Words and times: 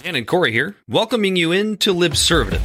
Dan 0.00 0.14
and 0.14 0.28
Corey 0.28 0.52
here, 0.52 0.76
welcoming 0.86 1.34
you 1.34 1.50
into 1.50 1.92
Libservative. 1.92 2.64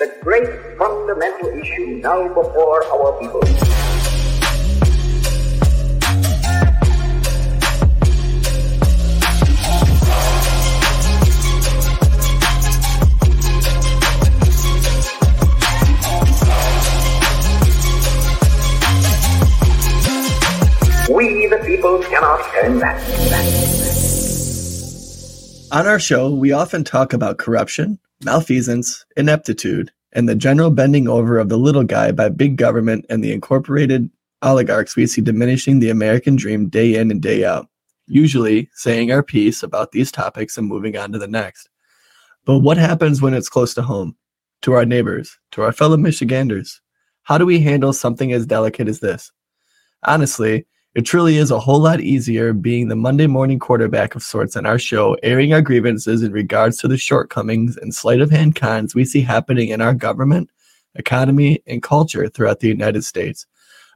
The 0.00 0.12
great 0.22 0.76
fundamental 0.76 1.50
issue 1.50 2.00
now 2.02 2.26
before 2.34 2.84
our 2.86 3.16
people. 3.20 3.40
We, 21.08 21.46
the 21.46 21.62
people, 21.64 22.02
cannot 22.02 22.44
turn 22.52 22.80
back. 22.80 23.79
On 25.72 25.86
our 25.86 26.00
show, 26.00 26.28
we 26.34 26.50
often 26.50 26.82
talk 26.82 27.12
about 27.12 27.38
corruption, 27.38 28.00
malfeasance, 28.24 29.04
ineptitude, 29.16 29.92
and 30.12 30.28
the 30.28 30.34
general 30.34 30.70
bending 30.70 31.06
over 31.06 31.38
of 31.38 31.48
the 31.48 31.56
little 31.56 31.84
guy 31.84 32.10
by 32.10 32.28
big 32.28 32.56
government 32.56 33.06
and 33.08 33.22
the 33.22 33.32
incorporated 33.32 34.10
oligarchs 34.42 34.96
we 34.96 35.06
see 35.06 35.20
diminishing 35.20 35.78
the 35.78 35.88
American 35.90 36.34
dream 36.34 36.68
day 36.68 36.96
in 36.96 37.12
and 37.12 37.22
day 37.22 37.44
out, 37.44 37.68
usually 38.08 38.68
saying 38.74 39.12
our 39.12 39.22
piece 39.22 39.62
about 39.62 39.92
these 39.92 40.10
topics 40.10 40.58
and 40.58 40.66
moving 40.66 40.96
on 40.96 41.12
to 41.12 41.20
the 41.20 41.28
next. 41.28 41.68
But 42.44 42.58
what 42.58 42.76
happens 42.76 43.22
when 43.22 43.34
it's 43.34 43.48
close 43.48 43.72
to 43.74 43.82
home, 43.82 44.16
to 44.62 44.72
our 44.72 44.84
neighbors, 44.84 45.38
to 45.52 45.62
our 45.62 45.72
fellow 45.72 45.96
Michiganders? 45.96 46.80
How 47.22 47.38
do 47.38 47.46
we 47.46 47.60
handle 47.60 47.92
something 47.92 48.32
as 48.32 48.44
delicate 48.44 48.88
as 48.88 48.98
this? 48.98 49.30
Honestly, 50.02 50.66
it 50.96 51.02
truly 51.02 51.36
is 51.36 51.52
a 51.52 51.60
whole 51.60 51.78
lot 51.78 52.00
easier 52.00 52.52
being 52.52 52.88
the 52.88 52.96
Monday 52.96 53.28
morning 53.28 53.60
quarterback 53.60 54.16
of 54.16 54.24
sorts 54.24 54.56
on 54.56 54.66
our 54.66 54.78
show, 54.78 55.16
airing 55.22 55.52
our 55.52 55.62
grievances 55.62 56.22
in 56.24 56.32
regards 56.32 56.78
to 56.78 56.88
the 56.88 56.98
shortcomings 56.98 57.76
and 57.76 57.94
sleight 57.94 58.20
of 58.20 58.30
hand 58.30 58.56
cons 58.56 58.92
we 58.92 59.04
see 59.04 59.20
happening 59.20 59.68
in 59.68 59.80
our 59.80 59.94
government, 59.94 60.50
economy, 60.96 61.62
and 61.68 61.84
culture 61.84 62.28
throughout 62.28 62.58
the 62.58 62.66
United 62.66 63.04
States. 63.04 63.46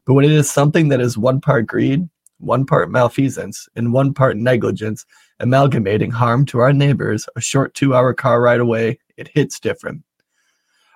But 0.06 0.14
when 0.14 0.24
it 0.24 0.30
is 0.30 0.48
something 0.48 0.88
that 0.90 1.00
is 1.00 1.18
one 1.18 1.40
part 1.40 1.66
greed, 1.66 2.08
one 2.38 2.64
part 2.64 2.90
malfeasance, 2.92 3.68
and 3.74 3.92
one 3.92 4.14
part 4.14 4.36
negligence, 4.36 5.04
amalgamating 5.40 6.12
harm 6.12 6.46
to 6.46 6.60
our 6.60 6.72
neighbors 6.72 7.26
a 7.34 7.40
short 7.40 7.74
two 7.74 7.94
hour 7.94 8.14
car 8.14 8.40
ride 8.40 8.60
away, 8.60 9.00
it 9.16 9.28
hits 9.34 9.58
different. 9.58 10.02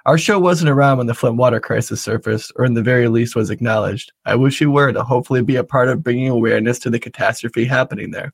Our 0.09 0.17
show 0.17 0.39
wasn't 0.39 0.71
around 0.71 0.97
when 0.97 1.07
the 1.07 1.13
Flint 1.13 1.37
water 1.37 1.61
crisis 1.61 2.01
surfaced, 2.01 2.51
or 2.57 2.65
in 2.65 2.73
the 2.73 2.83
very 2.83 3.09
least 3.09 3.37
was 3.37 3.51
acknowledged. 3.51 4.11
I 4.25 4.37
wish 4.37 4.59
you 4.59 4.71
were 4.71 4.91
to 4.91 5.03
hopefully 5.05 5.43
be 5.43 5.57
a 5.57 5.63
part 5.63 5.91
of 5.91 6.03
bringing 6.03 6.31
awareness 6.31 6.79
to 6.79 6.89
the 6.89 6.99
catastrophe 6.99 7.67
happening 7.67 8.11
there. 8.11 8.33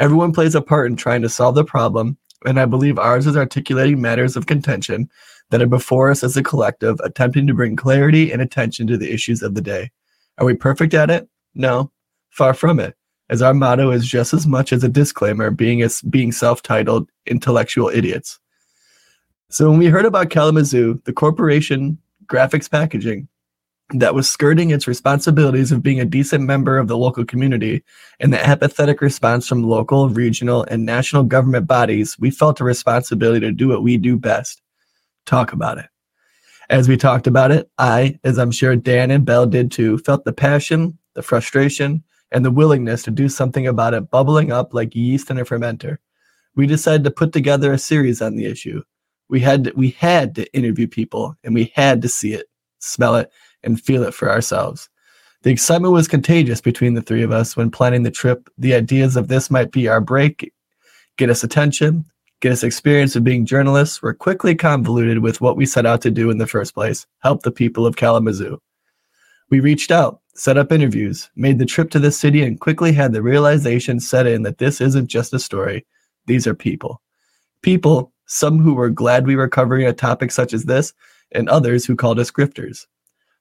Everyone 0.00 0.32
plays 0.32 0.56
a 0.56 0.60
part 0.60 0.90
in 0.90 0.96
trying 0.96 1.22
to 1.22 1.28
solve 1.28 1.54
the 1.54 1.64
problem, 1.64 2.18
and 2.44 2.58
I 2.58 2.64
believe 2.64 2.98
ours 2.98 3.28
is 3.28 3.36
articulating 3.36 4.00
matters 4.00 4.34
of 4.34 4.46
contention 4.46 5.08
that 5.50 5.62
are 5.62 5.68
before 5.68 6.10
us 6.10 6.24
as 6.24 6.36
a 6.36 6.42
collective, 6.42 6.98
attempting 7.04 7.46
to 7.46 7.54
bring 7.54 7.76
clarity 7.76 8.32
and 8.32 8.42
attention 8.42 8.88
to 8.88 8.98
the 8.98 9.14
issues 9.14 9.42
of 9.42 9.54
the 9.54 9.62
day. 9.62 9.92
Are 10.38 10.44
we 10.44 10.54
perfect 10.54 10.92
at 10.92 11.08
it? 11.08 11.28
No, 11.54 11.92
far 12.30 12.52
from 12.52 12.80
it, 12.80 12.96
as 13.30 13.42
our 13.42 13.54
motto 13.54 13.92
is 13.92 14.08
just 14.08 14.34
as 14.34 14.44
much 14.44 14.72
as 14.72 14.82
a 14.82 14.88
disclaimer 14.88 15.52
being 15.52 15.82
as 15.82 16.02
being 16.02 16.32
self-titled 16.32 17.08
intellectual 17.26 17.90
idiots. 17.90 18.40
So 19.48 19.70
when 19.70 19.78
we 19.78 19.86
heard 19.86 20.04
about 20.04 20.30
Kalamazoo, 20.30 21.00
the 21.04 21.12
corporation 21.12 21.98
graphics 22.26 22.68
packaging 22.68 23.28
that 23.90 24.14
was 24.14 24.28
skirting 24.28 24.70
its 24.70 24.88
responsibilities 24.88 25.70
of 25.70 25.82
being 25.82 26.00
a 26.00 26.04
decent 26.04 26.42
member 26.42 26.76
of 26.76 26.88
the 26.88 26.96
local 26.96 27.24
community 27.24 27.84
and 28.18 28.32
the 28.32 28.44
apathetic 28.44 29.00
response 29.00 29.46
from 29.46 29.62
local, 29.62 30.08
regional, 30.08 30.64
and 30.64 30.84
national 30.84 31.22
government 31.22 31.68
bodies, 31.68 32.18
we 32.18 32.30
felt 32.30 32.60
a 32.60 32.64
responsibility 32.64 33.46
to 33.46 33.52
do 33.52 33.68
what 33.68 33.84
we 33.84 33.96
do 33.96 34.16
best 34.16 34.60
talk 35.26 35.52
about 35.52 35.78
it. 35.78 35.86
As 36.68 36.88
we 36.88 36.96
talked 36.96 37.28
about 37.28 37.52
it, 37.52 37.70
I, 37.78 38.18
as 38.24 38.38
I'm 38.38 38.50
sure 38.50 38.74
Dan 38.74 39.12
and 39.12 39.24
Bell 39.24 39.46
did 39.46 39.70
too, 39.70 39.98
felt 39.98 40.24
the 40.24 40.32
passion, 40.32 40.98
the 41.14 41.22
frustration, 41.22 42.02
and 42.32 42.44
the 42.44 42.50
willingness 42.50 43.04
to 43.04 43.12
do 43.12 43.28
something 43.28 43.68
about 43.68 43.94
it 43.94 44.10
bubbling 44.10 44.50
up 44.50 44.74
like 44.74 44.96
yeast 44.96 45.30
in 45.30 45.38
a 45.38 45.44
fermenter. 45.44 45.98
We 46.56 46.66
decided 46.66 47.04
to 47.04 47.12
put 47.12 47.32
together 47.32 47.72
a 47.72 47.78
series 47.78 48.20
on 48.20 48.34
the 48.34 48.46
issue 48.46 48.82
we 49.28 49.40
had 49.40 49.64
to, 49.64 49.72
we 49.76 49.90
had 49.90 50.34
to 50.36 50.52
interview 50.54 50.86
people 50.86 51.36
and 51.44 51.54
we 51.54 51.72
had 51.74 52.02
to 52.02 52.08
see 52.08 52.32
it, 52.32 52.46
smell 52.78 53.16
it, 53.16 53.30
and 53.62 53.80
feel 53.80 54.02
it 54.02 54.14
for 54.14 54.30
ourselves. 54.30 54.88
The 55.42 55.50
excitement 55.50 55.92
was 55.92 56.08
contagious 56.08 56.60
between 56.60 56.94
the 56.94 57.02
three 57.02 57.22
of 57.22 57.32
us 57.32 57.56
when 57.56 57.70
planning 57.70 58.02
the 58.02 58.10
trip. 58.10 58.48
The 58.58 58.74
ideas 58.74 59.16
of 59.16 59.28
this 59.28 59.50
might 59.50 59.70
be 59.70 59.88
our 59.88 60.00
break, 60.00 60.52
get 61.16 61.30
us 61.30 61.44
attention, 61.44 62.04
get 62.40 62.52
us 62.52 62.62
experience 62.62 63.16
of 63.16 63.24
being 63.24 63.46
journalists 63.46 64.02
were 64.02 64.14
quickly 64.14 64.54
convoluted 64.54 65.20
with 65.20 65.40
what 65.40 65.56
we 65.56 65.66
set 65.66 65.86
out 65.86 66.02
to 66.02 66.10
do 66.10 66.30
in 66.30 66.38
the 66.38 66.46
first 66.46 66.74
place 66.74 67.06
help 67.20 67.42
the 67.42 67.50
people 67.50 67.86
of 67.86 67.96
Kalamazoo. 67.96 68.60
We 69.50 69.60
reached 69.60 69.92
out, 69.92 70.20
set 70.34 70.58
up 70.58 70.72
interviews, 70.72 71.30
made 71.36 71.58
the 71.58 71.66
trip 71.66 71.90
to 71.90 72.00
the 72.00 72.10
city, 72.10 72.42
and 72.42 72.60
quickly 72.60 72.92
had 72.92 73.12
the 73.12 73.22
realization 73.22 74.00
set 74.00 74.26
in 74.26 74.42
that 74.42 74.58
this 74.58 74.80
isn't 74.80 75.06
just 75.06 75.32
a 75.32 75.38
story, 75.38 75.86
these 76.26 76.46
are 76.46 76.54
people. 76.54 77.00
People 77.62 78.12
some 78.26 78.58
who 78.58 78.74
were 78.74 78.90
glad 78.90 79.26
we 79.26 79.36
were 79.36 79.48
covering 79.48 79.86
a 79.86 79.92
topic 79.92 80.30
such 80.30 80.52
as 80.52 80.64
this, 80.64 80.92
and 81.32 81.48
others 81.48 81.84
who 81.84 81.96
called 81.96 82.18
us 82.18 82.30
grifters. 82.30 82.86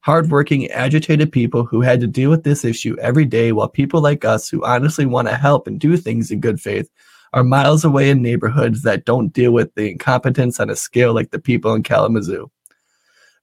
Hardworking, 0.02 0.70
agitated 0.72 1.32
people 1.32 1.66
who 1.66 1.82
had 1.82 2.00
to 2.00 2.08
deal 2.08 2.30
with 2.30 2.44
this 2.44 2.64
issue 2.64 2.96
every 3.02 3.26
day, 3.26 3.52
while 3.52 3.68
people 3.68 4.02
like 4.02 4.24
us 4.24 4.50
who 4.50 4.64
honestly 4.64 5.06
want 5.06 5.28
to 5.28 5.36
help 5.36 5.68
and 5.68 5.80
do 5.80 5.98
things 5.98 6.32
in 6.32 6.40
good 6.40 6.62
faith 6.62 6.90
are 7.34 7.44
miles 7.44 7.84
away 7.84 8.10
in 8.10 8.22
neighborhoods 8.22 8.84
that 8.84 9.06
don't 9.06 9.34
deal 9.34 9.52
with 9.52 9.74
the 9.76 9.92
incompetence 9.92 10.60
on 10.60 10.70
a 10.70 10.76
scale 10.76 11.14
like 11.14 11.32
the 11.32 11.40
people 11.40 11.74
in 11.74 11.84
Kalamazoo. 11.84 12.50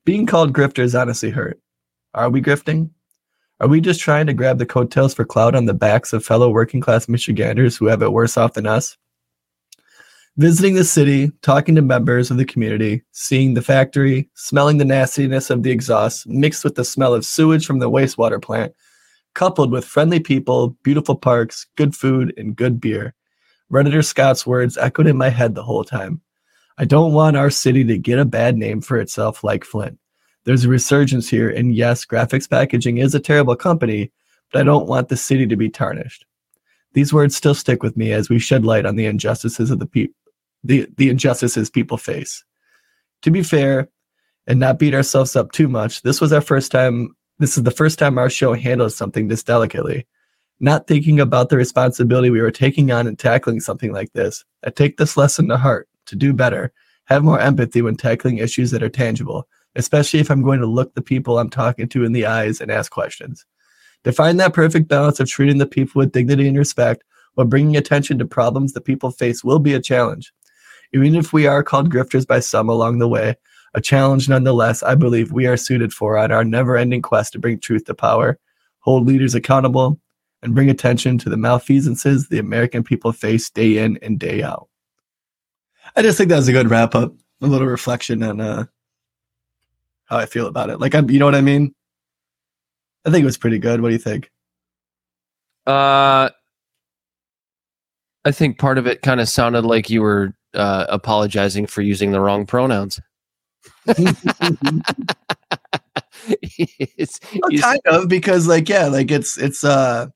Being 0.05 0.25
called 0.25 0.53
grifters 0.53 0.99
honestly 0.99 1.31
hurt. 1.31 1.61
Are 2.15 2.31
we 2.31 2.41
grifting? 2.41 2.91
Are 3.61 3.69
we 3.69 3.81
just 3.81 4.01
trying 4.01 4.27
to 4.27 4.35
grab 4.35 4.59
the 4.59 4.67
coattails 4.67 5.15
for 5.15 5.25
clout 5.25 5.55
on 5.55 5.67
the 5.67 5.75
backs 5.75 6.13
of 6.13 6.25
fellow 6.25 6.49
working 6.49 6.81
class 6.81 7.09
Michiganders 7.09 7.77
who 7.77 7.87
have 7.87 8.03
it 8.03 8.13
worse 8.13 8.37
off 8.37 8.55
than 8.55 8.67
us? 8.67 8.97
Visiting 10.39 10.77
the 10.77 10.85
city, 10.85 11.31
talking 11.43 11.75
to 11.75 11.83
members 11.83 12.31
of 12.31 12.39
the 12.39 12.47
community, 12.47 13.03
seeing 13.13 13.53
the 13.53 13.61
factory, 13.61 14.31
smelling 14.33 14.79
the 14.79 14.85
nastiness 14.85 15.51
of 15.51 15.63
the 15.63 15.71
exhaust 15.71 16.27
mixed 16.27 16.65
with 16.65 16.75
the 16.75 16.87
smell 16.87 17.13
of 17.13 17.27
sewage 17.27 17.67
from 17.67 17.81
the 17.81 17.91
wastewater 17.91 18.41
plant, 18.41 18.73
coupled 19.35 19.71
with 19.71 19.85
friendly 19.85 20.21
people, 20.21 20.71
beautiful 20.85 21.17
parks, 21.17 21.67
good 21.77 21.95
food, 21.95 22.33
and 22.39 22.57
good 22.57 22.81
beer. 22.81 23.13
Redditor 23.71 24.03
Scott's 24.03 24.47
words 24.47 24.79
echoed 24.79 25.07
in 25.07 25.19
my 25.19 25.29
head 25.29 25.55
the 25.55 25.63
whole 25.63 25.85
time. 25.85 26.23
I 26.79 26.87
don't 26.87 27.13
want 27.13 27.37
our 27.37 27.51
city 27.51 27.85
to 27.85 27.99
get 27.99 28.19
a 28.19 28.25
bad 28.25 28.57
name 28.57 28.81
for 28.81 28.97
itself 28.97 29.45
like 29.45 29.65
Flint. 29.65 29.99
There's 30.45 30.65
a 30.65 30.71
resurgence 30.71 31.29
here, 31.29 31.51
and 31.51 31.75
yes, 31.75 32.07
graphics 32.07 32.49
packaging 32.49 32.97
is 32.97 33.15
a 33.15 33.21
terrible 33.21 33.55
company, 33.55 34.11
but 34.51 34.63
I 34.63 34.65
don't 34.65 34.89
want 34.89 35.11
the 35.11 35.17
city 35.19 35.47
to 35.47 35.57
be 35.57 35.69
tarnished. 35.69 36.25
These 36.95 37.13
words 37.13 37.37
still 37.37 37.55
stick 37.55 37.83
with 37.83 37.99
me 37.99 38.13
as 38.13 38.31
we 38.31 38.39
shed 38.39 38.65
light 38.65 38.87
on 38.87 38.97
the 38.97 39.05
injustices 39.05 39.71
of 39.71 39.79
the 39.79 39.87
people 39.87 40.15
the, 40.65 40.87
the 40.97 41.11
injustices 41.11 41.71
people 41.71 41.97
face. 41.97 42.45
To 43.23 43.31
be 43.31 43.43
fair 43.43 43.89
and 44.47 44.59
not 44.59 44.79
beat 44.79 44.95
ourselves 44.95 45.37
up 45.37 45.53
too 45.53 45.69
much, 45.69 46.03
this 46.03 46.21
was 46.21 46.33
our 46.33 46.41
first 46.41 46.73
time. 46.73 47.15
This 47.39 47.57
is 47.57 47.65
the 47.65 47.71
first 47.71 47.99
time 47.99 48.19
our 48.19 48.31
show 48.31 48.55
handled 48.55 48.93
something 48.93 49.29
this 49.29 49.43
delicately. 49.43 50.07
Not 50.61 50.87
thinking 50.87 51.19
about 51.19 51.49
the 51.49 51.57
responsibility 51.57 52.31
we 52.31 52.41
were 52.41 52.53
taking 52.53 52.93
on 52.93 53.07
in 53.07 53.17
tackling 53.17 53.61
something 53.61 53.93
like 53.93 54.13
this, 54.13 54.45
I 54.65 54.71
take 54.71 54.97
this 54.97 55.17
lesson 55.17 55.49
to 55.49 55.57
heart 55.57 55.89
to 56.07 56.17
do 56.17 56.33
better, 56.33 56.73
have 57.05 57.25
more 57.25 57.41
empathy 57.41 57.83
when 57.83 57.97
tackling 57.97 58.39
issues 58.39 58.71
that 58.71 58.83
are 58.83 58.89
tangible, 58.89 59.49
especially 59.75 60.21
if 60.21 60.31
I'm 60.31 60.43
going 60.43 60.61
to 60.61 60.67
look 60.67 60.95
the 60.95 61.03
people 61.03 61.39
I'm 61.39 61.51
talking 61.51 61.89
to 61.89 62.05
in 62.05 62.13
the 62.13 62.27
eyes 62.27 62.61
and 62.61 62.71
ask 62.71 62.93
questions. 62.93 63.45
To 64.05 64.13
find 64.13 64.39
that 64.41 64.55
perfect 64.55 64.89
balance 64.89 65.21
of 65.21 65.29
treating 65.29 65.59
the 65.59 65.67
people 65.67 66.01
with 66.01 66.13
dignity 66.13 66.49
and 66.49 66.59
respect 66.59 67.05
while 67.35 67.47
bringing 67.47 67.77
attention 67.77 68.19
to 68.19 68.25
problems 68.25 68.73
that 68.73 68.83
people 68.83 69.11
face 69.11 69.43
will 69.43 69.59
be 69.59 69.75
a 69.75 69.81
challenge. 69.81 70.33
Even 70.93 71.15
if 71.15 71.33
we 71.33 71.47
are 71.47 71.63
called 71.63 71.91
grifters 71.91 72.27
by 72.27 72.41
some 72.41 72.69
along 72.69 72.99
the 72.99 73.09
way, 73.09 73.35
a 73.75 73.81
challenge 73.81 74.29
nonetheless, 74.29 74.83
I 74.83 74.95
believe 74.95 75.33
we 75.33 75.47
are 75.47 75.57
suited 75.57 75.93
for 75.93 76.19
on 76.19 76.31
our 76.31 76.45
never 76.45 76.77
ending 76.77 77.03
quest 77.03 77.33
to 77.33 77.39
bring 77.39 77.59
truth 77.59 77.87
to 77.87 77.95
power, 77.95 78.39
hold 78.81 79.07
leaders 79.07 79.35
accountable, 79.35 79.99
and 80.43 80.55
bring 80.55 80.69
attention 80.69 81.19
to 81.19 81.31
the 81.31 81.37
malfeasances 81.37 82.29
the 82.29 82.39
American 82.39 82.83
people 82.83 83.13
face 83.13 83.49
day 83.49 83.79
in 83.79 83.99
and 84.03 84.19
day 84.19 84.43
out. 84.43 84.69
I 85.97 86.03
just 86.03 86.19
think 86.19 86.29
that 86.31 86.37
was 86.37 86.49
a 86.49 86.53
good 86.53 86.71
wrap 86.71 86.95
up, 86.95 87.15
a 87.41 87.47
little 87.47 87.67
reflection 87.67 88.23
on 88.23 88.41
uh, 88.41 88.65
how 90.07 90.19
I 90.19 90.27
feel 90.27 90.47
about 90.47 90.71
it. 90.71 90.81
Like, 90.81 90.95
I'm, 90.95 91.09
you 91.11 91.19
know 91.19 91.27
what 91.27 91.35
I 91.35 91.41
mean? 91.41 91.75
I 93.05 93.11
think 93.11 93.23
it 93.23 93.27
was 93.27 93.39
pretty 93.39 93.59
good. 93.59 93.81
What 93.81 93.89
do 93.89 93.95
you 93.95 93.99
think? 93.99 94.31
Uh, 95.67 96.31
I 98.25 98.33
think 98.33 98.59
part 98.59 98.79
of 98.79 98.87
it 98.87 99.03
kind 99.03 99.21
of 99.21 99.29
sounded 99.29 99.65
like 99.65 99.91
you 99.91 100.03
were 100.03 100.35
uh, 100.55 100.87
apologizing 100.89 101.67
for 101.67 101.83
using 101.83 102.13
the 102.13 102.21
wrong 102.21 102.47
pronouns. 102.47 103.01
it's, 106.47 107.21
well, 107.35 107.61
kind 107.61 107.81
of 107.87 108.09
because 108.09 108.47
like 108.47 108.69
yeah 108.69 108.87
like 108.87 109.11
it's 109.11 109.37
it's 109.39 109.65
uh 109.65 110.07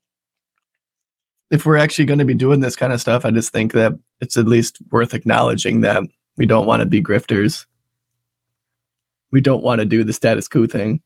if 1.51 1.65
we're 1.65 1.77
actually 1.77 2.05
going 2.05 2.19
to 2.19 2.25
be 2.25 2.33
doing 2.33 2.59
this 2.59 2.75
kind 2.75 2.91
of 2.91 2.99
stuff, 2.99 3.25
I 3.25 3.31
just 3.31 3.53
think 3.53 3.73
that 3.73 3.93
it's 4.19 4.37
at 4.37 4.47
least 4.47 4.79
worth 4.91 5.13
acknowledging 5.13 5.81
that 5.81 6.03
we 6.35 6.45
don't 6.45 6.65
want 6.65 6.81
to 6.81 6.85
be 6.85 7.01
grifters. 7.01 7.65
We 9.31 9.41
don't 9.41 9.63
want 9.63 9.79
to 9.79 9.85
do 9.85 10.03
the 10.03 10.13
status 10.13 10.47
quo 10.47 10.67
thing. 10.67 11.01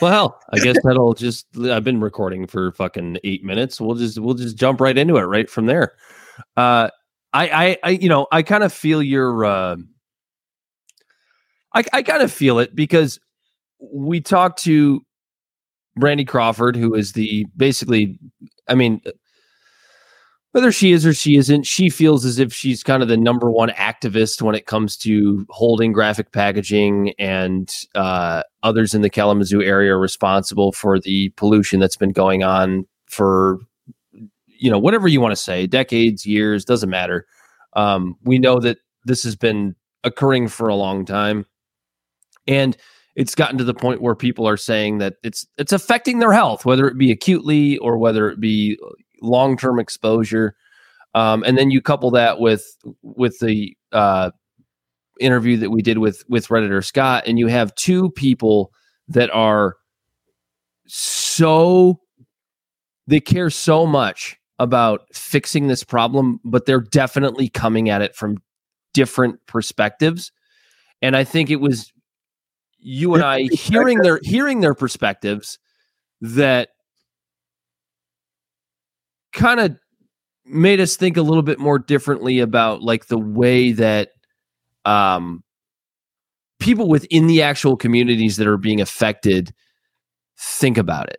Well, 0.00 0.40
I 0.52 0.58
guess 0.58 0.76
that'll 0.84 1.14
just. 1.14 1.46
I've 1.58 1.84
been 1.84 2.00
recording 2.00 2.46
for 2.46 2.72
fucking 2.72 3.18
eight 3.24 3.44
minutes. 3.44 3.80
We'll 3.80 3.96
just 3.96 4.18
we'll 4.18 4.34
just 4.34 4.56
jump 4.56 4.80
right 4.80 4.96
into 4.96 5.16
it 5.16 5.22
right 5.22 5.48
from 5.48 5.66
there. 5.66 5.92
Uh, 6.56 6.90
I 7.34 7.78
I, 7.82 7.90
you 7.90 8.08
know 8.08 8.26
I 8.30 8.42
kind 8.42 8.62
of 8.62 8.72
feel 8.72 9.02
your. 9.02 9.44
Uh, 9.44 9.76
I 11.74 11.84
I 11.92 12.02
kind 12.02 12.22
of 12.22 12.32
feel 12.32 12.58
it 12.58 12.74
because 12.74 13.18
we 13.80 14.20
talked 14.20 14.62
to 14.64 15.00
Brandi 15.98 16.26
Crawford, 16.26 16.76
who 16.76 16.94
is 16.94 17.12
the 17.12 17.46
basically. 17.56 18.18
I 18.68 18.74
mean, 18.74 19.02
whether 20.54 20.70
she 20.70 20.92
is 20.92 21.04
or 21.04 21.12
she 21.12 21.34
isn't, 21.34 21.66
she 21.66 21.90
feels 21.90 22.24
as 22.24 22.38
if 22.38 22.54
she's 22.54 22.84
kind 22.84 23.02
of 23.02 23.08
the 23.08 23.16
number 23.16 23.50
one 23.50 23.70
activist 23.70 24.40
when 24.40 24.54
it 24.54 24.66
comes 24.66 24.96
to 24.98 25.44
holding 25.50 25.92
graphic 25.92 26.30
packaging 26.30 27.12
and 27.18 27.74
uh, 27.96 28.44
others 28.62 28.94
in 28.94 29.02
the 29.02 29.10
Kalamazoo 29.10 29.62
area 29.62 29.96
responsible 29.96 30.70
for 30.70 31.00
the 31.00 31.30
pollution 31.30 31.80
that's 31.80 31.96
been 31.96 32.12
going 32.12 32.44
on 32.44 32.86
for, 33.06 33.58
you 34.58 34.70
know, 34.70 34.78
whatever 34.78 35.08
you 35.08 35.20
want 35.20 35.32
to 35.32 35.36
say, 35.36 35.66
decades, 35.66 36.24
years, 36.26 36.64
doesn't 36.64 36.90
matter. 36.90 37.26
Um, 37.74 38.16
we 38.22 38.38
know 38.38 38.60
that 38.60 38.78
this 39.04 39.22
has 39.24 39.36
been 39.36 39.74
occurring 40.04 40.48
for 40.48 40.68
a 40.68 40.74
long 40.74 41.04
time. 41.04 41.46
And 42.46 42.76
it's 43.16 43.34
gotten 43.34 43.58
to 43.58 43.64
the 43.64 43.74
point 43.74 44.02
where 44.02 44.14
people 44.14 44.46
are 44.48 44.56
saying 44.56 44.98
that 44.98 45.14
it's 45.22 45.46
it's 45.56 45.72
affecting 45.72 46.18
their 46.18 46.32
health, 46.32 46.64
whether 46.64 46.88
it 46.88 46.98
be 46.98 47.10
acutely 47.10 47.78
or 47.78 47.96
whether 47.96 48.30
it 48.30 48.40
be 48.40 48.78
long 49.22 49.56
term 49.56 49.78
exposure. 49.78 50.56
Um, 51.14 51.44
and 51.44 51.56
then 51.56 51.70
you 51.70 51.80
couple 51.80 52.10
that 52.12 52.40
with 52.40 52.76
with 53.02 53.38
the 53.38 53.76
uh, 53.92 54.30
interview 55.20 55.56
that 55.58 55.70
we 55.70 55.80
did 55.80 55.98
with 55.98 56.24
with 56.28 56.48
Redditor 56.48 56.84
Scott, 56.84 57.24
and 57.26 57.38
you 57.38 57.46
have 57.46 57.74
two 57.76 58.10
people 58.10 58.72
that 59.08 59.30
are 59.30 59.76
so 60.86 62.00
they 63.06 63.20
care 63.20 63.50
so 63.50 63.86
much 63.86 64.36
about 64.58 65.02
fixing 65.12 65.66
this 65.66 65.84
problem, 65.84 66.40
but 66.44 66.66
they're 66.66 66.80
definitely 66.80 67.48
coming 67.48 67.90
at 67.90 68.02
it 68.02 68.14
from 68.14 68.38
different 68.92 69.44
perspectives. 69.46 70.32
And 71.02 71.16
I 71.16 71.24
think 71.24 71.50
it 71.50 71.60
was 71.60 71.92
you 72.78 73.14
and 73.14 73.22
I 73.22 73.42
hearing 73.52 73.98
their 73.98 74.20
hearing 74.22 74.60
their 74.60 74.74
perspectives 74.74 75.58
that 76.20 76.68
kind 79.32 79.58
of 79.58 79.76
made 80.44 80.80
us 80.80 80.96
think 80.96 81.16
a 81.16 81.22
little 81.22 81.42
bit 81.42 81.58
more 81.58 81.78
differently 81.78 82.38
about 82.40 82.82
like 82.82 83.06
the 83.06 83.18
way 83.18 83.72
that 83.72 84.10
um 84.84 85.42
people 86.60 86.88
within 86.88 87.26
the 87.26 87.42
actual 87.42 87.76
communities 87.76 88.36
that 88.36 88.46
are 88.46 88.58
being 88.58 88.80
affected 88.80 89.52
think 90.38 90.76
about 90.76 91.08
it 91.08 91.18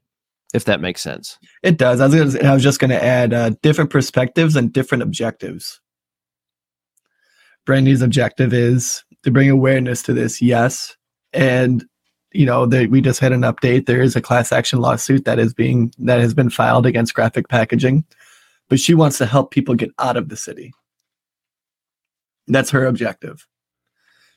if 0.55 0.65
that 0.65 0.81
makes 0.81 1.01
sense. 1.01 1.37
It 1.63 1.77
does. 1.77 2.01
I 2.01 2.07
was, 2.07 2.35
gonna, 2.35 2.49
I 2.49 2.53
was 2.53 2.63
just 2.63 2.79
going 2.79 2.89
to 2.89 3.03
add 3.03 3.33
uh, 3.33 3.51
different 3.61 3.89
perspectives 3.89 4.55
and 4.55 4.71
different 4.71 5.03
objectives. 5.03 5.79
Brandi's 7.65 8.01
objective 8.01 8.53
is 8.53 9.03
to 9.23 9.31
bring 9.31 9.49
awareness 9.49 10.01
to 10.03 10.13
this 10.13 10.41
yes. 10.41 10.95
And 11.33 11.85
you 12.31 12.45
know 12.45 12.65
that 12.65 12.89
we 12.89 13.01
just 13.01 13.19
had 13.19 13.31
an 13.31 13.41
update. 13.41 13.85
There 13.85 14.01
is 14.01 14.15
a 14.15 14.21
class 14.21 14.51
action 14.51 14.79
lawsuit 14.79 15.25
that 15.25 15.39
is 15.39 15.53
being 15.53 15.93
that 15.99 16.19
has 16.19 16.33
been 16.33 16.49
filed 16.49 16.85
against 16.85 17.13
graphic 17.13 17.47
packaging 17.49 18.05
but 18.69 18.79
she 18.79 18.93
wants 18.93 19.17
to 19.19 19.25
help 19.25 19.51
people 19.51 19.75
get 19.75 19.91
out 19.99 20.17
of 20.17 20.29
the 20.29 20.35
city. 20.35 20.73
That's 22.47 22.69
her 22.71 22.85
objective. 22.85 23.47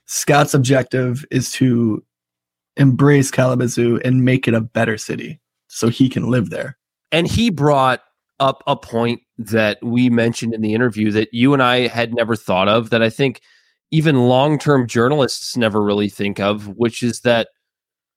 Scott's 0.06 0.54
objective 0.54 1.24
is 1.30 1.50
to 1.52 2.04
embrace 2.76 3.30
kalamazoo 3.30 4.00
and 4.04 4.24
make 4.24 4.48
it 4.48 4.54
a 4.54 4.60
better 4.60 4.96
city 4.96 5.40
so 5.68 5.88
he 5.88 6.08
can 6.08 6.28
live 6.30 6.50
there. 6.50 6.76
And 7.12 7.26
he 7.26 7.50
brought 7.50 8.02
up 8.40 8.62
a 8.66 8.76
point 8.76 9.20
that 9.38 9.78
we 9.82 10.10
mentioned 10.10 10.54
in 10.54 10.60
the 10.60 10.74
interview 10.74 11.10
that 11.12 11.28
you 11.32 11.52
and 11.52 11.62
I 11.62 11.86
had 11.86 12.14
never 12.14 12.36
thought 12.36 12.68
of 12.68 12.90
that 12.90 13.02
I 13.02 13.10
think 13.10 13.40
even 13.90 14.28
long-term 14.28 14.86
journalists 14.86 15.56
never 15.56 15.82
really 15.82 16.08
think 16.08 16.38
of 16.38 16.68
which 16.76 17.02
is 17.02 17.20
that 17.20 17.48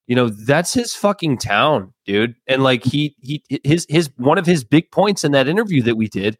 you 0.07 0.15
know 0.15 0.29
that's 0.29 0.73
his 0.73 0.93
fucking 0.93 1.37
town 1.37 1.93
dude. 2.05 2.35
And 2.47 2.63
like 2.63 2.83
he 2.83 3.15
he 3.21 3.43
his 3.63 3.85
his 3.89 4.09
one 4.17 4.37
of 4.37 4.45
his 4.45 4.63
big 4.63 4.91
points 4.91 5.23
in 5.23 5.31
that 5.31 5.47
interview 5.47 5.81
that 5.83 5.95
we 5.95 6.07
did 6.07 6.37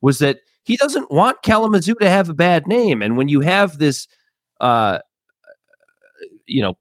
was 0.00 0.18
that 0.18 0.40
he 0.64 0.76
doesn't 0.76 1.10
want 1.10 1.42
Kalamazoo 1.42 1.94
to 1.96 2.08
have 2.08 2.28
a 2.28 2.34
bad 2.34 2.66
name. 2.66 3.02
And 3.02 3.16
when 3.16 3.28
you 3.28 3.40
have 3.40 3.78
this 3.78 4.08
uh 4.60 4.98
you 6.46 6.62
know 6.62 6.76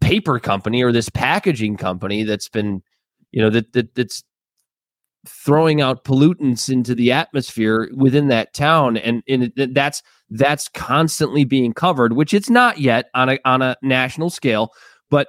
paper 0.00 0.38
company 0.38 0.82
or 0.82 0.92
this 0.92 1.08
packaging 1.08 1.76
company 1.76 2.22
that's 2.22 2.48
been 2.48 2.82
you 3.34 3.42
know 3.42 3.50
that, 3.50 3.72
that 3.72 3.94
that's 3.94 4.22
throwing 5.26 5.80
out 5.80 6.04
pollutants 6.04 6.70
into 6.70 6.94
the 6.94 7.10
atmosphere 7.10 7.90
within 7.94 8.28
that 8.28 8.54
town 8.54 8.96
and, 8.96 9.22
and 9.26 9.52
it, 9.56 9.74
that's 9.74 10.02
that's 10.30 10.68
constantly 10.68 11.44
being 11.44 11.72
covered 11.72 12.12
which 12.12 12.32
it's 12.32 12.50
not 12.50 12.78
yet 12.78 13.06
on 13.14 13.28
a 13.28 13.38
on 13.44 13.60
a 13.60 13.76
national 13.82 14.30
scale 14.30 14.70
but 15.10 15.28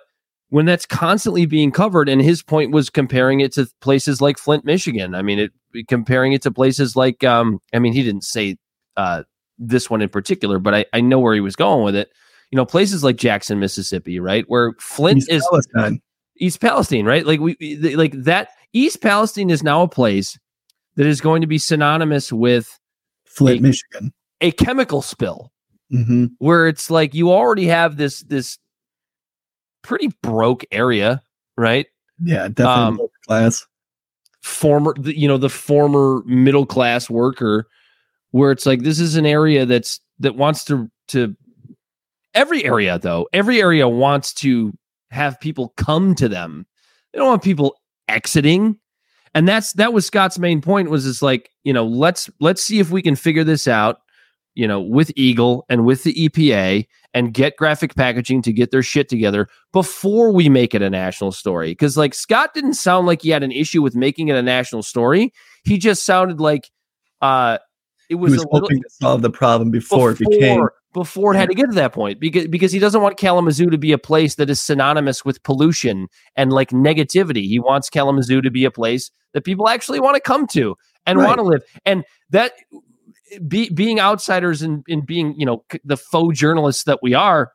when 0.50 0.66
that's 0.66 0.86
constantly 0.86 1.46
being 1.46 1.72
covered 1.72 2.08
and 2.08 2.22
his 2.22 2.44
point 2.44 2.72
was 2.72 2.90
comparing 2.90 3.40
it 3.40 3.54
to 3.54 3.68
places 3.82 4.22
like 4.22 4.38
flint 4.38 4.66
michigan 4.66 5.16
i 5.16 5.22
mean 5.22 5.40
it 5.40 5.88
comparing 5.88 6.34
it 6.34 6.42
to 6.42 6.52
places 6.52 6.96
like 6.96 7.24
um 7.24 7.60
i 7.74 7.80
mean 7.80 7.94
he 7.94 8.04
didn't 8.04 8.24
say 8.24 8.58
uh 8.98 9.24
this 9.58 9.90
one 9.90 10.02
in 10.02 10.10
particular 10.10 10.60
but 10.60 10.76
i 10.76 10.86
i 10.94 11.00
know 11.00 11.20
where 11.20 11.34
he 11.34 11.42
was 11.42 11.56
going 11.56 11.86
with 11.86 11.96
it 11.96 12.12
you 12.52 12.58
know 12.58 12.66
places 12.66 13.02
like 13.02 13.16
jackson 13.16 13.60
mississippi 13.60 14.20
right 14.20 14.44
where 14.48 14.74
flint 14.78 15.20
East 15.20 15.32
is 15.32 15.48
Palestine. 15.50 16.02
East 16.38 16.60
palestine 16.62 17.06
right? 17.06 17.26
Like 17.26 17.40
we 17.40 17.56
like 17.96 18.12
that 18.24 18.50
east 18.74 19.02
palestine 19.02 19.50
is 19.50 19.64
now 19.64 19.82
a 19.84 19.88
place 19.88 20.38
that 20.96 21.06
is 21.06 21.22
going 21.22 21.42
to 21.42 21.48
be 21.48 21.58
synonymous 21.58 22.32
with 22.34 22.80
flint 23.26 23.60
A- 23.60 23.64
michigan. 23.64 24.14
a 24.42 24.52
chemical 24.52 25.02
spill. 25.02 25.52
Hmm 25.92 26.26
where 26.40 26.68
it's 26.68 26.90
like 26.90 27.14
you 27.14 27.32
already 27.32 27.68
have 27.68 27.98
this 27.98 28.22
this 28.24 28.58
pretty 29.84 30.10
broke 30.24 30.66
area 30.72 31.22
right? 31.58 31.86
Yeah 32.24 32.48
definitely 32.48 33.04
Um, 33.06 33.10
class 33.28 33.66
former 34.42 34.94
you 35.04 35.28
know 35.28 35.38
the 35.38 35.50
former 35.50 36.22
middle 36.26 36.66
class 36.66 37.10
worker 37.10 37.68
where 38.32 38.52
it's 38.52 38.66
like 38.66 38.82
this 38.84 39.00
is 39.00 39.16
an 39.16 39.26
area 39.26 39.66
that's 39.66 40.00
that 40.20 40.36
wants 40.36 40.64
to 40.66 40.90
to 41.10 41.36
every 42.34 42.64
area 42.66 42.98
though 43.00 43.28
every 43.34 43.62
area 43.62 43.88
wants 43.88 44.34
to 44.34 44.74
have 45.16 45.40
people 45.40 45.74
come 45.78 46.14
to 46.16 46.28
them 46.30 46.66
they 47.12 47.20
don't 47.20 47.28
want 47.28 47.44
people 47.44 47.76
exiting 48.08 48.78
and 49.34 49.48
that's 49.48 49.74
that 49.74 49.94
was 49.94 50.06
scott's 50.06 50.38
main 50.38 50.62
point 50.62 50.90
was 50.90 51.08
it's 51.08 51.22
like 51.22 51.50
you 51.64 51.74
know 51.74 51.86
let's 51.86 52.30
let's 52.40 52.64
see 52.64 52.80
if 52.80 52.92
we 52.92 53.02
can 53.02 53.16
figure 53.16 53.44
this 53.44 53.68
out 53.68 54.02
you 54.54 54.68
know 54.68 54.80
with 54.80 55.12
EGLE 55.18 55.66
and 55.70 55.86
with 55.86 56.04
the 56.04 56.14
epa 56.14 56.86
and 57.16 57.34
get 57.34 57.56
graphic 57.56 57.96
packaging 57.96 58.42
to 58.42 58.52
get 58.52 58.72
their 58.72 58.84
shit 58.84 59.08
together 59.08 59.48
before 59.72 60.34
we 60.34 60.50
make 60.50 60.76
it 60.76 60.82
a 60.82 60.90
national 60.90 61.32
story. 61.32 61.72
Because 61.72 61.96
like 61.96 62.14
Scott 62.14 62.54
didn't 62.54 62.74
sound 62.74 63.08
like 63.08 63.22
he 63.22 63.30
had 63.30 63.42
an 63.42 63.54
issue 63.54 63.82
with 63.82 63.96
making 63.96 64.28
it 64.28 64.36
a 64.36 64.42
national 64.42 64.84
story. 64.84 65.34
He 65.64 65.78
just 65.78 66.06
sounded 66.06 66.42
like 66.42 66.70
uh 67.22 67.58
it 68.10 68.10
he 68.10 68.16
was, 68.16 68.34
was 68.34 68.42
a 68.42 68.48
little 68.48 68.60
hoping 68.60 68.82
to 68.82 68.90
solve 68.90 69.22
the 69.22 69.30
problem 69.30 69.72
before, 69.72 70.12
it 70.12 70.20
became 70.20 70.68
before 70.96 71.34
it 71.34 71.38
had 71.38 71.50
mm-hmm. 71.50 71.58
to 71.58 71.62
get 71.64 71.70
to 71.72 71.76
that 71.76 71.92
point 71.92 72.22
because 72.22 72.48
because 72.48 72.72
he 72.72 72.80
doesn't 72.80 73.02
want 73.02 73.18
Kalamazoo 73.18 73.70
to 73.70 73.78
be 73.78 73.92
a 73.92 73.98
place 73.98 74.36
that 74.36 74.50
is 74.50 74.62
synonymous 74.62 75.26
with 75.26 75.44
pollution 75.44 76.08
and 76.38 76.54
like 76.54 76.70
negativity. 76.70 77.46
He 77.48 77.60
wants 77.60 77.90
Kalamazoo 77.90 78.42
to 78.42 78.50
be 78.50 78.64
a 78.64 78.72
place 78.72 79.12
that 79.34 79.44
people 79.44 79.68
actually 79.68 80.00
want 80.00 80.16
to 80.16 80.22
come 80.22 80.48
to 80.48 80.78
and 81.06 81.20
Right. 81.20 81.28
want 81.28 81.40
to 81.40 81.44
live. 81.44 81.64
And 81.86 82.06
that 82.30 82.54
be, 83.46 83.70
being 83.72 84.00
outsiders 84.00 84.62
and, 84.62 84.86
and 84.88 85.06
being 85.06 85.38
you 85.38 85.46
know 85.46 85.66
the 85.84 85.98
faux 85.98 86.40
journalists 86.40 86.86
that 86.86 87.00
we 87.04 87.14
are, 87.14 87.52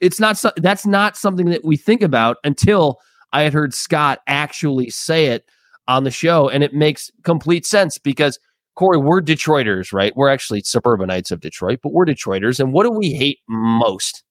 it's 0.00 0.18
not 0.18 0.38
so, 0.38 0.50
that's 0.56 0.86
not 0.86 1.18
something 1.18 1.50
that 1.50 1.62
we 1.62 1.76
think 1.76 2.00
about 2.00 2.38
until 2.44 2.98
I 3.34 3.42
had 3.42 3.52
heard 3.52 3.74
Scott 3.74 4.20
actually 4.26 4.88
say 4.88 5.26
it 5.26 5.44
on 5.86 6.04
the 6.04 6.10
show, 6.10 6.48
and 6.48 6.64
it 6.64 6.72
makes 6.72 7.10
complete 7.24 7.66
sense 7.66 7.98
because 7.98 8.38
Corey, 8.76 8.98
we're 8.98 9.20
Detroiters, 9.20 9.92
right? 9.92 10.14
We're 10.16 10.28
actually 10.30 10.62
suburbanites 10.62 11.30
of 11.30 11.40
Detroit, 11.40 11.80
but 11.82 11.92
we're 11.92 12.06
Detroiters, 12.06 12.60
and 12.60 12.72
what 12.72 12.84
do 12.84 12.90
we 12.90 13.12
hate 13.12 13.38
most? 13.48 14.22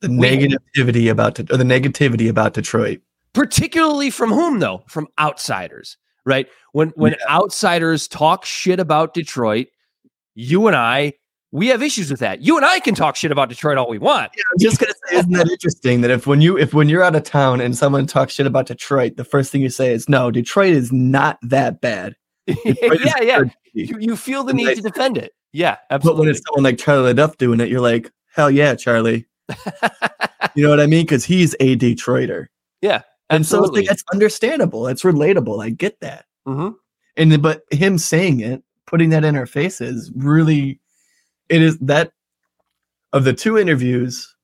the 0.00 0.08
We- 0.10 0.28
negativity 0.28 1.10
about 1.10 1.34
the 1.34 1.42
negativity 1.44 2.28
about 2.28 2.54
Detroit. 2.54 3.00
particularly 3.32 4.10
from 4.10 4.30
whom 4.30 4.60
though 4.60 4.84
from 4.88 5.08
outsiders 5.18 5.96
right 6.24 6.46
when 6.72 6.90
when 6.90 7.16
outsiders 7.28 8.06
talk 8.08 8.44
shit 8.44 8.78
about 8.80 9.12
detroit 9.12 9.66
you 10.36 10.66
and 10.68 10.76
i 10.76 11.12
we 11.50 11.66
have 11.66 11.82
issues 11.82 12.10
with 12.12 12.20
that 12.20 12.40
you 12.42 12.56
and 12.56 12.64
i 12.64 12.78
can 12.78 12.94
talk 12.94 13.16
shit 13.16 13.32
about 13.32 13.48
detroit 13.48 13.76
all 13.76 13.88
we 13.88 13.98
want 13.98 14.30
I'm 14.52 14.58
just 14.60 14.78
gonna 14.78 14.92
say, 15.08 15.16
isn't 15.16 15.32
that 15.32 15.50
interesting 15.50 16.00
that 16.02 16.10
if 16.12 16.26
when 16.28 16.40
you 16.40 16.56
if 16.56 16.72
when 16.74 16.88
you're 16.88 17.02
out 17.02 17.16
of 17.16 17.24
town 17.24 17.60
and 17.60 17.76
someone 17.76 18.06
talks 18.06 18.34
shit 18.34 18.46
about 18.46 18.66
Detroit, 18.66 19.16
the 19.16 19.24
first 19.24 19.50
thing 19.50 19.62
you 19.62 19.68
say 19.70 19.92
is, 19.92 20.08
"No, 20.08 20.30
Detroit 20.30 20.72
is 20.74 20.92
not 20.92 21.38
that 21.42 21.80
bad." 21.80 22.14
yeah, 22.64 23.20
yeah. 23.20 23.42
You, 23.74 23.96
you 23.98 24.16
feel 24.16 24.44
the 24.44 24.54
need 24.54 24.74
to 24.76 24.82
defend 24.82 25.18
it. 25.18 25.32
Yeah, 25.52 25.76
absolutely. 25.90 26.16
But 26.16 26.20
when 26.20 26.28
it's 26.30 26.42
someone 26.46 26.64
like 26.64 26.78
Charlie 26.78 27.14
LeDuff 27.14 27.36
doing 27.36 27.60
it, 27.60 27.68
you're 27.68 27.80
like, 27.80 28.10
hell 28.34 28.50
yeah, 28.50 28.74
Charlie. 28.74 29.26
you 30.54 30.62
know 30.62 30.70
what 30.70 30.80
I 30.80 30.86
mean? 30.86 31.04
Because 31.04 31.24
he's 31.24 31.54
a 31.60 31.76
Detroiter. 31.76 32.46
Yeah, 32.80 33.02
and 33.30 33.46
so 33.46 33.58
it's, 33.58 33.62
absolutely. 33.62 33.80
like, 33.82 33.90
it's 33.90 34.04
understandable. 34.12 34.86
It's 34.86 35.02
relatable. 35.02 35.62
I 35.64 35.70
get 35.70 36.00
that. 36.00 36.26
Mhm. 36.46 36.74
And 37.16 37.42
but 37.42 37.62
him 37.70 37.98
saying 37.98 38.40
it, 38.40 38.62
putting 38.86 39.10
that 39.10 39.24
in 39.24 39.36
our 39.36 39.46
faces, 39.46 40.10
really, 40.14 40.80
it 41.48 41.62
is 41.62 41.78
that 41.78 42.12
of 43.12 43.24
the 43.24 43.32
two 43.32 43.58
interviews. 43.58 44.34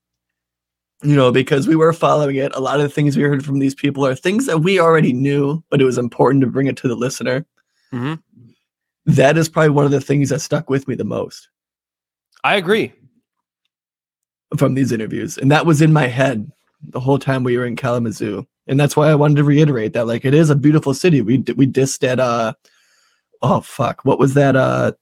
You 1.03 1.17
know, 1.17 1.31
because 1.31 1.69
we 1.69 1.77
were 1.77 1.93
following 1.93 2.37
it, 2.37 2.55
a 2.55 2.61
lot 2.61 2.77
of 2.77 2.83
the 2.83 2.89
things 2.89 3.15
we 3.15 3.25
heard 3.25 3.45
from 3.45 3.59
these 3.59 3.75
people 3.75 4.07
are 4.07 4.15
things 4.15 4.47
that 4.47 4.61
we 4.61 4.81
already 4.81 5.13
knew, 5.13 5.63
but 5.69 5.83
it 5.83 5.85
was 5.85 5.99
important 5.99 6.41
to 6.41 6.47
bring 6.47 6.67
it 6.67 6.79
to 6.79 6.89
the 6.89 6.95
listener. 6.95 7.45
Mhm. 7.95 8.21
That 9.07 9.39
is 9.39 9.49
probably 9.49 9.71
one 9.71 9.85
of 9.85 9.91
the 9.91 10.01
things 10.01 10.31
that 10.31 10.41
stuck 10.41 10.69
with 10.69 10.89
me 10.89 10.95
the 10.95 11.05
most 11.05 11.49
I 12.43 12.57
agree. 12.57 12.93
from 14.57 14.75
these 14.75 14.93
interviews. 14.93 15.37
And 15.39 15.51
that 15.51 15.67
was 15.67 15.83
in 15.83 15.93
my 15.93 16.07
head 16.07 16.51
the 16.91 17.01
whole 17.01 17.19
time 17.19 17.43
we 17.45 17.57
were 17.57 17.67
in 17.67 17.77
Kalamazoo. 17.77 18.47
And 18.67 18.79
that's 18.79 18.97
why 18.97 19.09
I 19.09 19.15
wanted 19.15 19.37
to 19.37 19.45
reiterate 19.45 19.93
that 19.95 20.07
like 20.07 20.25
it 20.25 20.35
is 20.35 20.51
a 20.51 20.57
beautiful 20.57 20.95
city. 20.95 21.21
We 21.23 21.39
we 21.57 21.67
dissed 21.67 22.07
at 22.07 22.21
uh 22.21 22.55
oh 23.43 23.61
fuck, 23.61 24.05
what 24.05 24.19
was 24.19 24.35
that 24.35 24.57
uh 24.57 24.93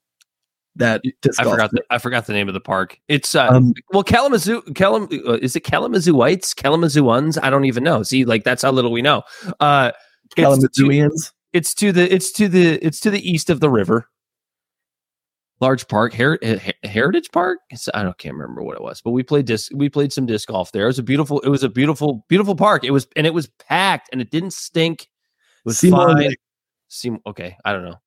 that 0.77 1.03
I 1.39 1.45
forgot. 1.45 1.71
The, 1.71 1.83
I 1.91 1.99
forgot 1.99 2.27
the 2.27 2.33
name 2.33 2.49
of 2.49 2.55
the 2.55 2.61
park. 2.61 2.99
It's 3.09 3.35
uh, 3.35 3.49
Um, 3.49 3.75
well, 3.93 4.03
Kalamazoo. 4.03 4.63
Kalam 4.73 5.13
uh, 5.29 5.35
is 5.35 5.55
it 5.55 5.65
Kalamazooites? 5.65 6.55
Kalamazooans? 6.55 7.39
I 7.43 7.51
don't 7.51 7.67
even 7.67 7.85
know. 7.85 8.03
See, 8.03 8.25
like 8.25 8.45
that's 8.45 8.63
how 8.63 8.73
little 8.73 8.91
we 8.91 9.03
know. 9.03 9.23
Uh, 9.61 9.93
Kalamazooians. 10.37 11.33
It's 11.53 11.75
to 11.75 11.93
the 11.93 12.13
it's 12.13 12.33
to 12.33 12.49
the 12.49 12.75
it's 12.85 13.01
to 13.01 13.11
the 13.11 13.31
east 13.31 13.51
of 13.51 13.61
the 13.61 13.71
river. 13.71 14.09
Large 15.61 15.87
park, 15.87 16.13
Her- 16.15 16.41
Her- 16.43 16.73
Heritage 16.83 17.31
Park. 17.33 17.61
It's, 17.71 17.89
I 17.95 18.03
don't 18.03 18.19
can't 18.19 18.35
remember 18.35 18.63
what 18.65 18.75
it 18.75 18.83
was, 18.83 19.01
but 19.01 19.13
we 19.13 19.23
played 19.23 19.47
disc. 19.47 19.71
We 19.73 19.89
played 19.89 20.13
some 20.13 20.27
disc 20.27 20.49
golf 20.49 20.73
there. 20.73 20.85
It 20.85 20.89
was 20.89 20.99
a 20.99 21.05
beautiful. 21.05 21.39
It 21.41 21.49
was 21.51 21.63
a 21.63 21.69
beautiful, 21.69 22.25
beautiful 22.29 22.57
park. 22.57 22.83
It 22.85 22.91
was 22.91 23.07
and 23.15 23.27
it 23.29 23.35
was 23.35 23.47
packed 23.69 24.09
and 24.11 24.21
it 24.21 24.31
didn't 24.31 24.55
stink. 24.55 25.03
It 25.03 25.09
was 25.65 25.79
Seymour 25.79 26.09
fine. 26.09 26.17
Lake. 26.17 26.39
Seem 26.89 27.19
okay. 27.27 27.57
I 27.65 27.73
don't 27.73 27.85
know. 27.85 28.01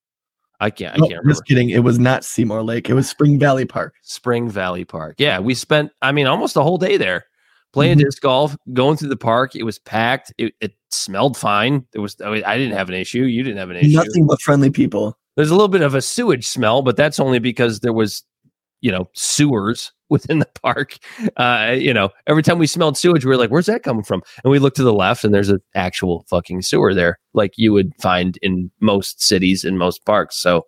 I 0.60 0.70
can't. 0.70 0.94
I 0.94 0.98
No, 0.98 1.08
can't 1.08 1.20
remember. 1.20 1.32
just 1.32 1.46
kidding. 1.46 1.70
It 1.70 1.80
was 1.84 1.98
not 1.98 2.24
Seymour 2.26 2.62
Lake. 2.64 2.90
It 2.90 2.94
was 2.94 3.10
Spring 3.10 3.40
Valley 3.40 3.66
Park. 3.66 3.94
Spring 4.02 4.50
Valley 4.50 4.84
Park. 4.86 5.16
Yeah, 5.18 5.40
we 5.40 5.54
spent, 5.54 5.92
I 6.02 6.12
mean, 6.14 6.28
almost 6.28 6.56
a 6.56 6.62
whole 6.64 6.78
day 6.78 6.96
there 6.98 7.26
playing 7.76 7.98
Mhm. 7.98 8.06
disc 8.06 8.22
golf, 8.22 8.56
going 8.74 8.98
through 8.98 9.10
the 9.10 9.18
park. 9.18 9.56
It 9.56 9.64
was 9.64 9.78
packed. 9.80 10.34
It, 10.38 10.54
it 10.62 10.74
smelled 10.92 11.38
fine. 11.38 11.86
It 11.94 12.00
was, 12.00 12.16
I, 12.24 12.32
mean, 12.32 12.44
I 12.46 12.58
didn't 12.58 12.76
have 12.76 12.90
an 12.90 12.96
issue. 12.96 13.24
You 13.24 13.44
didn't 13.44 13.58
have 13.58 13.70
an 13.70 13.76
issue. 13.76 13.96
Nothing 13.96 14.26
but 14.28 14.42
friendly 14.42 14.70
people. 14.70 15.18
There's 15.36 15.50
a 15.50 15.54
little 15.56 15.68
bit 15.68 15.82
of 15.82 15.94
a 15.94 16.02
sewage 16.02 16.48
smell, 16.48 16.82
but 16.82 16.96
that's 16.96 17.20
only 17.20 17.40
because 17.40 17.82
there 17.82 17.92
was, 17.94 18.24
you 18.80 18.92
know, 18.92 19.10
sewers 19.14 19.92
within 20.10 20.40
the 20.40 20.48
park. 20.64 20.98
Uh, 21.36 21.76
you 21.78 21.94
know, 21.94 22.10
every 22.28 22.44
time 22.44 22.60
we 22.60 22.68
smelled 22.68 22.98
sewage, 22.98 23.26
we 23.26 23.30
were 23.30 23.38
like, 23.38 23.50
where's 23.50 23.66
that 23.66 23.84
coming 23.84 24.04
from? 24.04 24.22
And 24.44 24.52
we 24.52 24.60
looked 24.60 24.78
to 24.78 24.84
the 24.84 24.94
left 24.94 25.24
and 25.26 25.34
there's 25.34 25.50
an 25.50 25.60
actual 25.76 26.26
fucking 26.30 26.62
sewer 26.62 26.94
there, 26.94 27.20
like 27.34 27.52
you 27.58 27.74
would 27.74 27.92
find 28.02 28.38
in 28.42 28.72
most 28.80 29.22
cities 29.22 29.66
in 29.66 29.78
most 29.78 30.06
parks. 30.06 30.38
So, 30.38 30.66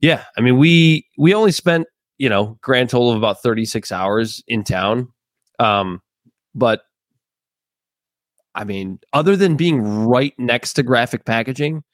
yeah, 0.00 0.24
I 0.36 0.42
mean, 0.42 0.58
we 0.58 1.06
we 1.16 1.32
only 1.34 1.52
spent, 1.52 1.86
you 2.18 2.28
know, 2.28 2.58
grand 2.60 2.90
total 2.90 3.10
of 3.12 3.16
about 3.16 3.42
36 3.42 3.90
hours 3.92 4.42
in 4.46 4.62
town. 4.64 5.08
Um, 5.58 6.00
but 6.58 6.82
I 8.54 8.64
mean, 8.64 8.98
other 9.12 9.36
than 9.36 9.56
being 9.56 9.82
right 9.82 10.34
next 10.38 10.72
to 10.74 10.82
graphic 10.82 11.24
packaging, 11.24 11.84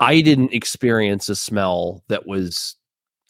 I 0.00 0.20
didn't 0.20 0.52
experience 0.52 1.28
a 1.28 1.36
smell 1.36 2.02
that 2.08 2.26
was 2.26 2.76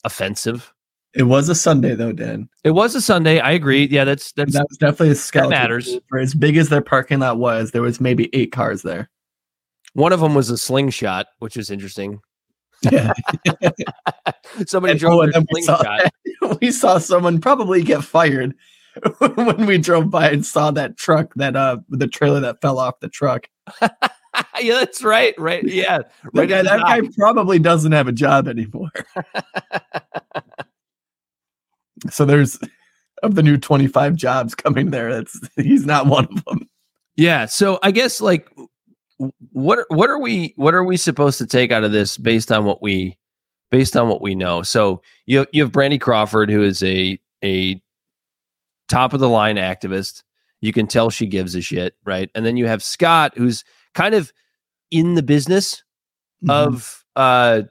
offensive. 0.05 0.73
It 1.14 1.23
was 1.25 1.49
a 1.49 1.55
Sunday 1.55 1.95
though, 1.95 2.12
Dan. 2.12 2.49
It 2.64 2.73
was 2.73 2.95
a 2.95 3.00
Sunday. 3.00 3.38
I 3.40 3.52
agree. 3.52 3.87
Yeah, 3.87 4.05
that's 4.05 4.33
that's 4.33 4.52
That 4.52 4.66
was 4.69 4.76
definitely 4.78 5.11
a 5.11 5.14
scout. 5.14 5.49
matters. 5.50 5.97
For 6.09 6.19
as 6.19 6.35
big 6.35 6.57
as 6.57 6.69
their 6.69 6.83
parking 6.83 7.21
lot 7.21 7.38
was, 7.38 7.71
there 7.71 7.83
was 7.83 8.00
maybe 8.00 8.28
eight 8.35 8.52
cars 8.52 8.83
there. 8.83 9.09
one 9.95 10.12
of 10.12 10.21
them 10.21 10.35
was 10.35 10.50
a 10.50 10.59
slingshot, 10.59 11.26
which 11.38 11.57
is 11.57 11.71
interesting. 11.71 12.19
Yeah. 12.83 13.12
Somebody 14.66 14.93
And- 14.93 15.00
drove 15.00 15.14
oh, 15.14 15.23
and 15.23 15.33
then 15.33 15.47
we 15.52 15.62
saw 15.62 15.76
slingshot. 15.78 16.12
we 16.61 16.71
saw 16.71 16.99
someone 16.99 17.40
probably 17.40 17.83
get 17.83 18.05
fired 18.05 18.55
when 19.37 19.67
we 19.67 19.79
drove 19.79 20.11
by 20.11 20.31
and 20.31 20.45
saw 20.45 20.71
that 20.73 20.97
truck, 20.97 21.33
that 21.37 21.57
uh 21.57 21.79
the 21.88 22.07
trailer 22.09 22.41
that 22.41 22.61
fell 22.61 22.79
off 22.79 23.00
the 23.00 23.09
truck. 23.09 23.49
yeah, 23.83 24.75
that's 24.75 25.03
right. 25.03 25.35
Right. 25.38 25.65
Yeah. 25.67 25.99
That, 25.99 26.11
Right. 26.35 26.49
guy, 26.49 26.62
that 26.62 26.81
guy 26.81 27.00
probably 27.17 27.59
doesn't 27.59 27.93
have 27.93 28.09
a 28.09 28.12
job 28.12 28.49
anymore. 28.49 28.91
so 32.11 32.25
there's 32.25 32.59
of 33.23 33.35
the 33.35 33.43
new 33.43 33.57
25 33.57 34.15
jobs 34.15 34.55
coming 34.55 34.91
there, 34.91 35.12
that's 35.12 35.41
he's 35.57 35.87
not 35.87 36.07
one 36.07 36.26
of 36.26 36.45
them. 36.45 36.69
Yeah. 37.17 37.47
So 37.47 37.79
I 37.83 37.91
guess 37.91 38.21
like 38.21 38.49
what 39.53 39.79
are- 39.79 39.87
what 39.88 40.11
are 40.11 40.19
we 40.19 40.53
what 40.57 40.75
are 40.75 40.85
we 40.85 40.97
supposed 40.99 41.38
to 41.38 41.47
take 41.47 41.73
out 41.73 41.85
of 41.85 41.93
this 41.93 42.19
based 42.19 42.53
on 42.53 42.65
what 42.67 42.83
we 42.83 43.17
based 43.71 43.97
on 43.97 44.09
what 44.09 44.21
we 44.21 44.35
know? 44.35 44.62
So 44.62 45.00
you 45.25 45.47
you 45.53 45.62
have 45.62 45.73
Brandi 45.73 46.00
Crawford 46.00 46.50
who 46.50 46.62
is 46.62 46.83
a 46.83 47.19
a 47.43 47.81
top 48.88 49.12
of 49.12 49.21
the 49.21 49.28
line 49.28 49.57
activist. 49.57 50.23
You 50.61 50.73
can 50.73 50.87
tell 50.87 51.11
she 51.11 51.26
gives 51.26 51.55
a 51.55 51.61
shit, 51.61 51.95
right? 52.05 52.31
And 52.35 52.45
then 52.47 52.57
you 52.57 52.66
have 52.66 52.83
Scott 52.83 53.33
who's 53.37 53.64
kind 53.95 54.14
of 54.14 54.33
in 54.90 55.14
the 55.14 55.23
business 55.23 55.83
Mm-hmm. 56.45 56.50
of 56.50 57.05
uh 57.16 57.62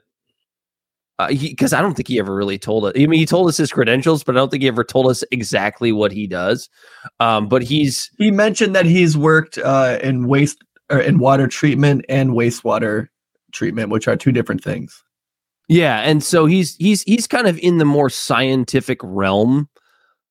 because 1.28 1.72
I 1.72 1.80
don't 1.80 1.94
think 1.94 2.08
he 2.08 2.18
ever 2.18 2.34
really 2.34 2.58
told 2.58 2.84
us. 2.84 2.92
I 2.94 3.06
mean, 3.06 3.18
he 3.18 3.24
told 3.26 3.48
us 3.48 3.56
his 3.56 3.72
credentials, 3.72 4.22
but 4.22 4.36
I 4.36 4.38
don't 4.38 4.50
think 4.50 4.62
he 4.62 4.68
ever 4.68 4.84
told 4.84 5.06
us 5.06 5.24
exactly 5.30 5.92
what 5.92 6.12
he 6.12 6.26
does. 6.26 6.68
Um, 7.20 7.48
but 7.48 7.62
he's 7.62 8.10
he 8.18 8.30
mentioned 8.30 8.74
that 8.74 8.84
he's 8.84 9.16
worked 9.16 9.56
uh, 9.58 9.98
in 10.02 10.26
waste 10.28 10.58
or 10.90 10.98
in 10.98 11.18
water 11.18 11.46
treatment 11.46 12.04
and 12.08 12.30
wastewater 12.30 13.08
treatment, 13.52 13.90
which 13.90 14.06
are 14.08 14.16
two 14.16 14.32
different 14.32 14.62
things. 14.62 15.02
Yeah, 15.68 16.00
and 16.00 16.22
so 16.22 16.44
he's 16.44 16.76
he's 16.76 17.02
he's 17.02 17.26
kind 17.26 17.46
of 17.46 17.58
in 17.60 17.78
the 17.78 17.84
more 17.86 18.10
scientific 18.10 18.98
realm 19.02 19.68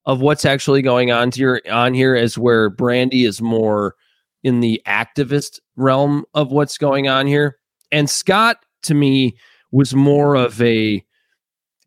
of 0.06 0.22
what's 0.22 0.46
actually 0.46 0.82
going 0.82 1.12
on 1.12 1.32
here 1.32 1.62
on 1.72 1.94
here 1.94 2.16
as 2.16 2.38
where 2.38 2.70
Brandi 2.70 3.28
is 3.28 3.42
more 3.42 3.96
in 4.44 4.60
the 4.60 4.82
activist 4.86 5.60
realm 5.76 6.26
of 6.34 6.52
what's 6.52 6.78
going 6.78 7.08
on 7.08 7.26
here. 7.26 7.58
And 7.92 8.10
Scott 8.10 8.58
to 8.84 8.94
me 8.94 9.36
was 9.72 9.96
more 9.96 10.36
of 10.36 10.62
a 10.62 11.04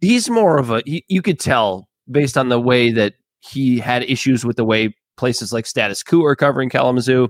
he's 0.00 0.28
more 0.28 0.58
of 0.58 0.70
a 0.70 0.82
you, 0.84 1.00
you 1.08 1.22
could 1.22 1.38
tell 1.38 1.88
based 2.10 2.36
on 2.36 2.48
the 2.48 2.60
way 2.60 2.90
that 2.90 3.14
he 3.40 3.78
had 3.78 4.02
issues 4.04 4.44
with 4.44 4.56
the 4.56 4.64
way 4.64 4.94
places 5.16 5.52
like 5.52 5.66
Status 5.66 6.02
Quo 6.02 6.24
are 6.24 6.36
covering 6.36 6.70
Kalamazoo. 6.70 7.28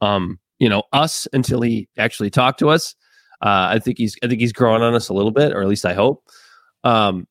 Um, 0.00 0.38
you 0.58 0.68
know, 0.68 0.82
us 0.92 1.26
until 1.32 1.62
he 1.62 1.88
actually 1.98 2.30
talked 2.30 2.58
to 2.58 2.68
us. 2.68 2.94
Uh, 3.42 3.72
I 3.72 3.78
think 3.78 3.96
he's 3.96 4.16
I 4.22 4.28
think 4.28 4.40
he's 4.40 4.52
growing 4.52 4.82
on 4.82 4.94
us 4.94 5.08
a 5.08 5.14
little 5.14 5.30
bit, 5.30 5.52
or 5.52 5.62
at 5.62 5.68
least 5.68 5.86
I 5.86 5.94
hope. 5.94 6.22
Um, 6.84 7.26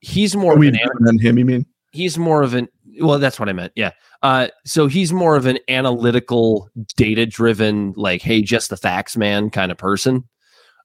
he's 0.00 0.36
more 0.36 0.52
Are 0.52 0.54
of 0.54 0.60
we 0.60 0.68
an 0.68 0.78
than 1.00 1.18
him? 1.18 1.38
You 1.38 1.44
mean? 1.44 1.66
he's 1.92 2.18
more 2.18 2.42
of 2.42 2.54
an 2.54 2.68
well 3.00 3.18
that's 3.18 3.38
what 3.40 3.48
i 3.48 3.52
meant 3.52 3.72
yeah 3.74 3.90
uh 4.22 4.48
so 4.64 4.86
he's 4.86 5.12
more 5.12 5.36
of 5.36 5.46
an 5.46 5.58
analytical 5.68 6.68
data 6.96 7.24
driven 7.26 7.92
like 7.96 8.22
hey 8.22 8.42
just 8.42 8.70
the 8.70 8.76
facts 8.76 9.16
man 9.16 9.48
kind 9.50 9.72
of 9.72 9.78
person 9.78 10.24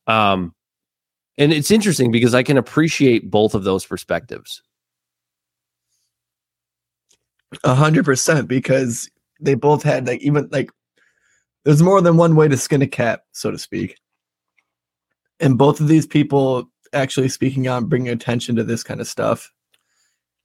um 0.08 0.54
and 1.38 1.52
it's 1.54 1.72
interesting 1.72 2.12
because 2.12 2.34
i 2.34 2.44
can 2.44 2.58
appreciate 2.58 3.30
both 3.30 3.54
of 3.56 3.64
those 3.64 3.86
perspectives 3.86 4.62
A 7.66 7.76
hundred 7.76 8.06
percent, 8.06 8.48
because 8.48 9.10
they 9.42 9.56
both 9.56 9.84
had 9.84 10.08
like 10.08 10.22
even 10.22 10.48
like 10.52 10.72
there's 11.66 11.84
more 11.84 12.02
than 12.02 12.16
one 12.16 12.36
way 12.38 12.48
to 12.48 12.56
skin 12.58 12.82
a 12.82 12.88
cat, 12.88 13.24
so 13.34 13.52
to 13.52 13.58
speak. 13.60 13.98
And 15.42 15.58
both 15.58 15.82
of 15.82 15.90
these 15.90 16.08
people 16.08 16.71
actually 16.94 17.30
speaking 17.30 17.68
on 17.68 17.86
bringing 17.86 18.10
attention 18.10 18.56
to 18.56 18.64
this 18.64 18.84
kind 18.84 19.02
of 19.02 19.08
stuff 19.08 19.52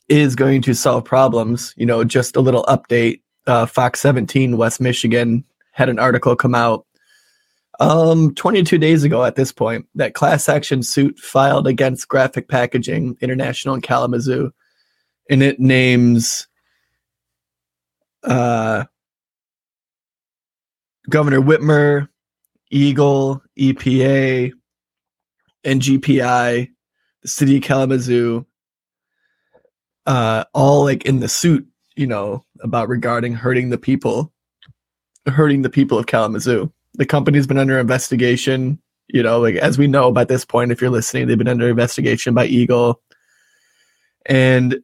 is 0.09 0.37
going 0.37 0.63
to 0.63 0.75
solve 0.75 1.05
problems. 1.05 1.75
You 1.77 1.87
know, 1.87 2.05
just 2.05 2.37
a 2.37 2.41
little 2.41 2.65
update. 2.65 3.23
Uh, 3.47 3.65
Fox 3.65 4.01
17, 4.01 4.57
West 4.57 4.81
Michigan, 4.81 5.45
had 5.73 5.89
an 5.89 5.99
article 5.99 6.35
come 6.35 6.55
out 6.55 6.85
um 7.79 8.35
22 8.35 8.79
days 8.79 9.05
ago 9.05 9.23
at 9.23 9.35
this 9.35 9.53
point 9.53 9.85
that 9.95 10.15
class 10.15 10.49
action 10.49 10.83
suit 10.83 11.19
filed 11.19 11.67
against 11.67 12.09
graphic 12.09 12.49
packaging 12.49 13.15
international 13.21 13.75
in 13.75 13.83
kalamazoo 13.83 14.51
and 15.29 15.43
it 15.43 15.61
names 15.61 16.49
uh, 18.27 18.85
Governor 21.09 21.41
Whitmer, 21.41 22.09
EGLE, 22.73 23.41
EPA, 23.59 24.53
and 25.67 25.83
GPI, 25.83 26.71
the 27.23 27.29
city 27.29 27.59
of 27.59 27.65
Kalamazoo, 27.65 28.47
uh, 30.07 30.45
all 30.55 30.85
like 30.85 31.05
in 31.05 31.21
the 31.21 31.29
suit, 31.29 31.67
you 31.97 32.07
know, 32.07 32.45
about 32.61 32.89
regarding 32.89 33.35
hurting 33.35 33.71
the 33.71 33.79
people, 33.79 34.33
hurting 35.27 35.63
the 35.63 35.71
people 35.71 35.99
of 35.99 36.07
Kalamazoo. 36.07 36.73
The 36.95 37.07
company's 37.07 37.47
been 37.47 37.59
under 37.59 37.79
investigation 37.79 38.81
You 39.09 39.23
know, 39.23 39.41
like 39.41 39.57
as 39.57 39.79
we 39.79 39.87
know 39.87 40.13
by 40.13 40.25
this 40.25 40.45
point, 40.45 40.73
if 40.73 40.81
you're 40.81 40.91
listening, 40.91 41.29
they've 41.29 41.39
been 41.39 41.49
under 41.49 41.69
investigation 41.69 42.35
by 42.35 42.47
EGLE. 42.49 43.01
And 44.27 44.83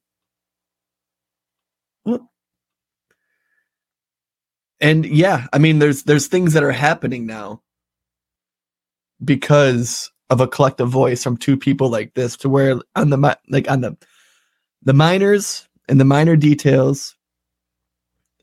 and 4.81 5.07
yeah, 5.07 5.49
I 5.53 5.59
mean 5.59 5.81
there's 5.81 6.05
there's 6.05 6.29
things 6.29 6.55
that 6.55 6.63
are 6.65 6.73
happening 6.73 7.27
now 7.27 7.63
because 9.25 10.12
of 10.33 10.41
a 10.41 10.49
collective 10.49 10.89
voice 10.89 11.23
from 11.23 11.37
two 11.37 11.57
people 11.57 11.91
like 11.91 12.15
this 12.15 12.37
to 12.39 12.49
where 12.49 12.81
on 12.97 13.11
the 13.11 13.39
like 13.51 13.71
on 13.71 13.83
the 13.83 13.95
the 14.83 14.95
minors 14.95 15.69
and 15.89 16.01
the 16.01 16.05
minor 16.07 16.37
details 16.37 17.15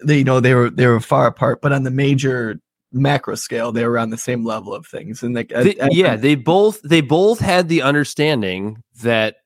they 0.05 0.19
you 0.19 0.24
know 0.24 0.39
they 0.39 0.53
were 0.53 0.69
they 0.69 0.86
were 0.86 1.00
far 1.00 1.25
apart 1.25 1.62
but 1.62 1.74
on 1.74 1.84
the 1.84 1.91
major 1.91 2.60
macro 2.91 3.34
scale 3.36 3.72
they 3.72 3.86
were 3.86 3.98
on 3.98 4.12
the 4.12 4.17
same 4.17 4.46
level 4.46 4.74
of 4.74 4.86
things 4.86 5.24
and 5.24 5.34
like 5.36 5.50
They- 5.50 5.75
yeah, 5.91 6.15
they 6.15 6.36
both 6.36 6.79
they 6.84 7.01
both 7.01 7.39
had 7.39 7.69
the 7.69 7.81
understanding 7.81 8.84
that 9.01 9.38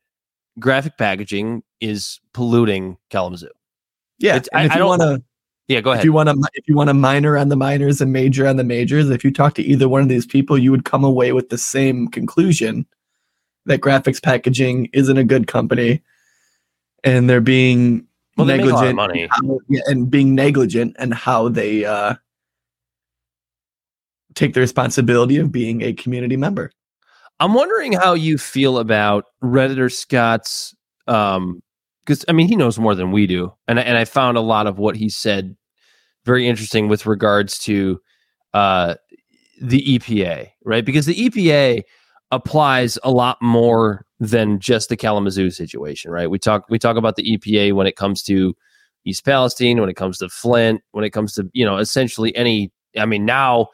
graphic 0.60 0.98
packaging 0.98 1.64
is 1.80 2.20
polluting 2.34 2.98
Kalamazoo. 3.10 3.50
yeah 4.20 4.36
it's- 4.36 4.50
and 4.54 4.62
I- 4.62 4.66
if 4.66 4.74
you 4.74 4.80
don't- 4.80 4.88
want 4.90 5.02
to 5.02 5.24
Yeah, 5.70 5.80
go 5.82 5.92
ahead. 5.92 6.02
if 6.02 6.06
you 6.06 6.12
want 6.14 6.28
to 6.30 6.36
if 6.56 6.68
you 6.68 6.76
want 6.76 6.90
to 6.90 6.94
minor 6.94 7.38
on 7.38 7.48
the 7.50 7.56
minors 7.56 8.02
and 8.02 8.12
major 8.12 8.46
on 8.48 8.58
the 8.58 8.64
majors 8.66 9.10
if 9.10 9.24
you 9.24 9.32
talk 9.32 9.54
to 9.56 9.64
either 9.64 9.88
one 9.88 10.02
of 10.02 10.10
these 10.10 10.26
people 10.26 10.58
you 10.58 10.72
would 10.72 10.84
come 10.86 11.04
away 11.06 11.32
with 11.32 11.50
the 11.50 11.58
same 11.58 12.08
conclusion 12.10 12.86
that 13.66 13.80
graphics 13.80 14.22
packaging 14.22 14.90
isn't 14.92 15.18
a 15.18 15.24
good 15.24 15.48
company 15.48 16.02
and 17.06 17.30
they're 17.30 17.40
being 17.42 18.06
Well, 18.36 18.46
they 18.46 18.58
make 18.58 18.66
a 18.66 18.74
lot 18.74 18.88
of 18.88 18.96
negligent 18.96 18.96
money. 18.96 19.28
how- 19.32 19.60
yeah, 19.70 19.82
and 19.88 20.12
being 20.12 20.36
negligent 20.36 20.96
and 21.00 21.14
how 21.14 21.48
they 21.48 21.86
uh 21.86 22.16
take 24.36 24.54
the 24.54 24.60
responsibility 24.60 25.38
of 25.38 25.52
being 25.52 25.82
a 25.82 25.94
community 25.94 26.36
member 26.36 26.72
I'm 27.40 27.54
wondering 27.54 27.94
how 27.94 28.14
you 28.14 28.38
feel 28.38 28.78
about 28.78 29.26
Redditor 29.44 29.92
Scott's 29.92 30.76
um 31.08 31.64
because 32.06 32.26
I 32.28 32.32
mean 32.32 32.48
he 32.48 32.56
knows 32.56 32.80
more 32.80 32.96
than 32.96 33.12
we 33.12 33.28
do. 33.28 33.54
And 33.68 33.80
and 33.80 33.98
I 33.98 34.06
found 34.06 34.38
a 34.38 34.42
lot 34.42 34.68
of 34.68 34.80
what 34.80 34.96
he 34.96 35.10
said 35.10 35.56
very 36.26 36.48
interesting 36.48 36.88
with 36.88 37.06
regards 37.06 37.58
to 37.60 38.00
uh 38.54 38.96
the 39.62 39.98
EPA, 39.98 40.50
right? 40.66 40.84
Because 40.84 41.06
the 41.06 41.30
EPA 41.30 41.84
applies 42.32 42.98
a 43.04 43.12
lot 43.12 43.38
more 43.42 44.06
than 44.20 44.60
just 44.60 44.90
the 44.90 44.98
Kalamazoo 44.98 45.52
situation, 45.52 46.12
right? 46.12 46.30
We 46.30 46.40
talk 46.40 46.66
we 46.70 46.80
talk 46.80 46.98
about 46.98 47.16
the 47.16 47.38
EPA 47.38 47.74
when 47.74 47.88
it 47.88 47.96
comes 47.96 48.24
to 48.24 48.56
East 49.06 49.26
Palestine, 49.26 49.80
when 49.80 49.90
it 49.90 49.96
comes 49.96 50.18
to 50.20 50.30
Flint, 50.30 50.82
when 50.92 51.04
it 51.04 51.12
comes 51.12 51.34
to, 51.34 51.50
you 51.54 51.66
know, 51.66 51.78
essentially 51.78 52.36
any 52.36 52.72
I 52.98 53.06
mean 53.06 53.26
now 53.26 53.68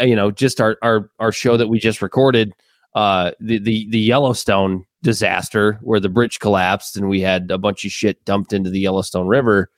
you 0.00 0.14
know, 0.14 0.30
just 0.30 0.60
our 0.60 0.76
our 0.82 1.10
our 1.18 1.32
show 1.32 1.56
that 1.56 1.68
we 1.68 1.78
just 1.78 2.02
recorded 2.02 2.52
uh 2.94 3.32
the 3.40 3.58
the 3.58 3.88
the 3.90 3.98
Yellowstone 3.98 4.84
disaster 5.02 5.78
where 5.82 6.00
the 6.00 6.08
bridge 6.08 6.38
collapsed 6.40 6.96
and 6.96 7.08
we 7.08 7.20
had 7.20 7.50
a 7.50 7.58
bunch 7.58 7.84
of 7.84 7.92
shit 7.92 8.24
dumped 8.24 8.52
into 8.52 8.70
the 8.70 8.80
Yellowstone 8.80 9.26
River. 9.26 9.70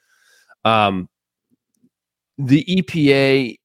Um 0.64 1.08
the 2.38 2.64
EPA 2.64 3.56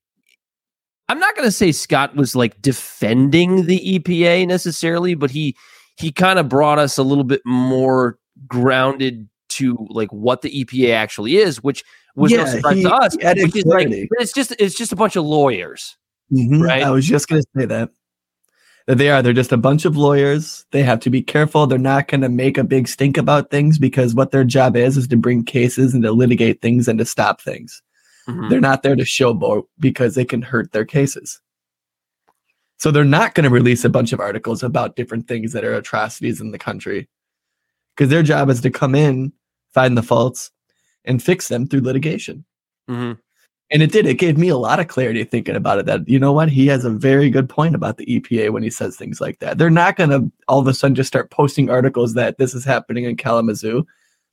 I'm 1.08 1.20
not 1.20 1.36
going 1.36 1.48
to 1.48 1.52
say 1.52 1.72
Scott 1.72 2.16
was 2.16 2.36
like 2.36 2.60
defending 2.62 3.68
the 3.68 4.00
EPA 4.00 4.48
necessarily, 4.48 5.14
but 5.14 5.30
he 5.30 5.56
he 5.98 6.12
kind 6.12 6.40
of 6.40 6.50
brought 6.50 6.80
us 6.80 6.98
a 6.98 7.04
little 7.04 7.24
bit 7.24 7.42
more 7.46 8.18
grounded 8.48 9.30
to 9.50 9.78
like 9.90 10.12
what 10.12 10.42
the 10.42 10.64
EPA 10.66 10.94
actually 10.94 11.38
is, 11.38 11.62
which 11.64 11.84
was 12.16 12.32
no 12.32 12.46
surprise 12.46 12.78
he- 12.78 12.84
to 12.84 12.94
us. 12.94 13.16
Which 13.16 13.56
is 13.56 13.66
like, 13.66 13.88
it's 13.92 14.34
just 14.34 14.56
it's 14.60 14.76
just 14.76 14.92
a 14.92 14.96
bunch 14.96 15.16
of 15.16 15.26
lawyers. 15.26 15.96
Mhm. 16.34 16.60
Right. 16.62 16.84
I 16.84 16.90
was 16.90 17.06
just 17.06 17.28
going 17.28 17.42
to 17.42 17.48
say 17.56 17.66
that. 17.68 17.92
That 18.88 19.00
they 19.00 19.10
are. 19.10 19.22
They're 19.24 19.34
just 19.34 19.52
a 19.52 19.58
bunch 19.58 19.86
of 19.86 19.98
lawyers. 19.98 20.66
They 20.72 20.84
have 20.84 21.00
to 21.02 21.10
be 21.10 21.22
careful. 21.24 21.66
They're 21.66 21.80
not 21.80 22.08
going 22.08 22.22
to 22.22 22.30
make 22.30 22.58
a 22.58 22.64
big 22.64 22.88
stink 22.88 23.18
about 23.18 23.50
things 23.50 23.80
because 23.80 24.14
what 24.14 24.32
their 24.32 24.44
job 24.44 24.76
is 24.76 24.96
is 24.96 25.08
to 25.08 25.18
bring 25.18 25.44
cases 25.44 25.94
and 25.96 26.04
to 26.04 26.12
litigate 26.12 26.62
things 26.62 26.88
and 26.88 27.00
to 27.00 27.06
stop 27.06 27.42
things. 27.42 27.82
Mhm. 28.28 28.50
They're 28.50 28.62
not 28.62 28.84
there 28.84 28.96
to 28.96 29.04
showboat 29.04 29.64
because 29.80 30.14
they 30.14 30.26
can 30.26 30.44
hurt 30.44 30.72
their 30.72 30.86
cases. 30.86 31.42
So 32.78 32.92
they're 32.92 33.04
not 33.04 33.34
going 33.34 33.46
to 33.46 33.50
release 33.50 33.86
a 33.86 33.90
bunch 33.90 34.14
of 34.14 34.20
articles 34.20 34.62
about 34.62 34.96
different 34.96 35.28
things 35.28 35.54
that 35.54 35.64
are 35.64 35.74
atrocities 35.74 36.42
in 36.42 36.52
the 36.52 36.60
country 36.60 37.08
because 37.96 38.10
their 38.10 38.24
job 38.24 38.50
is 38.50 38.62
to 38.62 38.70
come 38.70 38.94
in, 38.94 39.32
find 39.74 39.98
the 39.98 40.04
faults, 40.04 40.52
and 41.06 41.24
fix 41.24 41.48
them 41.48 41.68
through 41.68 41.82
litigation. 41.82 42.46
Mhm. 42.90 43.18
And 43.72 43.82
it 43.82 43.92
did. 43.92 44.06
It 44.06 44.16
gave 44.20 44.38
me 44.38 44.50
a 44.50 44.58
lot 44.58 44.80
of 44.80 44.88
clarity 44.88 45.24
thinking 45.24 45.56
about 45.56 45.80
it. 45.80 45.86
That 45.88 46.08
you 46.08 46.20
know 46.20 46.32
what, 46.32 46.50
he 46.50 46.68
has 46.68 46.86
a 46.86 46.90
very 46.92 47.30
good 47.32 47.50
point 47.50 47.74
about 47.74 47.98
the 47.98 48.06
EPA 48.06 48.52
when 48.52 48.62
he 48.62 48.70
says 48.70 48.96
things 48.96 49.20
like 49.20 49.40
that. 49.40 49.58
They're 49.58 49.72
not 49.72 49.96
going 49.96 50.12
to 50.12 50.32
all 50.48 50.60
of 50.60 50.68
a 50.68 50.74
sudden 50.74 50.94
just 50.94 51.08
start 51.08 51.32
posting 51.32 51.70
articles 51.70 52.14
that 52.14 52.38
this 52.38 52.54
is 52.54 52.64
happening 52.64 53.06
in 53.06 53.18
Kalamazoo, 53.18 53.84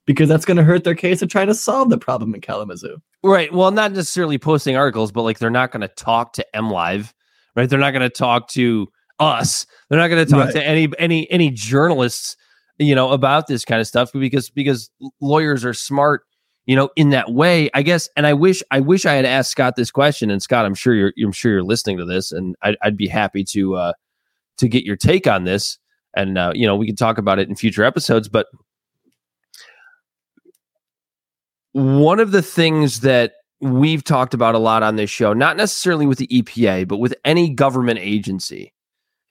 because 0.06 0.28
that's 0.28 0.44
going 0.44 0.58
to 0.58 0.62
hurt 0.64 0.84
their 0.84 0.94
case 0.94 1.22
of 1.22 1.30
trying 1.30 1.46
to 1.46 1.54
solve 1.54 1.88
the 1.88 1.96
problem 1.96 2.34
in 2.34 2.42
Kalamazoo. 2.42 3.00
Right. 3.22 3.50
Well, 3.52 3.70
not 3.70 3.92
necessarily 3.92 4.36
posting 4.36 4.76
articles, 4.76 5.10
but 5.12 5.22
like 5.22 5.38
they're 5.38 5.48
not 5.48 5.70
going 5.72 5.80
to 5.80 5.88
talk 5.88 6.34
to 6.34 6.46
MLive, 6.54 7.12
right? 7.56 7.70
They're 7.70 7.78
not 7.78 7.92
going 7.92 8.02
to 8.02 8.10
talk 8.10 8.48
to 8.50 8.86
us. 9.18 9.64
They're 9.88 9.98
not 9.98 10.08
going 10.08 10.24
to 10.26 10.30
talk 10.30 10.46
Right. 10.46 10.54
to 10.54 10.66
any 10.66 10.88
any 10.98 11.30
any 11.30 11.50
journalists, 11.50 12.36
you 12.78 12.94
know, 12.94 13.12
about 13.12 13.46
this 13.46 13.64
kind 13.64 13.80
of 13.80 13.86
stuff 13.86 14.12
because 14.12 14.50
because 14.50 14.90
lawyers 15.22 15.64
are 15.64 15.72
smart, 15.74 16.24
you 16.66 16.76
know, 16.76 16.90
in 16.96 17.10
that 17.10 17.32
way. 17.32 17.70
I 17.74 17.82
guess. 17.82 18.08
And 18.16 18.26
I 18.26 18.34
wish 18.34 18.62
I 18.70 18.80
wish 18.80 19.06
I 19.06 19.14
had 19.14 19.24
asked 19.24 19.50
Scott 19.50 19.76
this 19.76 19.90
question. 19.90 20.30
And 20.30 20.42
Scott, 20.42 20.64
I'm 20.64 20.74
sure 20.74 20.94
you're 20.94 21.12
I'm 21.22 21.32
sure 21.32 21.52
you're 21.52 21.62
listening 21.62 21.98
to 21.98 22.04
this, 22.04 22.32
and 22.32 22.54
I'd, 22.62 22.76
I'd 22.82 22.96
be 22.96 23.08
happy 23.08 23.44
to 23.50 23.76
uh 23.76 23.92
to 24.58 24.68
get 24.68 24.84
your 24.84 24.96
take 24.96 25.26
on 25.26 25.44
this. 25.44 25.78
And 26.14 26.38
uh, 26.38 26.52
you 26.54 26.66
know, 26.66 26.76
we 26.76 26.86
can 26.86 26.96
talk 26.96 27.18
about 27.18 27.38
it 27.38 27.48
in 27.48 27.56
future 27.56 27.84
episodes, 27.84 28.28
but 28.28 28.46
one 31.72 32.20
of 32.20 32.32
the 32.32 32.42
things 32.42 33.00
that 33.00 33.32
we've 33.60 34.04
talked 34.04 34.34
about 34.34 34.54
a 34.54 34.58
lot 34.58 34.82
on 34.82 34.96
this 34.96 35.08
show, 35.08 35.32
not 35.32 35.56
necessarily 35.56 36.06
with 36.06 36.18
the 36.18 36.26
EPA, 36.26 36.86
but 36.86 36.98
with 36.98 37.14
any 37.24 37.48
government 37.48 37.98
agency, 37.98 38.74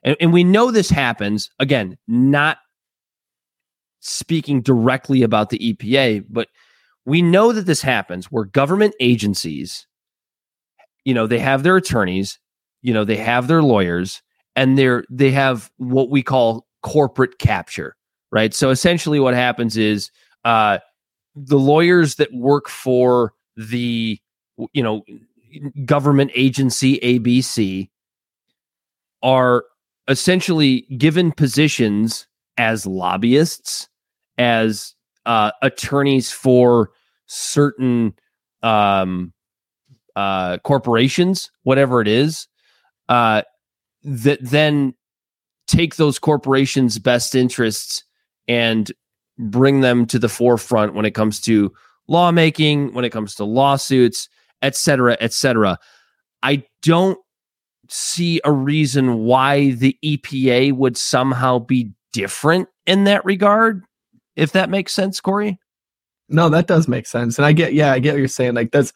and, 0.04 0.18
and 0.20 0.34
we 0.34 0.44
know 0.44 0.72
this 0.72 0.90
happens, 0.90 1.50
again, 1.60 1.98
not 2.08 2.58
speaking 4.00 4.62
directly 4.62 5.22
about 5.22 5.50
the 5.50 5.60
EPA, 5.60 6.26
but 6.30 6.48
we 7.06 7.22
know 7.22 7.52
that 7.52 7.66
this 7.66 7.82
happens 7.82 8.26
where 8.28 8.46
government 8.46 8.94
agencies, 9.00 9.88
you 11.04 11.14
know, 11.14 11.28
they 11.28 11.40
have 11.40 11.64
their 11.64 11.78
attorneys, 11.78 12.40
you 12.82 12.94
know, 12.94 13.04
they 13.04 13.18
have 13.18 13.48
their 13.48 13.64
lawyers, 13.64 14.22
and 14.56 14.78
they're 14.78 15.04
they 15.10 15.32
have 15.32 15.72
what 15.78 16.10
we 16.10 16.22
call 16.22 16.68
corporate 16.84 17.40
capture, 17.40 17.96
right? 18.32 18.54
So 18.54 18.70
essentially 18.70 19.20
what 19.20 19.34
happens 19.34 19.78
is 19.78 20.12
uh 20.46 20.80
the 21.36 21.60
lawyers 21.60 22.16
that 22.16 22.34
work 22.34 22.68
for 22.68 23.34
the 23.56 24.20
you 24.74 24.84
know 24.84 25.04
government 25.86 26.32
agency 26.36 27.00
ABC 27.00 27.90
are 29.24 29.66
essentially 30.08 30.82
given 30.98 31.32
positions 31.32 32.28
as 32.58 32.86
lobbyists 32.86 33.88
as 34.38 34.96
uh, 35.26 35.52
attorneys 35.62 36.32
for 36.32 36.92
certain 37.28 38.14
um, 38.64 39.34
uh, 40.16 40.58
corporations 40.60 41.52
whatever 41.64 42.02
it 42.02 42.08
is 42.08 42.48
uh, 43.10 43.42
that 44.04 44.40
then 44.42 44.94
take 45.68 45.96
those 45.96 46.20
corporations 46.20 47.00
best 47.00 47.36
interests 47.36 48.04
and 48.48 48.92
bring 49.38 49.82
them 49.82 50.06
to 50.06 50.20
the 50.20 50.30
forefront 50.30 50.94
when 50.94 51.06
it 51.06 51.12
comes 51.12 51.40
to 51.42 51.72
lawmaking, 52.08 52.94
when 52.94 53.06
it 53.06 53.10
comes 53.12 53.36
to 53.36 53.46
lawsuits, 53.46 54.28
et 54.62 54.76
cetera, 54.76 55.16
et 55.20 55.34
cetera. 55.34 55.78
I 56.44 56.64
don't 56.82 57.18
see 57.90 58.42
a 58.44 58.52
reason 58.52 59.20
why 59.20 59.72
the 59.72 59.98
EPA 60.04 60.74
would 60.74 60.98
somehow 60.98 61.60
be 61.60 61.92
different 62.14 62.68
in 62.86 63.06
that 63.06 63.24
regard, 63.26 63.84
if 64.36 64.52
that 64.54 64.70
makes 64.70 64.94
sense, 64.94 65.20
Corey. 65.20 65.60
No, 66.30 66.50
that 66.50 66.68
does 66.68 66.88
make 66.88 67.06
sense. 67.06 67.38
And 67.38 67.46
I 67.46 67.52
get, 67.52 67.74
yeah, 67.74 67.92
I 67.92 68.00
get 68.00 68.14
what 68.14 68.20
you're 68.20 68.28
saying. 68.28 68.54
Like 68.54 68.72
that's, 68.72 68.94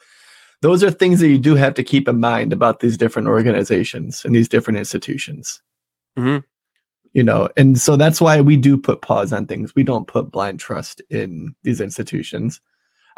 those 0.62 0.84
are 0.84 0.91
things 0.91 1.19
that 1.19 1.28
you 1.28 1.38
do 1.38 1.56
have 1.56 1.74
to 1.76 1.84
keep 1.84 2.08
in 2.08 2.19
mind 2.19 2.54
about 2.54 2.80
these 2.80 2.98
different 2.98 3.28
organizations 3.28 4.24
and 4.24 4.34
these 4.34 4.48
different 4.48 4.80
institutions. 4.80 5.62
Mhm. 6.17 6.43
You 7.13 7.24
know, 7.24 7.50
and 7.56 7.80
so 7.80 7.95
that's 7.95 8.19
why 8.19 8.41
we 8.41 8.58
do 8.58 8.78
put 8.78 9.02
pause 9.02 9.32
on 9.32 9.48
things. 9.48 9.76
We 9.76 9.84
don't 9.84 10.08
put 10.08 10.32
blind 10.32 10.60
trust 10.60 11.02
in 11.10 11.56
these 11.63 11.82
institutions. 11.82 12.62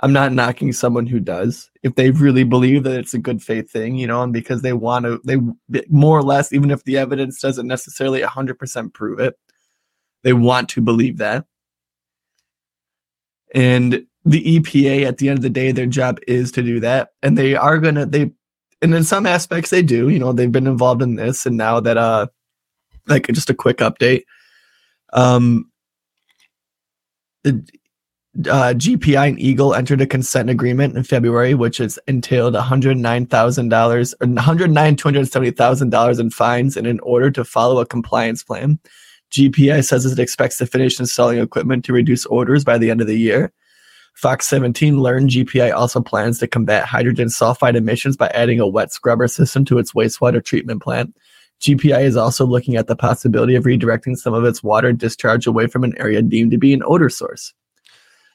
I'm 0.04 0.14
not 0.14 0.34
knocking 0.34 0.74
someone 0.74 1.08
who 1.08 1.20
does 1.20 1.72
if 1.82 1.96
they 1.96 2.12
really 2.12 2.44
believe 2.44 2.84
that 2.84 3.00
it's 3.00 3.16
a 3.16 3.20
good 3.20 3.42
faith 3.42 3.72
thing, 3.72 3.96
you 3.96 4.06
know, 4.06 4.22
and 4.22 4.32
because 4.32 4.62
they 4.62 4.74
want 4.74 5.06
to, 5.06 5.20
they 5.24 5.38
more 5.90 6.20
or 6.20 6.24
less, 6.24 6.54
even 6.54 6.70
if 6.70 6.84
the 6.84 6.98
evidence 6.98 7.40
doesn't 7.40 7.66
necessarily 7.66 8.22
100% 8.22 8.94
prove 8.94 9.20
it, 9.20 9.40
they 10.24 10.34
want 10.34 10.70
to 10.70 10.82
believe 10.82 11.18
that. 11.18 11.46
And 13.54 14.06
the 14.26 14.60
EPA, 14.60 15.06
at 15.06 15.18
the 15.18 15.30
end 15.30 15.40
of 15.40 15.44
the 15.44 15.50
day, 15.50 15.72
their 15.72 15.86
job 15.86 16.20
is 16.28 16.52
to 16.54 16.62
do 16.62 16.80
that. 16.82 17.10
And 17.24 17.38
they 17.38 17.56
are 17.56 17.78
going 17.78 17.96
to, 17.96 18.06
they, 18.06 18.32
and 18.82 18.94
in 18.94 19.04
some 19.04 19.26
aspects 19.26 19.70
they 19.70 19.82
do, 19.82 20.10
you 20.10 20.20
know, 20.20 20.34
they've 20.34 20.52
been 20.52 20.68
involved 20.68 21.02
in 21.02 21.16
this. 21.16 21.46
And 21.46 21.58
now 21.58 21.80
that, 21.80 21.98
uh, 21.98 22.28
like 23.08 23.28
just 23.28 23.50
a 23.50 23.54
quick 23.54 23.78
update. 23.78 24.24
Um, 25.14 25.72
the 27.44 27.66
uh, 28.50 28.74
GPI 28.74 29.30
and 29.30 29.40
EGLE 29.40 29.74
entered 29.74 30.02
a 30.02 30.08
consent 30.08 30.50
agreement 30.50 30.96
in 30.96 31.04
February, 31.04 31.54
which 31.54 31.78
has 31.78 31.98
entailed 32.08 32.54
$109,000 32.54 34.14
or 34.22 34.28
109, 34.28 34.96
$270,000 34.96 36.20
in 36.20 36.30
fines 36.30 36.78
and 36.78 36.86
in 36.86 37.00
order 37.00 37.32
to 37.32 37.44
follow 37.44 37.80
a 37.80 37.86
compliance 37.86 38.44
plan. 38.44 38.80
GPI 39.32 39.84
says 39.86 40.06
it 40.06 40.20
expects 40.20 40.58
to 40.58 40.66
finish 40.66 41.00
installing 41.00 41.40
equipment 41.40 41.86
to 41.86 41.94
reduce 41.94 42.26
orders 42.26 42.64
by 42.64 42.78
the 42.78 42.90
end 42.90 43.02
of 43.02 43.08
the 43.08 43.18
year. 43.20 43.52
Fox 44.16 44.48
17 44.48 45.00
learned 45.00 45.30
GPI 45.30 45.74
also 45.74 46.02
plans 46.02 46.40
to 46.40 46.48
combat 46.48 46.86
hydrogen 46.86 47.28
sulfide 47.28 47.76
emissions 47.76 48.18
by 48.18 48.28
adding 48.30 48.60
a 48.60 48.68
wet 48.68 48.92
scrubber 48.92 49.28
system 49.28 49.64
to 49.66 49.78
its 49.78 49.92
wastewater 49.92 50.44
treatment 50.44 50.82
plant. 50.82 51.16
GPI 51.62 52.04
is 52.04 52.16
also 52.18 52.46
looking 52.46 52.76
at 52.76 52.88
the 52.88 52.96
possibility 52.96 53.56
of 53.56 53.66
redirecting 53.66 54.16
some 54.16 54.34
of 54.34 54.44
its 54.44 54.64
water 54.64 54.94
discharge 54.94 55.46
away 55.46 55.68
from 55.68 55.84
an 55.84 55.96
area 55.98 56.22
deemed 56.22 56.52
to 56.52 56.58
be 56.58 56.74
an 56.74 56.82
odor 56.86 57.10
source. 57.10 57.54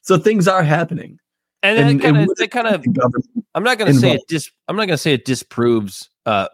So 0.03 0.19
things 0.19 0.47
are 0.49 0.63
happening. 0.63 1.19
And, 1.63 1.79
And- 1.79 2.01
that 2.01 2.03
kind 2.03 2.17
of, 2.19 2.37
that 2.37 2.51
kind 2.51 2.67
of, 2.69 2.85
I'm 3.55 3.63
not 3.63 3.79
going 3.79 3.93
to 3.93 3.99
say 3.99 4.15
it 4.15 4.23
dis, 4.29 4.51
I'm 4.69 4.77
not 4.77 4.87
going 4.87 4.97
to 4.97 4.99
say 4.99 5.15
it 5.15 5.25
disproves 5.25 6.11
uh, 6.27 6.49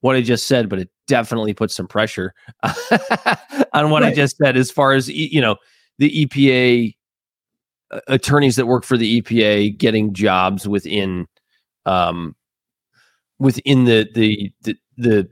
what 0.00 0.16
I 0.16 0.20
just 0.22 0.46
said, 0.46 0.68
but 0.68 0.78
it 0.78 0.90
definitely 1.06 1.54
puts 1.54 1.74
some 1.74 1.86
pressure 1.86 2.34
on 3.72 3.90
what 3.90 4.02
I 4.02 4.14
just 4.14 4.36
said. 4.36 4.56
As 4.56 4.70
far 4.70 4.92
as 4.92 5.08
you 5.08 5.40
know, 5.40 5.56
the 5.98 6.26
EPA 6.26 6.94
uh, 7.90 8.00
attorneys 8.08 8.56
that 8.56 8.66
work 8.66 8.84
for 8.84 8.96
the 8.96 9.20
EPA 9.20 9.76
getting 9.78 10.12
jobs 10.12 10.66
within, 10.66 11.26
um, 11.86 12.34
within 13.38 13.84
the 13.84 14.08
the 14.14 14.52
the 14.62 14.76
the, 14.96 15.28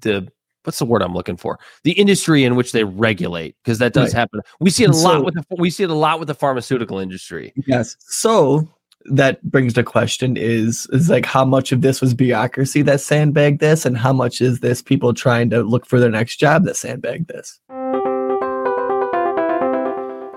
the 0.00 0.28
what's 0.64 0.78
the 0.78 0.84
word 0.84 1.02
I'm 1.02 1.14
looking 1.14 1.36
for? 1.36 1.58
The 1.84 1.92
industry 1.92 2.44
in 2.44 2.54
which 2.54 2.72
they 2.72 2.84
regulate, 2.84 3.56
because 3.64 3.78
that 3.78 3.92
does 3.92 4.14
Right. 4.14 4.20
happen. 4.20 4.40
We 4.60 4.70
see 4.70 4.84
it 4.84 4.90
a 4.90 4.92
And 4.92 5.02
lot 5.02 5.24
with 5.24 5.34
the, 5.34 5.44
we 5.58 5.70
see 5.70 5.82
it 5.82 5.90
a 5.90 5.94
lot 5.94 6.18
with 6.18 6.28
the 6.28 6.34
pharmaceutical 6.34 6.98
industry. 6.98 7.52
Yes. 7.66 7.96
So 8.00 8.68
that 9.06 9.42
brings 9.42 9.74
the 9.74 9.82
question 9.82 10.36
is 10.36 10.86
is 10.92 11.08
like 11.08 11.26
how 11.26 11.44
much 11.44 11.72
of 11.72 11.80
this 11.80 12.00
was 12.00 12.14
bureaucracy 12.14 12.82
that 12.82 13.00
sandbagged 13.00 13.60
this 13.60 13.84
and 13.84 13.96
how 13.96 14.12
much 14.12 14.40
is 14.40 14.60
this 14.60 14.82
people 14.82 15.14
trying 15.14 15.50
to 15.50 15.62
look 15.62 15.86
for 15.86 16.00
their 16.00 16.10
next 16.10 16.36
job 16.36 16.64
that 16.64 16.76
sandbagged 16.76 17.28
this? 17.28 17.60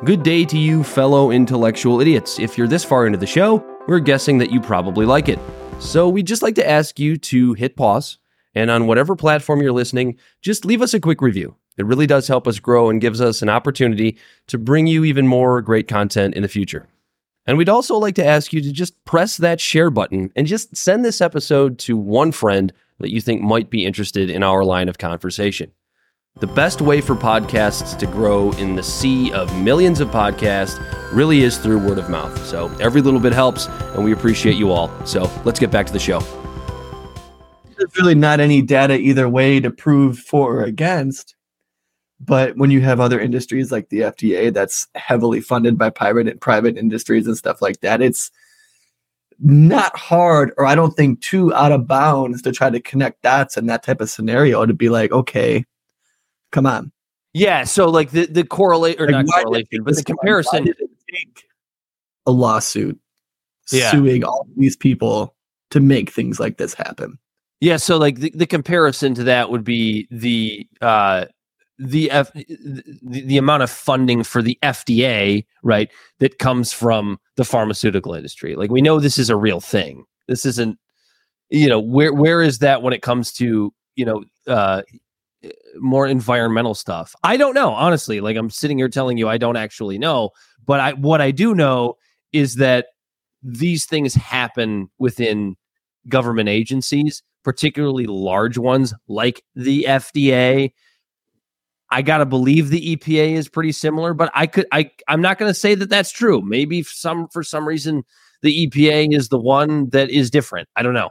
Good 0.03 0.23
day 0.23 0.45
to 0.45 0.57
you, 0.57 0.83
fellow 0.83 1.31
intellectual 1.31 1.99
idiots. 1.99 2.39
If 2.39 2.57
you're 2.57 2.67
this 2.67 2.83
far 2.83 3.07
into 3.07 3.17
the 3.17 3.25
show, 3.25 3.65
we're 3.87 3.99
guessing 3.99 4.37
that 4.39 4.51
you 4.51 4.61
probably 4.61 5.05
like 5.05 5.29
it. 5.29 5.39
So 5.79 6.07
we'd 6.07 6.27
just 6.27 6.41
like 6.41 6.55
to 6.55 6.69
ask 6.69 6.99
you 6.99 7.17
to 7.17 7.53
hit 7.53 7.75
pause 7.75 8.19
and 8.53 8.71
on 8.71 8.87
whatever 8.87 9.15
platform 9.15 9.61
you're 9.61 9.71
listening, 9.71 10.17
just 10.41 10.65
leave 10.65 10.81
us 10.81 10.93
a 10.93 10.99
quick 10.99 11.21
review. 11.21 11.55
It 11.77 11.85
really 11.85 12.07
does 12.07 12.27
help 12.27 12.47
us 12.47 12.59
grow 12.59 12.89
and 12.89 13.01
gives 13.01 13.19
us 13.19 13.41
an 13.41 13.49
opportunity 13.49 14.17
to 14.47 14.57
bring 14.57 14.87
you 14.87 15.03
even 15.03 15.27
more 15.27 15.61
great 15.61 15.87
content 15.87 16.33
in 16.35 16.41
the 16.41 16.47
future. 16.47 16.87
And 17.47 17.57
we'd 17.57 17.69
also 17.69 17.97
like 17.97 18.15
to 18.15 18.25
ask 18.25 18.53
you 18.53 18.61
to 18.61 18.71
just 18.71 19.03
press 19.05 19.37
that 19.37 19.59
share 19.59 19.89
button 19.89 20.31
and 20.35 20.47
just 20.47 20.75
send 20.75 21.05
this 21.05 21.21
episode 21.21 21.77
to 21.79 21.95
one 21.95 22.31
friend 22.31 22.73
that 22.99 23.11
you 23.11 23.21
think 23.21 23.41
might 23.41 23.69
be 23.69 23.85
interested 23.85 24.29
in 24.29 24.41
our 24.41 24.63
line 24.63 24.89
of 24.89 24.97
conversation. 24.97 25.71
The 26.39 26.47
best 26.47 26.81
way 26.81 26.99
for 26.99 27.15
podcasts 27.15 27.97
to 27.97 28.07
grow 28.07 28.51
in 28.53 28.75
the 28.75 28.83
sea 28.83 29.31
of 29.31 29.55
millions 29.61 29.99
of 29.99 30.09
podcasts 30.09 30.77
really 31.13 31.43
is 31.43 31.57
through 31.57 31.79
word 31.79 31.97
of 31.97 32.09
mouth. 32.09 32.45
So 32.45 32.67
every 32.81 33.01
little 33.01 33.19
bit 33.19 33.31
helps, 33.31 33.67
and 33.67 34.03
we 34.03 34.11
appreciate 34.11 34.55
you 34.55 34.71
all. 34.71 34.89
So 35.05 35.31
let's 35.45 35.59
get 35.59 35.71
back 35.71 35.85
to 35.85 35.93
the 35.93 35.99
show. 35.99 36.19
There's 37.77 37.95
really 37.97 38.15
not 38.15 38.39
any 38.39 38.61
data 38.61 38.97
either 38.97 39.29
way 39.29 39.59
to 39.59 39.69
prove 39.69 40.17
for 40.19 40.57
or 40.57 40.63
against. 40.63 41.34
But 42.19 42.55
when 42.57 42.71
you 42.71 42.81
have 42.81 42.99
other 42.99 43.19
industries 43.19 43.71
like 43.71 43.89
the 43.89 43.99
FDA 44.01 44.53
that's 44.53 44.87
heavily 44.95 45.41
funded 45.41 45.77
by 45.77 45.89
private 45.89 46.27
and 46.27 46.39
private 46.39 46.77
industries 46.77 47.27
and 47.27 47.37
stuff 47.37 47.61
like 47.61 47.81
that, 47.81 48.01
it's 48.01 48.31
not 49.39 49.95
hard 49.97 50.53
or 50.57 50.65
I 50.65 50.75
don't 50.75 50.95
think 50.95 51.19
too 51.21 51.53
out 51.53 51.73
of 51.73 51.87
bounds 51.87 52.41
to 52.43 52.53
try 52.53 52.69
to 52.69 52.79
connect 52.79 53.21
dots 53.21 53.57
in 53.57 53.65
that 53.65 53.83
type 53.83 53.99
of 53.99 54.09
scenario 54.09 54.65
to 54.65 54.73
be 54.73 54.87
like, 54.87 55.11
okay, 55.11 55.65
come 56.51 56.65
on. 56.65 56.91
Yeah, 57.33 57.65
so 57.65 57.89
like 57.89 58.11
the 58.11 58.27
the 58.27 58.45
correlate 58.45 58.99
or 59.01 59.07
Like, 59.11 59.25
not 59.25 59.43
correlation, 59.43 59.83
but 59.83 59.95
the 59.95 60.03
take 60.03 60.05
this 60.05 60.09
long? 60.09 60.15
Why 60.15 60.21
comparison. 60.21 60.63
did 60.63 60.75
it 60.79 60.89
take 61.13 61.43
a 62.25 62.31
lawsuit 62.31 62.97
Yeah. 63.71 63.91
suing 63.91 64.23
all 64.23 64.47
these 64.55 64.77
people 64.77 65.35
to 65.71 65.81
make 65.81 66.11
things 66.11 66.39
like 66.39 66.57
this 66.57 66.73
happen. 66.73 67.19
Yeah, 67.59 67.75
so 67.77 67.97
like 67.97 68.19
the, 68.19 68.31
the 68.33 68.45
comparison 68.47 69.13
to 69.15 69.23
that 69.25 69.49
would 69.51 69.65
be 69.65 70.07
the 70.11 70.65
uh 70.79 71.25
the 71.77 72.09
F, 72.11 72.31
the, 72.33 72.83
the 73.01 73.37
amount 73.37 73.63
of 73.63 73.69
funding 73.69 74.23
for 74.23 74.41
the 74.41 74.57
FDA, 74.63 75.45
right, 75.63 75.91
that 76.19 76.39
comes 76.39 76.71
from 76.71 77.19
the 77.35 77.45
pharmaceutical 77.45 78.13
industry. 78.13 78.55
Like 78.55 78.71
we 78.71 78.81
know 78.81 78.99
this 78.99 79.17
is 79.19 79.29
a 79.29 79.35
real 79.35 79.59
thing. 79.59 80.05
This 80.27 80.45
isn't 80.45 80.77
you 81.49 81.69
know, 81.69 81.79
where 81.79 82.13
where 82.13 82.41
is 82.41 82.59
that 82.59 82.81
when 82.81 82.93
it 82.93 83.01
comes 83.01 83.31
to, 83.33 83.73
you 83.95 84.05
know, 84.05 84.23
uh 84.47 84.81
more 85.75 86.07
environmental 86.07 86.73
stuff? 86.73 87.15
I 87.23 87.37
don't 87.37 87.53
know, 87.53 87.69
honestly. 87.69 88.19
Like 88.19 88.37
I'm 88.37 88.49
sitting 88.49 88.77
here 88.77 88.89
telling 88.89 89.17
you 89.17 89.29
I 89.29 89.37
don't 89.37 89.57
actually 89.57 89.97
know, 89.97 90.31
but 90.65 90.79
I 90.79 90.93
what 90.93 91.21
I 91.21 91.31
do 91.31 91.53
know 91.53 91.95
is 92.33 92.55
that 92.55 92.87
these 93.43 93.85
things 93.85 94.15
happen 94.15 94.89
within 94.97 95.55
government 96.09 96.49
agencies, 96.49 97.21
particularly 97.43 98.05
large 98.07 98.57
ones 98.57 98.93
like 99.07 99.43
the 99.55 99.85
FDA. 99.87 100.71
I 101.89 102.01
got 102.01 102.17
to 102.17 102.25
believe 102.25 102.69
the 102.69 102.95
EPA 102.95 103.33
is 103.33 103.47
pretty 103.47 103.71
similar, 103.71 104.13
but 104.13 104.31
I 104.33 104.47
could 104.47 104.65
I 104.71 104.89
I'm 105.07 105.21
not 105.21 105.37
to 105.39 105.53
say 105.53 105.75
that 105.75 105.89
that's 105.89 106.11
true. 106.11 106.41
Maybe 106.41 106.83
some 106.83 107.27
for 107.29 107.43
some 107.43 107.67
reason 107.67 108.03
the 108.41 108.67
EPA 108.67 109.15
is 109.15 109.29
the 109.29 109.39
one 109.39 109.89
that 109.89 110.09
is 110.09 110.29
different. 110.29 110.67
I 110.75 110.83
don't 110.83 110.93
know. 110.93 111.09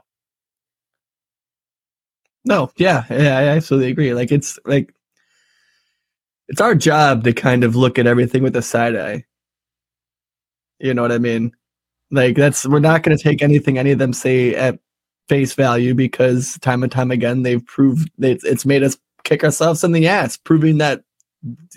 No, 2.44 2.70
yeah, 2.76 3.04
yeah, 3.08 3.38
I 3.38 3.44
absolutely 3.44 3.90
agree. 3.90 4.12
Like 4.14 4.30
it's 4.30 4.58
like 4.66 4.94
it's 6.48 6.60
our 6.60 6.74
job 6.74 7.24
to 7.24 7.32
kind 7.32 7.64
of 7.64 7.74
look 7.74 7.98
at 7.98 8.06
everything 8.06 8.42
with 8.42 8.56
a 8.56 8.62
side 8.62 8.96
eye. 8.96 9.24
You 10.78 10.92
know 10.92 11.02
what 11.02 11.12
I 11.12 11.18
mean? 11.18 11.52
Like 12.10 12.36
that's 12.36 12.66
we're 12.66 12.80
not 12.80 13.02
going 13.02 13.16
to 13.16 13.22
take 13.22 13.42
anything 13.42 13.78
any 13.78 13.92
of 13.92 13.98
them 13.98 14.12
say 14.12 14.54
at 14.54 14.78
face 15.28 15.54
value 15.54 15.94
because 15.94 16.58
time 16.60 16.82
and 16.82 16.92
time 16.92 17.10
again 17.10 17.42
they've 17.42 17.64
proved 17.64 18.10
that 18.18 18.40
it's 18.44 18.66
made 18.66 18.82
us 18.82 18.98
kick 19.24 19.42
ourselves 19.42 19.82
in 19.82 19.92
the 19.92 20.06
ass, 20.06 20.36
proving 20.36 20.78
that 20.78 21.02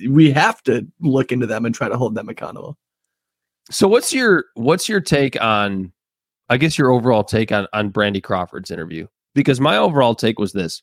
we 0.07 0.31
have 0.31 0.61
to 0.63 0.87
look 1.01 1.31
into 1.31 1.47
them 1.47 1.65
and 1.65 1.73
try 1.73 1.89
to 1.89 1.97
hold 1.97 2.15
them 2.15 2.29
accountable. 2.29 2.77
So 3.69 3.87
what's 3.87 4.13
your 4.13 4.45
what's 4.55 4.87
your 4.87 5.01
take 5.01 5.41
on 5.41 5.91
I 6.49 6.57
guess 6.57 6.77
your 6.77 6.91
overall 6.91 7.23
take 7.23 7.51
on 7.51 7.67
on 7.73 7.91
Brandi 7.91 8.23
Crawford's 8.23 8.71
interview? 8.71 9.07
Because 9.33 9.59
my 9.59 9.77
overall 9.77 10.15
take 10.15 10.39
was 10.39 10.53
this. 10.53 10.81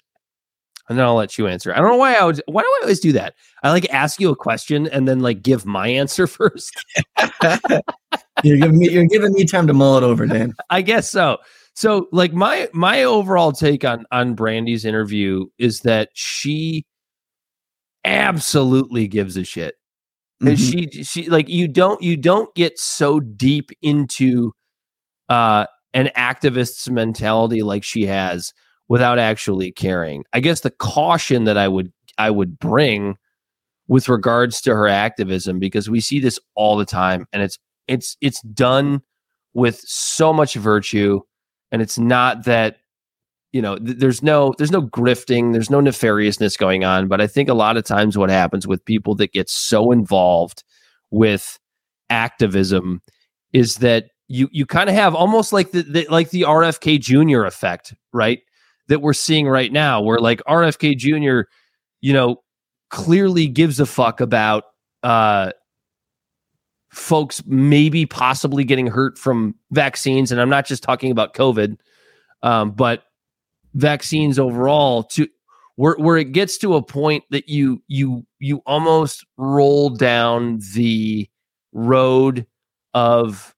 And 0.89 0.99
then 0.99 1.07
I'll 1.07 1.15
let 1.15 1.39
you 1.39 1.47
answer. 1.49 1.73
I 1.73 1.79
don't 1.79 1.89
know 1.89 1.97
why 1.97 2.15
I 2.15 2.25
would 2.25 2.43
why 2.47 2.61
do 2.61 2.69
I 2.69 2.81
always 2.83 3.01
do 3.01 3.13
that? 3.13 3.35
I 3.63 3.71
like 3.71 3.89
ask 3.91 4.21
you 4.21 4.31
a 4.31 4.37
question 4.37 4.87
and 4.89 5.09
then 5.09 5.21
like 5.21 5.43
give 5.43 5.65
my 5.65 5.89
answer 5.89 6.27
first. 6.27 6.85
you're 8.43 8.59
giving 8.59 8.79
me 8.79 8.91
you're 8.91 9.07
giving 9.07 9.33
me 9.33 9.47
time 9.47 9.67
to 9.67 9.73
mull 9.73 9.97
it 9.97 10.03
over, 10.03 10.27
Dan. 10.27 10.55
I 10.69 10.83
guess 10.83 11.11
so. 11.11 11.39
So 11.75 12.09
like 12.13 12.33
my 12.33 12.69
my 12.73 13.03
overall 13.03 13.53
take 13.53 13.85
on 13.85 14.07
on 14.13 14.35
Brandi's 14.35 14.85
interview 14.85 15.47
is 15.59 15.81
that 15.81 16.11
she 16.15 16.87
absolutely 18.05 19.09
gives 19.09 19.37
a 19.37 19.45
shit. 19.45 19.75
And 20.41 20.57
Mhm. 20.57 20.93
she 20.93 21.03
she 21.05 21.29
like 21.29 21.49
you 21.49 21.69
don't 21.69 22.03
you 22.03 22.17
don't 22.17 22.55
get 22.55 22.79
so 22.79 23.21
deep 23.21 23.71
into 23.83 24.53
uh 25.29 25.67
an 25.95 26.11
activist's 26.17 26.89
mentality 26.91 27.63
like 27.63 27.85
she 27.85 28.05
has 28.07 28.53
without 28.89 29.19
actually 29.19 29.73
caring. 29.73 30.25
I 30.33 30.41
guess 30.41 30.61
the 30.61 30.71
caution 30.71 31.45
that 31.45 31.57
I 31.57 31.69
would 31.69 31.93
I 32.19 32.31
would 32.31 32.59
bring 32.59 33.17
with 33.89 34.09
regards 34.09 34.61
to 34.63 34.75
her 34.75 34.89
activism 34.89 35.59
because 35.59 35.91
we 35.91 36.01
see 36.01 36.21
this 36.21 36.39
all 36.55 36.77
the 36.77 36.85
time 36.87 37.27
and 37.33 37.43
it's 37.43 37.59
it's 37.89 38.17
it's 38.21 38.43
done 38.43 39.03
with 39.55 39.81
so 39.81 40.33
much 40.33 40.55
virtue 40.55 41.21
and 41.73 41.83
it's 41.83 41.99
not 41.99 42.45
that 42.45 42.79
you 43.53 43.63
know 43.63 43.77
th- 43.79 43.99
there's 43.99 44.23
no 44.23 44.55
there's 44.59 44.73
no 44.73 44.83
grifting 44.83 45.53
there's 45.53 45.71
no 45.71 45.81
nefariousness 45.81 46.59
going 46.59 46.85
on 46.85 47.09
but 47.09 47.21
i 47.21 47.27
think 47.27 47.49
a 47.49 47.55
lot 47.55 47.77
of 47.77 47.85
times 47.85 48.19
what 48.19 48.31
happens 48.31 48.67
with 48.67 48.85
people 48.85 49.15
that 49.15 49.33
get 49.33 49.49
so 49.49 49.93
involved 49.93 50.65
with 51.11 51.59
activism 52.11 53.01
is 53.53 53.77
that 53.77 54.07
you 54.29 54.49
you 54.53 54.67
kind 54.67 54.89
of 54.89 54.95
have 54.95 55.15
almost 55.15 55.53
like 55.53 55.71
the, 55.71 55.83
the 55.83 56.07
like 56.11 56.31
the 56.31 56.43
RFK 56.43 57.01
Jr. 57.01 57.45
effect, 57.45 57.95
right? 58.13 58.41
That 58.89 59.01
we're 59.01 59.15
seeing 59.15 59.49
right 59.49 59.73
now, 59.73 60.03
where 60.03 60.19
like 60.19 60.43
RFK 60.49 60.97
Jr. 60.97 61.49
you 62.01 62.13
know 62.13 62.37
clearly 62.91 63.47
gives 63.47 63.81
a 63.81 63.87
fuck 63.87 64.21
about 64.21 64.65
uh 65.03 65.51
folks 66.95 67.43
maybe 67.47 68.07
possibly 68.07 68.65
getting 68.65 68.87
hurt 68.87 69.19
from 69.19 69.55
vaccines 69.71 70.31
and 70.31 70.41
I'm 70.41 70.49
not 70.49 70.67
just 70.67 70.83
talking 70.83 71.11
about 71.11 71.35
COVID 71.35 71.77
um 72.43 72.71
but 72.71 73.05
vaccines 73.75 74.39
overall 74.39 75.03
to 75.03 75.29
where 75.77 75.97
where 75.99 76.17
it 76.17 76.33
gets 76.33 76.59
to 76.59 76.75
a 76.75 76.83
point 76.83 77.25
that 77.31 77.49
you 77.49 77.83
you 77.89 78.25
you 78.39 78.63
almost 78.67 79.27
roll 79.37 79.91
down 79.91 80.61
the 80.75 81.29
road 81.73 82.47
of 82.95 83.55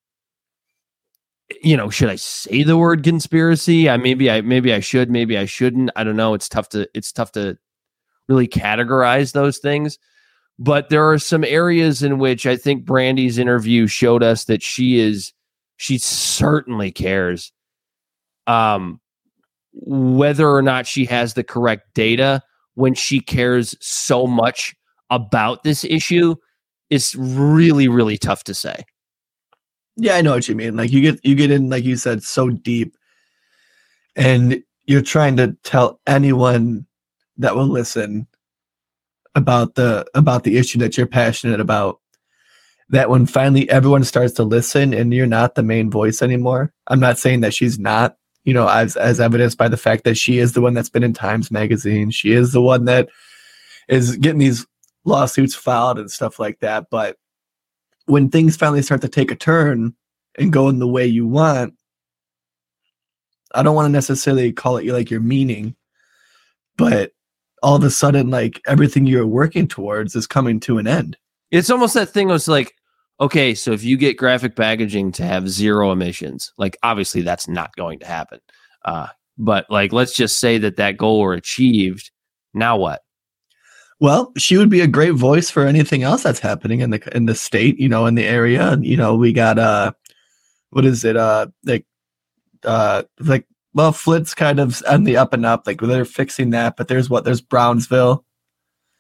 you 1.62 1.76
know 1.76 1.90
should 1.90 2.08
i 2.08 2.16
say 2.16 2.62
the 2.62 2.76
word 2.76 3.04
conspiracy? 3.04 3.88
I 3.88 3.96
maybe 3.98 4.30
i 4.30 4.40
maybe 4.40 4.72
i 4.72 4.80
should 4.80 5.10
maybe 5.10 5.36
i 5.36 5.44
shouldn't. 5.44 5.90
I 5.94 6.04
don't 6.04 6.16
know. 6.16 6.34
It's 6.34 6.48
tough 6.48 6.70
to 6.70 6.88
it's 6.94 7.12
tough 7.12 7.32
to 7.32 7.58
really 8.28 8.48
categorize 8.48 9.32
those 9.32 9.58
things 9.58 9.98
but 10.58 10.88
there 10.88 11.08
are 11.10 11.18
some 11.18 11.44
areas 11.44 12.02
in 12.02 12.18
which 12.18 12.46
i 12.46 12.56
think 12.56 12.84
Brandi's 12.84 13.38
interview 13.38 13.86
showed 13.86 14.22
us 14.22 14.44
that 14.44 14.62
she 14.62 14.98
is 14.98 15.32
she 15.76 15.98
certainly 15.98 16.90
cares 16.90 17.52
um 18.46 19.00
whether 19.72 20.48
or 20.48 20.62
not 20.62 20.86
she 20.86 21.04
has 21.04 21.34
the 21.34 21.44
correct 21.44 21.82
data 21.94 22.42
when 22.74 22.94
she 22.94 23.20
cares 23.20 23.74
so 23.80 24.26
much 24.26 24.74
about 25.10 25.62
this 25.62 25.84
issue 25.84 26.34
is 26.90 27.14
really 27.16 27.88
really 27.88 28.16
tough 28.16 28.44
to 28.44 28.54
say 28.54 28.84
Yeah, 29.96 30.16
I 30.16 30.22
know 30.22 30.34
what 30.34 30.46
you 30.48 30.54
mean. 30.54 30.76
Like 30.76 30.92
you 30.92 31.00
get 31.00 31.24
you 31.24 31.34
get 31.34 31.50
in, 31.50 31.70
like 31.70 31.84
you 31.84 31.96
said, 31.96 32.22
so 32.22 32.50
deep, 32.50 32.94
and 34.14 34.62
you're 34.86 35.02
trying 35.02 35.36
to 35.38 35.56
tell 35.62 36.00
anyone 36.06 36.86
that 37.38 37.56
will 37.56 37.66
listen 37.66 38.26
about 39.36 39.76
the 39.76 40.04
about 40.14 40.42
the 40.42 40.56
issue 40.56 40.78
that 40.80 40.96
you're 40.96 41.06
passionate 41.06 41.60
about. 41.60 42.00
That 42.88 43.10
when 43.10 43.26
finally 43.26 43.68
everyone 43.68 44.04
starts 44.04 44.32
to 44.34 44.44
listen 44.44 44.94
and 44.94 45.12
you're 45.12 45.26
not 45.26 45.54
the 45.54 45.62
main 45.62 45.90
voice 45.90 46.22
anymore. 46.22 46.72
I'm 46.86 47.00
not 47.00 47.18
saying 47.18 47.40
that 47.40 47.52
she's 47.52 47.78
not, 47.78 48.16
you 48.44 48.54
know, 48.54 48.68
as 48.68 48.96
as 48.96 49.20
evidenced 49.20 49.58
by 49.58 49.68
the 49.68 49.76
fact 49.76 50.04
that 50.04 50.16
she 50.16 50.38
is 50.38 50.54
the 50.54 50.60
one 50.60 50.74
that's 50.74 50.88
been 50.88 51.02
in 51.04 51.12
Times 51.12 51.50
Magazine. 51.50 52.10
She 52.10 52.32
is 52.32 52.52
the 52.52 52.62
one 52.62 52.86
that 52.86 53.08
is 53.88 54.16
getting 54.16 54.38
these 54.38 54.66
lawsuits 55.04 55.54
filed 55.54 55.98
and 55.98 56.10
stuff 56.10 56.38
like 56.38 56.60
that. 56.60 56.86
But 56.90 57.16
when 58.06 58.30
things 58.30 58.56
finally 58.56 58.82
start 58.82 59.00
to 59.02 59.08
take 59.08 59.30
a 59.30 59.36
turn 59.36 59.94
and 60.38 60.52
go 60.52 60.68
in 60.68 60.78
the 60.78 60.88
way 60.88 61.06
you 61.06 61.26
want, 61.26 61.74
I 63.52 63.62
don't 63.62 63.74
want 63.74 63.86
to 63.86 63.92
necessarily 63.92 64.52
call 64.52 64.76
it 64.76 64.86
like 64.86 65.10
your 65.10 65.20
meaning, 65.20 65.74
but 66.76 67.12
all 67.66 67.74
of 67.74 67.82
a 67.82 67.90
sudden, 67.90 68.30
like 68.30 68.62
everything 68.68 69.06
you're 69.08 69.26
working 69.26 69.66
towards 69.66 70.14
is 70.14 70.24
coming 70.24 70.60
to 70.60 70.78
an 70.78 70.86
end. 70.86 71.16
It's 71.50 71.68
almost 71.68 71.94
that 71.94 72.10
thing 72.10 72.28
was 72.28 72.46
like, 72.46 72.72
okay, 73.20 73.56
so 73.56 73.72
if 73.72 73.82
you 73.82 73.96
get 73.96 74.16
graphic 74.16 74.54
packaging 74.54 75.10
to 75.12 75.24
have 75.24 75.48
zero 75.48 75.90
emissions, 75.90 76.52
like 76.58 76.76
obviously 76.84 77.22
that's 77.22 77.48
not 77.48 77.74
going 77.74 77.98
to 77.98 78.06
happen. 78.06 78.38
Uh, 78.84 79.08
but 79.36 79.66
like, 79.68 79.92
let's 79.92 80.14
just 80.14 80.38
say 80.38 80.58
that 80.58 80.76
that 80.76 80.96
goal 80.96 81.18
were 81.20 81.34
achieved. 81.34 82.12
Now 82.54 82.76
what? 82.76 83.02
Well, 83.98 84.30
she 84.36 84.56
would 84.56 84.70
be 84.70 84.80
a 84.80 84.86
great 84.86 85.14
voice 85.14 85.50
for 85.50 85.66
anything 85.66 86.04
else 86.04 86.22
that's 86.22 86.38
happening 86.38 86.82
in 86.82 86.90
the 86.90 87.16
in 87.16 87.26
the 87.26 87.34
state, 87.34 87.80
you 87.80 87.88
know, 87.88 88.06
in 88.06 88.14
the 88.14 88.26
area. 88.26 88.70
And 88.70 88.86
you 88.86 88.96
know, 88.96 89.16
we 89.16 89.32
got 89.32 89.58
uh, 89.58 89.90
what 90.70 90.84
is 90.84 91.04
it? 91.04 91.16
Uh, 91.16 91.48
like, 91.64 91.84
uh, 92.62 93.02
like 93.18 93.44
well, 93.76 93.92
Flint's 93.92 94.32
kind 94.32 94.58
of 94.58 94.82
on 94.88 95.04
the 95.04 95.18
up 95.18 95.34
and 95.34 95.44
up. 95.44 95.66
Like 95.66 95.82
they're 95.82 96.06
fixing 96.06 96.48
that, 96.50 96.78
but 96.78 96.88
there's 96.88 97.10
what 97.10 97.24
there's 97.24 97.42
Brownsville, 97.42 98.24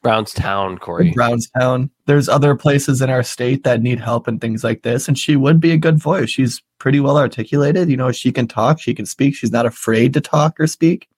Brownstown, 0.02 0.76
Corey. 0.76 1.12
Brownstown. 1.12 1.90
There's 2.04 2.28
other 2.28 2.54
places 2.54 3.00
in 3.00 3.08
our 3.08 3.22
state 3.22 3.64
that 3.64 3.80
need 3.80 3.98
help 3.98 4.28
and 4.28 4.38
things 4.38 4.62
like 4.62 4.82
this. 4.82 5.08
And 5.08 5.18
she 5.18 5.34
would 5.34 5.60
be 5.60 5.70
a 5.70 5.78
good 5.78 5.96
voice. 5.96 6.28
She's 6.28 6.62
pretty 6.78 7.00
well 7.00 7.16
articulated. 7.16 7.88
You 7.88 7.96
know, 7.96 8.12
she 8.12 8.30
can 8.30 8.46
talk, 8.46 8.78
she 8.78 8.92
can 8.92 9.06
speak. 9.06 9.34
She's 9.34 9.50
not 9.50 9.64
afraid 9.64 10.12
to 10.12 10.20
talk 10.20 10.60
or 10.60 10.66
speak. 10.66 11.08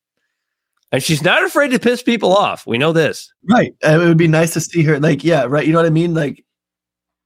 And 0.93 1.03
she's 1.03 1.23
not 1.23 1.43
afraid 1.43 1.73
to 1.73 1.81
piss 1.81 2.01
people 2.01 2.33
off. 2.33 2.65
We 2.65 2.79
know 2.79 2.93
this. 2.93 3.33
Right. 3.51 3.75
And 3.83 4.01
it 4.01 4.07
would 4.07 4.17
be 4.17 4.29
nice 4.29 4.53
to 4.53 4.61
see 4.61 4.85
her. 4.85 5.01
Like, 5.01 5.25
yeah, 5.25 5.47
right. 5.49 5.67
You 5.67 5.73
know 5.73 5.81
what 5.81 5.87
I 5.87 5.91
mean? 5.91 6.15
Like, 6.15 6.45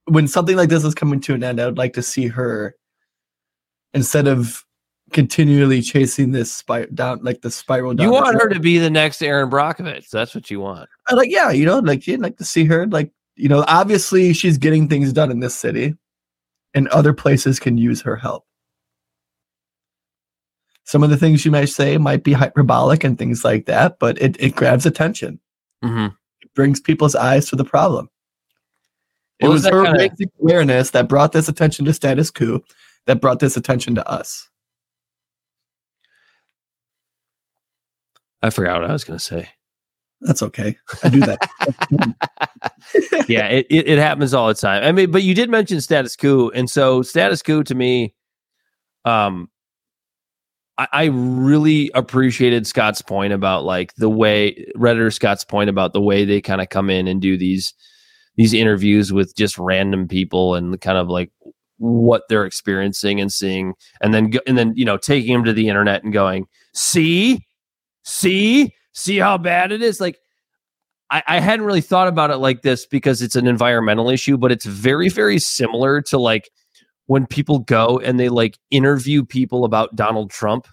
when 0.06 0.26
something 0.26 0.56
like 0.56 0.70
this 0.70 0.82
is 0.82 0.94
coming 0.94 1.20
to 1.20 1.34
an 1.34 1.44
end, 1.44 1.60
I 1.60 1.66
would 1.66 1.78
like 1.78 1.92
to 1.92 2.02
see 2.02 2.26
her 2.26 2.74
instead 3.92 4.26
of 4.26 4.64
continually 5.12 5.82
chasing 5.82 6.32
this 6.32 6.52
spy 6.52 6.86
down, 6.86 7.20
like 7.22 7.42
the 7.42 7.50
spiral. 7.50 7.94
Down 7.94 8.06
You 8.06 8.12
want 8.12 8.40
her 8.40 8.48
to 8.48 8.60
be 8.60 8.78
the 8.78 8.90
next 8.90 9.22
Erin 9.22 9.50
Brockovich. 9.50 10.10
That's 10.10 10.34
what 10.34 10.50
you 10.50 10.60
want. 10.60 10.88
I 11.08 11.14
like, 11.14 11.30
yeah, 11.30 11.50
you 11.50 11.64
know, 11.64 11.78
like 11.78 12.06
you'd 12.06 12.20
like 12.20 12.38
to 12.38 12.44
see 12.44 12.64
her. 12.66 12.86
Like, 12.86 13.10
you 13.36 13.48
know, 13.48 13.64
obviously 13.68 14.32
she's 14.32 14.58
getting 14.58 14.88
things 14.88 15.12
done 15.12 15.30
in 15.30 15.40
this 15.40 15.54
city, 15.54 15.94
and 16.74 16.88
other 16.88 17.12
places 17.12 17.58
can 17.60 17.78
use 17.78 18.02
her 18.02 18.16
help. 18.16 18.44
Some 20.84 21.02
of 21.02 21.10
the 21.10 21.16
things 21.16 21.44
you 21.44 21.50
might 21.50 21.66
say 21.66 21.96
might 21.96 22.24
be 22.24 22.32
hyperbolic 22.32 23.04
and 23.04 23.16
things 23.18 23.44
like 23.44 23.66
that, 23.66 23.98
but 23.98 24.20
it, 24.20 24.36
it 24.40 24.56
grabs 24.56 24.84
attention. 24.84 25.38
Mm-hmm. 25.84 26.14
It 26.42 26.54
brings 26.54 26.80
people's 26.80 27.14
eyes 27.14 27.48
to 27.50 27.56
the 27.56 27.64
problem. 27.64 28.08
It 29.38 29.44
Well, 29.44 29.52
was 29.52 29.64
her 29.66 29.84
kinda- 29.84 30.10
awareness 30.40 30.90
that 30.90 31.08
brought 31.08 31.32
this 31.32 31.48
attention 31.48 31.84
to 31.86 31.92
status 31.94 32.30
quo, 32.30 32.60
that 33.06 33.20
brought 33.20 33.38
this 33.40 33.56
attention 33.56 33.94
to 33.94 34.08
us. 34.08 34.48
I 38.42 38.50
forgot 38.50 38.80
what 38.80 38.90
I 38.90 38.92
was 38.92 39.04
going 39.04 39.18
to 39.18 39.24
say. 39.24 39.48
That's 40.20 40.42
okay. 40.42 40.76
I 41.02 41.08
do 41.08 41.20
that. 41.20 41.50
yeah, 43.28 43.48
it, 43.48 43.66
it, 43.70 43.88
it 43.88 43.98
happens 43.98 44.32
all 44.32 44.48
the 44.48 44.54
time. 44.54 44.84
I 44.84 44.92
mean, 44.92 45.10
but 45.10 45.22
you 45.22 45.34
did 45.34 45.50
mention 45.50 45.80
status 45.80 46.14
quo, 46.14 46.50
and 46.50 46.70
so 46.70 47.02
status 47.02 47.42
quo 47.42 47.62
to 47.64 47.74
me, 47.74 48.14
um, 49.04 49.50
I, 50.78 50.88
I 50.92 51.04
really 51.06 51.90
appreciated 51.94 52.66
Scott's 52.66 53.02
point 53.02 53.32
about 53.32 53.64
like 53.64 53.94
the 53.96 54.08
way 54.08 54.66
Redditor 54.76 55.12
Scott's 55.12 55.44
point 55.44 55.70
about 55.70 55.92
the 55.92 56.00
way 56.00 56.24
they 56.24 56.40
kind 56.40 56.60
of 56.60 56.68
come 56.68 56.88
in 56.88 57.08
and 57.08 57.20
do 57.20 57.36
these 57.36 57.74
these 58.36 58.54
interviews 58.54 59.12
with 59.12 59.36
just 59.36 59.58
random 59.58 60.08
people 60.08 60.54
and 60.54 60.80
kind 60.80 60.96
of 60.96 61.08
like 61.08 61.30
what 61.78 62.22
they're 62.28 62.46
experiencing 62.46 63.20
and 63.20 63.32
seeing, 63.32 63.74
and 64.00 64.14
then 64.14 64.30
go, 64.30 64.38
and 64.46 64.56
then 64.56 64.72
you 64.76 64.84
know 64.84 64.96
taking 64.96 65.34
them 65.34 65.44
to 65.44 65.52
the 65.52 65.68
internet 65.68 66.04
and 66.04 66.12
going, 66.12 66.46
see, 66.74 67.44
see, 68.02 68.74
see 68.92 69.18
how 69.18 69.38
bad 69.38 69.72
it 69.72 69.82
is, 69.82 70.00
like. 70.00 70.18
I, 71.10 71.22
I 71.26 71.40
hadn't 71.40 71.66
really 71.66 71.82
thought 71.82 72.08
about 72.08 72.30
it 72.30 72.38
like 72.38 72.62
this 72.62 72.86
because 72.86 73.20
it's 73.20 73.36
an 73.36 73.46
environmental 73.46 74.08
issue, 74.08 74.38
but 74.38 74.50
it's 74.50 74.64
very, 74.64 75.10
very 75.10 75.38
similar 75.38 76.00
to 76.00 76.16
like 76.16 76.48
when 77.06 77.26
people 77.26 77.58
go 77.58 77.98
and 77.98 78.18
they 78.18 78.30
like 78.30 78.58
interview 78.70 79.22
people 79.22 79.66
about 79.66 79.94
Donald 79.94 80.30
Trump. 80.30 80.66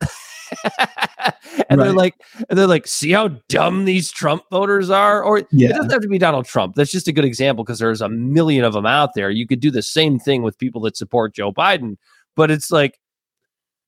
and 1.68 1.80
they're 1.80 1.92
like, 1.92 2.14
and 2.48 2.58
they're 2.58 2.66
like, 2.66 2.86
see 2.86 3.12
how 3.12 3.28
dumb 3.48 3.84
these 3.84 4.10
Trump 4.10 4.42
voters 4.50 4.90
are? 4.90 5.22
Or 5.22 5.38
it 5.38 5.46
doesn't 5.50 5.90
have 5.90 6.02
to 6.02 6.08
be 6.08 6.18
Donald 6.18 6.46
Trump. 6.46 6.74
That's 6.74 6.90
just 6.90 7.08
a 7.08 7.12
good 7.12 7.24
example 7.24 7.64
because 7.64 7.78
there's 7.78 8.00
a 8.00 8.08
million 8.08 8.64
of 8.64 8.72
them 8.72 8.86
out 8.86 9.14
there. 9.14 9.30
You 9.30 9.46
could 9.46 9.60
do 9.60 9.70
the 9.70 9.82
same 9.82 10.18
thing 10.18 10.42
with 10.42 10.58
people 10.58 10.80
that 10.82 10.96
support 10.96 11.34
Joe 11.34 11.52
Biden, 11.52 11.96
but 12.34 12.50
it's 12.50 12.70
like, 12.70 12.98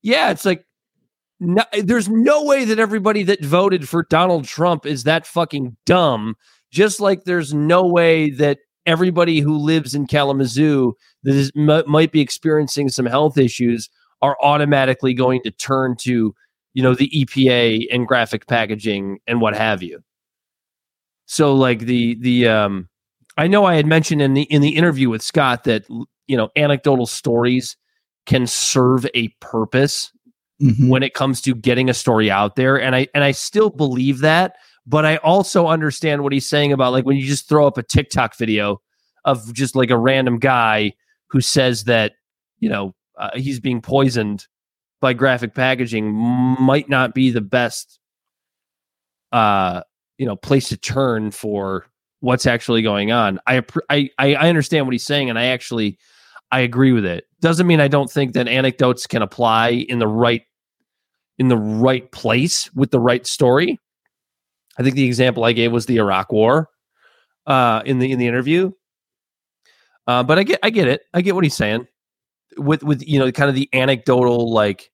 yeah, 0.03 0.31
it's 0.31 0.45
like 0.45 0.65
no, 1.41 1.65
there's 1.83 2.09
no 2.09 2.45
way 2.45 2.65
that 2.65 2.79
everybody 2.79 3.23
that 3.25 3.45
voted 3.45 3.89
for 3.89 4.05
Donald 4.09 4.45
Trump 4.45 4.87
is 4.87 5.05
that 5.05 5.27
fucking 5.27 5.77
dumb. 5.87 6.35
Just 6.71 7.01
like 7.01 7.25
there's 7.25 7.55
no 7.55 7.87
way 7.87 8.31
that 8.31 8.59
everybody 8.87 9.41
who 9.41 9.57
lives 9.57 9.95
in 9.95 10.07
Kalamazoo 10.07 10.95
that 11.23 11.35
is 11.35 11.53
m- 11.57 11.85
might 11.87 12.13
be 12.13 12.21
experiencing 12.21 12.89
some 12.89 13.07
health 13.07 13.39
issues 13.39 13.89
are 14.21 14.37
automatically 14.43 15.15
going 15.15 15.43
to 15.43 15.51
turn 15.51 15.97
to 16.01 16.35
you 16.75 16.83
know 16.83 16.95
the 16.95 17.11
EPA 17.11 17.87
and 17.93 18.07
graphic 18.07 18.47
packaging 18.47 19.19
and 19.27 19.41
what 19.41 19.57
have 19.57 19.83
you. 19.83 20.01
So 21.27 21.55
like 21.55 21.81
the 21.81 22.17
the 22.21 22.49
um 22.49 22.89
I 23.37 23.47
know 23.47 23.65
I 23.65 23.77
had 23.77 23.87
mentioned 23.87 24.23
in 24.23 24.35
the 24.35 24.43
in 24.43 24.63
the 24.63 24.77
interview 24.77 25.09
with 25.09 25.23
Scott 25.23 25.65
that 25.65 25.85
you 26.27 26.37
know 26.37 26.51
anecdotal 26.57 27.07
stories 27.07 27.77
can 28.27 28.47
serve 28.47 29.07
a 29.15 29.29
purpose 29.41 30.13
Mhm. 30.61 30.89
when 30.89 31.05
it 31.05 31.15
comes 31.15 31.41
to 31.43 31.55
getting 31.55 31.89
a 31.89 31.95
story 31.95 32.31
out 32.33 32.57
there 32.57 32.81
and 32.81 32.97
i 32.97 33.07
and 33.15 33.23
i 33.23 33.31
still 33.31 33.71
believe 33.71 34.19
that 34.21 34.57
but 34.87 35.05
i 35.07 35.19
also 35.19 35.69
understand 35.69 36.25
what 36.25 36.33
he's 36.33 36.49
saying 36.49 36.73
about 36.73 36.91
like 36.93 37.05
when 37.05 37.17
you 37.17 37.25
just 37.27 37.49
throw 37.49 37.65
up 37.65 37.79
a 37.79 37.83
tiktok 37.85 38.37
video 38.37 38.81
of 39.25 39.53
just 39.55 39.77
like 39.77 39.91
a 39.91 39.97
random 39.97 40.39
guy 40.41 40.93
who 41.29 41.41
says 41.41 41.85
that 41.85 42.15
you 42.59 42.69
know 42.69 42.93
uh, 43.19 43.31
he's 43.37 43.61
being 43.61 43.81
poisoned 43.81 44.47
by 45.01 45.13
graphic 45.13 45.55
packaging 45.55 46.13
might 46.13 46.89
not 46.89 47.15
be 47.15 47.31
the 47.31 47.41
best 47.41 48.01
uh 49.31 49.81
you 50.17 50.27
know 50.27 50.35
place 50.35 50.69
to 50.71 50.77
turn 50.77 51.31
for 51.31 51.87
what's 52.19 52.47
actually 52.47 52.83
going 52.83 53.13
on 53.13 53.39
i 53.47 53.63
i, 53.91 54.11
I 54.19 54.49
understand 54.49 54.87
what 54.87 54.93
he's 54.93 55.07
saying 55.07 55.31
and 55.31 55.39
i 55.39 55.45
actually 55.47 55.99
i 56.53 56.61
agree 56.61 56.93
with 56.93 57.05
it 57.05 57.27
doesn't 57.41 57.67
mean 57.67 57.81
i 57.81 57.89
don't 57.89 58.11
think 58.11 58.33
that 58.33 58.49
anecdotes 58.49 59.07
can 59.07 59.23
apply 59.23 59.71
in 59.71 59.99
the 59.99 60.09
right 60.09 60.43
in 61.39 61.49
the 61.49 61.57
right 61.57 62.11
place 62.11 62.73
with 62.75 62.91
the 62.91 63.01
right 63.01 63.27
story. 63.27 63.79
I 64.79 64.83
think 64.83 64.97
the 64.97 65.07
example 65.07 65.45
I 65.45 65.53
gave 65.53 65.73
was 65.73 65.87
the 65.87 65.97
Iraq 65.99 66.33
War 66.33 66.69
uh, 67.47 67.83
in 67.85 67.99
the 67.99 68.11
in 68.13 68.19
the 68.19 68.27
interview. 68.27 68.73
Uh, 70.07 70.23
but 70.23 70.39
I 70.39 70.43
get 70.43 70.59
I 70.63 70.71
get 70.71 70.89
it. 70.89 71.03
I 71.15 71.21
get 71.21 71.35
what 71.35 71.45
he's 71.45 71.55
saying 71.55 71.87
with 72.57 72.83
with 72.83 73.07
you 73.07 73.19
know 73.19 73.31
kind 73.33 73.49
of 73.49 73.55
the 73.55 73.69
anecdotal 73.73 74.53
like 74.53 74.91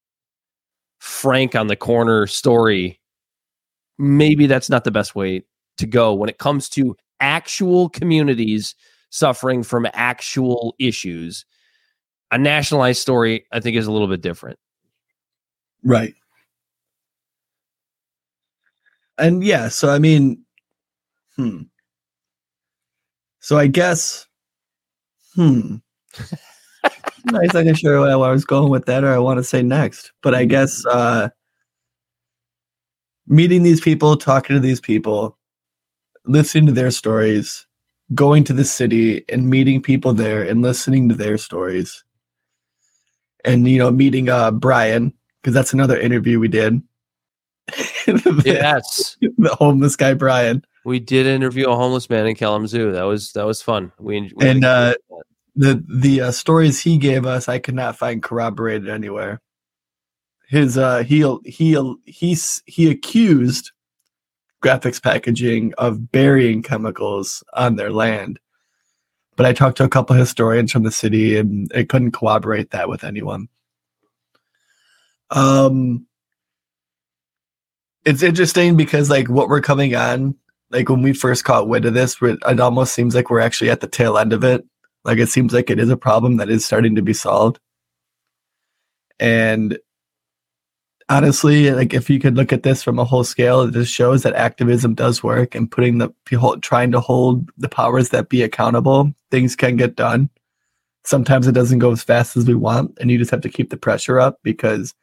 Frank 0.99 1.55
on 1.55 1.67
the 1.67 1.77
corner 1.77 2.27
story. 2.27 3.01
maybe 3.99 4.47
that's 4.47 4.71
not 4.71 4.85
the 4.85 4.91
best 4.91 5.15
way 5.15 5.45
to 5.79 5.87
go 5.87 6.15
when 6.15 6.29
it 6.29 6.39
comes 6.39 6.69
to 6.71 6.97
actual 7.21 7.89
communities 7.89 8.75
suffering 9.15 9.63
from 9.63 9.87
actual 9.93 10.75
issues. 10.81 11.47
A 12.33 12.39
nationalized 12.39 13.01
story, 13.01 13.47
I 13.53 13.61
think, 13.61 13.77
is 13.77 13.87
a 13.87 13.93
little 13.93 14.09
bit 14.09 14.21
different. 14.21 14.59
Right. 15.85 16.15
And 19.17 19.45
yeah, 19.45 19.69
so 19.69 19.91
I 19.91 20.01
mean, 20.01 20.45
hmm. 21.37 21.63
So 23.39 23.57
I 23.57 23.69
guess, 23.69 24.27
hmm. 25.37 25.77
I'm 27.29 27.49
not 27.53 27.79
sure 27.79 28.01
where 28.01 28.11
I 28.11 28.33
was 28.33 28.45
going 28.45 28.71
with 28.71 28.87
that 28.87 29.05
or 29.05 29.15
I 29.15 29.19
want 29.19 29.39
to 29.39 29.45
say 29.45 29.63
next, 29.63 30.11
but 30.23 30.35
I 30.35 30.45
guess 30.45 30.85
uh, 30.87 31.29
meeting 33.29 33.63
these 33.63 33.81
people, 33.81 34.17
talking 34.17 34.55
to 34.55 34.61
these 34.61 34.81
people, 34.81 35.39
listening 36.27 36.67
to 36.67 36.73
their 36.73 36.91
stories, 36.91 37.65
going 38.15 38.45
to 38.45 38.53
the 38.53 38.65
city 38.65 39.25
and 39.29 39.49
meeting 39.49 39.81
people 39.81 40.13
there 40.13 40.43
and 40.43 40.61
listening 40.63 41.09
to 41.09 41.15
their 41.15 41.39
stories. 41.39 42.05
And 43.45 43.67
you 43.69 43.79
know, 43.79 43.91
meeting 43.91 44.29
uh 44.29 44.51
Brian, 44.51 45.13
because 45.43 45.55
that's 45.55 45.73
another 45.73 45.99
interview 45.99 46.41
we 46.41 46.49
did. 46.49 46.83
the, 48.07 48.43
Yes, 48.45 49.17
the 49.21 49.55
homeless 49.55 49.97
guy 49.97 50.15
Brian. 50.15 50.65
we 50.85 50.99
did 51.01 51.27
interview 51.27 51.69
a 51.69 51.77
homeless 51.77 52.11
man 52.11 52.27
in 52.27 52.35
Kalamazoo. 52.35 52.93
That 52.93 53.05
was 53.05 53.33
that 53.33 53.47
was 53.47 53.63
fun. 53.63 53.93
We, 53.99 54.33
we 54.35 54.49
And, 54.49 54.65
uh. 54.65 54.95
The 55.57 55.85
the 55.89 56.21
uh, 56.21 56.31
stories 56.33 56.81
he 56.81 56.99
gave 56.99 57.27
us 57.27 57.49
I 57.49 57.61
could 57.61 57.77
not 57.77 57.97
find 57.97 58.21
corroborated 58.21 58.89
anywhere. 58.89 59.41
His 60.49 60.77
uh 60.77 61.05
he 61.05 61.25
he 61.45 61.95
he's 62.07 62.61
he 62.67 62.91
accused 62.91 63.71
graphics 64.65 65.03
packaging 65.03 65.75
of 65.77 66.11
burying 66.11 66.63
chemicals 66.63 67.45
on 67.53 67.77
their 67.77 67.91
land. 67.91 68.41
But 69.37 69.47
I 69.47 69.53
talked 69.53 69.77
to 69.79 69.85
a 69.85 69.89
couple 69.89 70.17
historians 70.17 70.73
from 70.73 70.85
the 70.85 70.91
city 70.91 71.37
and 71.37 71.69
they 71.69 71.85
couldn't 71.85 72.13
corroborate 72.13 72.71
that 72.71 72.89
with 72.89 73.05
anyone. 73.05 73.49
Um 75.31 76.07
it's 78.05 78.23
interesting 78.23 78.77
because 78.77 79.11
like 79.11 79.29
what 79.29 79.49
we're 79.49 79.61
coming 79.61 79.95
on, 79.95 80.37
like 80.71 80.89
when 80.89 81.03
we 81.03 81.13
first 81.13 81.45
caught 81.45 81.69
wind 81.69 81.85
of 81.85 81.95
this, 81.95 82.17
it 82.21 82.61
almost 82.61 82.93
seems 82.93 83.15
like 83.15 83.31
we're 83.31 83.41
actually 83.41 83.71
at 83.71 83.81
the 83.81 83.87
tail 83.87 84.19
end 84.19 84.33
of 84.33 84.45
it. 84.45 84.65
Like 85.05 85.19
it 85.19 85.29
seems 85.29 85.53
like 85.53 85.71
it 85.71 85.79
is 85.79 85.91
a 85.91 85.97
problem 85.97 86.37
that 86.37 86.51
is 86.51 86.65
starting 86.65 86.95
to 86.97 87.03
be 87.03 87.15
solved. 87.15 87.59
And 89.19 89.79
honestly, 91.09 91.71
like 91.71 91.93
if 91.95 92.09
you 92.09 92.19
could 92.19 92.37
look 92.37 92.53
at 92.53 92.63
this 92.63 92.83
from 92.83 92.99
a 92.99 93.05
whole 93.05 93.25
scale, 93.25 93.63
it 93.63 93.73
just 93.73 93.93
shows 93.93 94.23
that 94.23 94.35
activism 94.35 94.95
does 94.95 95.23
work 95.23 95.55
and 95.55 95.71
putting 95.71 95.99
the 95.99 96.09
people 96.25 96.59
trying 96.61 96.93
to 96.93 97.01
hold 97.01 97.51
the 97.59 97.69
powers 97.69 98.11
that 98.11 98.29
be 98.29 98.43
accountable, 98.43 99.13
things 99.31 99.55
can 99.57 99.77
get 99.77 99.97
done. 99.97 100.31
Sometimes 101.05 101.47
it 101.47 101.53
doesn't 101.53 101.81
go 101.81 101.93
as 101.93 102.03
fast 102.03 102.37
as 102.37 102.47
we 102.47 102.55
want, 102.55 102.97
and 103.01 103.11
you 103.11 103.19
just 103.19 103.31
have 103.31 103.43
to 103.43 103.51
keep 103.51 103.71
the 103.71 103.77
pressure 103.77 104.19
up 104.19 104.39
because 104.43 104.95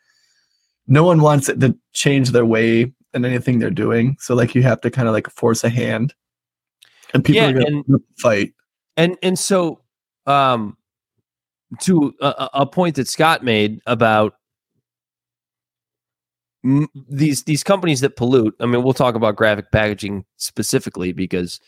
no 0.88 1.04
one 1.04 1.22
wants 1.22 1.48
it 1.48 1.60
to 1.60 1.78
change 1.94 2.32
their 2.32 2.46
way 2.46 2.92
in 3.14 3.26
anything 3.26 3.60
they're 3.60 3.70
doing. 3.70 4.18
So 4.20 4.34
like 4.34 4.56
you 4.56 4.64
have 4.64 4.82
to 4.82 4.90
kind 4.90 5.08
of 5.08 5.14
like 5.14 5.30
force 5.30 5.64
a 5.64 5.70
hand. 5.70 6.14
And 7.14 7.24
people 7.24 7.42
Yeah, 7.44 7.50
are 7.50 7.54
gonna 7.54 7.66
and- 7.88 8.02
fight. 8.18 8.54
and 8.98 9.18
and 9.22 9.38
so 9.38 9.82
um 10.26 10.78
to 11.82 12.14
a- 12.22 12.50
a 12.54 12.66
point 12.66 12.96
that 12.96 13.08
Scott 13.08 13.44
made 13.44 13.80
about 13.86 14.36
m- 16.64 16.88
these 17.10 17.44
these 17.44 17.64
companies 17.64 18.02
that 18.02 18.16
pollute. 18.16 18.56
I 18.60 18.66
mean, 18.66 18.84
we'll 18.84 18.94
talk 18.94 19.16
about 19.16 19.36
graphic 19.36 19.72
packaging 19.72 20.26
specifically 20.38 21.12
because 21.14 21.60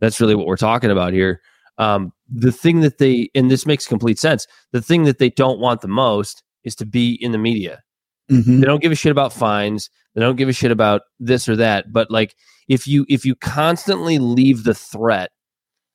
that's 0.00 0.20
really 0.20 0.34
what 0.34 0.46
we're 0.46 0.56
talking 0.56 0.90
about 0.90 1.12
here. 1.12 1.40
Um, 1.78 2.12
the 2.28 2.52
thing 2.52 2.80
that 2.80 2.98
they 2.98 3.30
and 3.34 3.50
this 3.50 3.66
makes 3.66 3.86
complete 3.86 4.18
sense. 4.18 4.46
The 4.72 4.82
thing 4.82 5.04
that 5.04 5.18
they 5.18 5.30
don't 5.30 5.58
want 5.60 5.80
the 5.80 5.88
most 5.88 6.42
is 6.64 6.74
to 6.76 6.86
be 6.86 7.14
in 7.20 7.32
the 7.32 7.38
media. 7.38 7.82
Mhm. 8.30 8.60
They 8.60 8.66
don't 8.66 8.82
give 8.82 8.92
a 8.92 8.96
shit 8.96 9.12
about 9.12 9.32
fines. 9.32 9.90
They 10.14 10.20
don't 10.20 10.36
give 10.36 10.48
a 10.48 10.52
shit 10.52 10.70
about 10.70 11.02
this 11.18 11.48
or 11.48 11.56
that. 11.56 11.92
But 11.92 12.10
like 12.10 12.34
if 12.68 12.86
you 12.86 13.06
if 13.08 13.24
you 13.24 13.34
constantly 13.34 14.18
leave 14.18 14.64
the 14.64 14.74
threat 14.74 15.30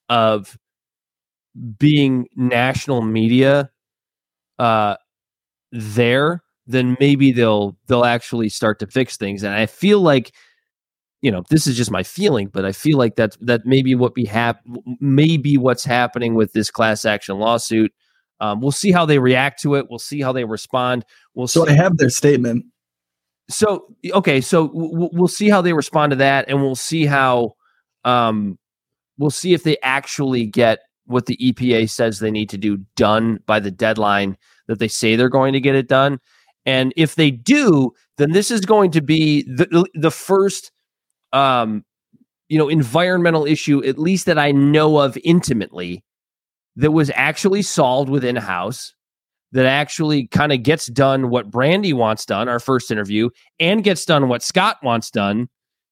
of 0.09 0.57
being 1.79 2.27
national 2.35 3.01
media 3.01 3.69
uh 4.59 4.95
there, 5.71 6.43
then 6.67 6.97
maybe 6.99 7.31
they'll 7.31 7.77
they'll 7.87 8.05
actually 8.05 8.49
start 8.49 8.79
to 8.79 8.87
fix 8.87 9.17
things. 9.17 9.43
And 9.43 9.53
I 9.53 9.65
feel 9.65 10.01
like 10.01 10.33
you 11.21 11.31
know, 11.31 11.43
this 11.49 11.65
is 11.65 11.75
just 11.75 11.89
my 11.89 12.03
feeling, 12.03 12.47
but 12.47 12.63
I 12.65 12.71
feel 12.71 12.97
like 12.97 13.15
that 13.15 13.35
that 13.41 13.65
maybe 13.65 13.95
what 13.95 14.13
be 14.13 14.25
hap- 14.25 14.61
maybe 14.99 15.57
what's 15.57 15.83
happening 15.83 16.35
with 16.35 16.53
this 16.53 16.69
class 16.69 17.05
action 17.05 17.39
lawsuit. 17.39 17.91
Um, 18.39 18.61
we'll 18.61 18.71
see 18.71 18.91
how 18.91 19.05
they 19.05 19.17
react 19.17 19.61
to 19.63 19.75
it. 19.75 19.87
We'll 19.89 19.97
see 19.99 20.21
how 20.21 20.31
they 20.31 20.45
respond. 20.45 21.05
We'll 21.33 21.47
So 21.47 21.65
see 21.65 21.71
I 21.71 21.73
have 21.73 21.97
their 21.97 22.09
statement. 22.11 22.65
so 23.49 23.87
okay 24.13 24.41
so 24.41 24.67
w- 24.67 25.09
we'll 25.13 25.27
see 25.27 25.49
how 25.49 25.61
they 25.61 25.73
respond 25.73 26.11
to 26.11 26.17
that 26.17 26.45
and 26.49 26.61
we'll 26.61 26.75
see 26.75 27.05
how 27.05 27.53
um 28.03 28.57
we'll 29.17 29.29
see 29.29 29.53
if 29.53 29.63
they 29.63 29.77
actually 29.83 30.45
get 30.45 30.79
what 31.05 31.25
the 31.27 31.37
EPA 31.37 31.89
says 31.89 32.19
they 32.19 32.31
need 32.31 32.49
to 32.49 32.57
do 32.57 32.77
done 32.97 33.39
by 33.45 33.59
the 33.59 33.71
deadline 33.71 34.37
that 34.67 34.79
they 34.79 34.87
say 34.89 35.15
they're 35.15 35.29
going 35.29 35.53
to 35.53 35.61
get 35.61 35.75
it 35.75 35.87
done 35.87 36.19
and 36.67 36.93
if 36.95 37.15
they 37.15 37.31
do 37.31 37.91
then 38.17 38.31
this 38.31 38.51
is 38.51 38.61
going 38.61 38.91
to 38.91 39.01
be 39.01 39.41
the 39.43 39.87
the 39.95 40.11
first 40.11 40.71
um 41.33 41.83
you 42.49 42.57
know 42.59 42.69
environmental 42.69 43.47
issue 43.47 43.83
at 43.83 43.97
least 43.97 44.27
that 44.27 44.37
I 44.37 44.51
know 44.51 44.99
of 44.99 45.17
intimately 45.23 46.03
that 46.75 46.91
was 46.91 47.09
actually 47.15 47.63
solved 47.63 48.09
within 48.09 48.35
house 48.35 48.93
that 49.53 49.65
actually 49.65 50.27
kind 50.27 50.51
of 50.51 50.61
gets 50.61 50.87
done 50.87 51.29
what 51.29 51.49
Brandi 51.49 51.93
wants 51.93 52.25
done, 52.25 52.49
our 52.49 52.59
first 52.59 52.91
interview, 52.91 53.29
and 53.59 53.83
gets 53.83 54.05
done 54.05 54.27
what 54.27 54.43
Scott 54.43 54.77
wants 54.83 55.09
done 55.09 55.47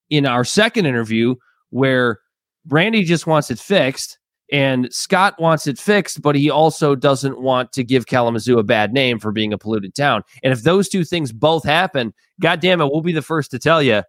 in 0.09 0.25
our 0.25 0.43
second 0.43 0.85
interview, 0.85 1.35
where 1.69 2.19
Brandi 2.67 3.05
just 3.05 3.25
wants 3.25 3.49
it 3.49 3.59
fixed 3.59 4.19
and 4.51 4.88
Scott 4.93 5.39
wants 5.39 5.67
it 5.67 5.79
fixed, 5.79 6.21
but 6.21 6.36
he 6.36 6.49
also 6.49 6.95
doesn't 6.95 7.41
want 7.41 7.71
to 7.73 7.84
give 7.84 8.05
Kalamazoo 8.05 8.60
a 8.60 8.63
bad 8.63 8.93
name 8.93 9.19
for 9.19 9.31
being 9.31 9.53
a 9.53 9.58
polluted 9.58 9.95
town. 9.95 10.23
And 10.43 10.53
if 10.53 10.63
those 10.63 10.88
two 10.89 11.03
things 11.03 11.31
both 11.31 11.63
happen, 11.63 12.13
God 12.39 12.60
damn 12.60 12.81
it, 12.81 12.86
we'll 12.91 13.01
be 13.01 13.12
the 13.13 13.21
first 13.21 13.51
to 13.51 13.60
tell 13.60 13.81
you. 13.81 14.03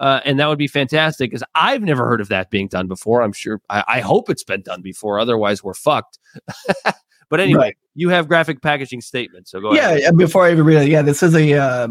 Uh, 0.00 0.20
and 0.24 0.38
that 0.38 0.46
would 0.46 0.58
be 0.58 0.68
fantastic 0.68 1.30
because 1.30 1.42
I've 1.54 1.82
never 1.82 2.06
heard 2.06 2.20
of 2.20 2.28
that 2.28 2.50
being 2.50 2.68
done 2.68 2.86
before. 2.86 3.22
I'm 3.22 3.32
sure, 3.32 3.60
I, 3.68 3.82
I 3.88 4.00
hope 4.00 4.30
it's 4.30 4.44
been 4.44 4.62
done 4.62 4.80
before. 4.82 5.18
Otherwise, 5.18 5.64
we're 5.64 5.74
fucked. 5.74 6.18
but 7.30 7.40
anyway, 7.40 7.58
Right. 7.58 7.76
you 7.94 8.08
have 8.10 8.28
graphic 8.28 8.62
packaging 8.62 9.00
statements. 9.00 9.50
So 9.50 9.60
go 9.60 9.74
yeah, 9.74 9.90
ahead. 9.90 10.00
and 10.02 10.18
before 10.18 10.44
I 10.46 10.52
even 10.52 10.64
read 10.64 10.82
it, 10.82 10.88
yeah, 10.88 11.02
this 11.02 11.22
is 11.22 11.34
a 11.34 11.54
uh, 11.54 11.88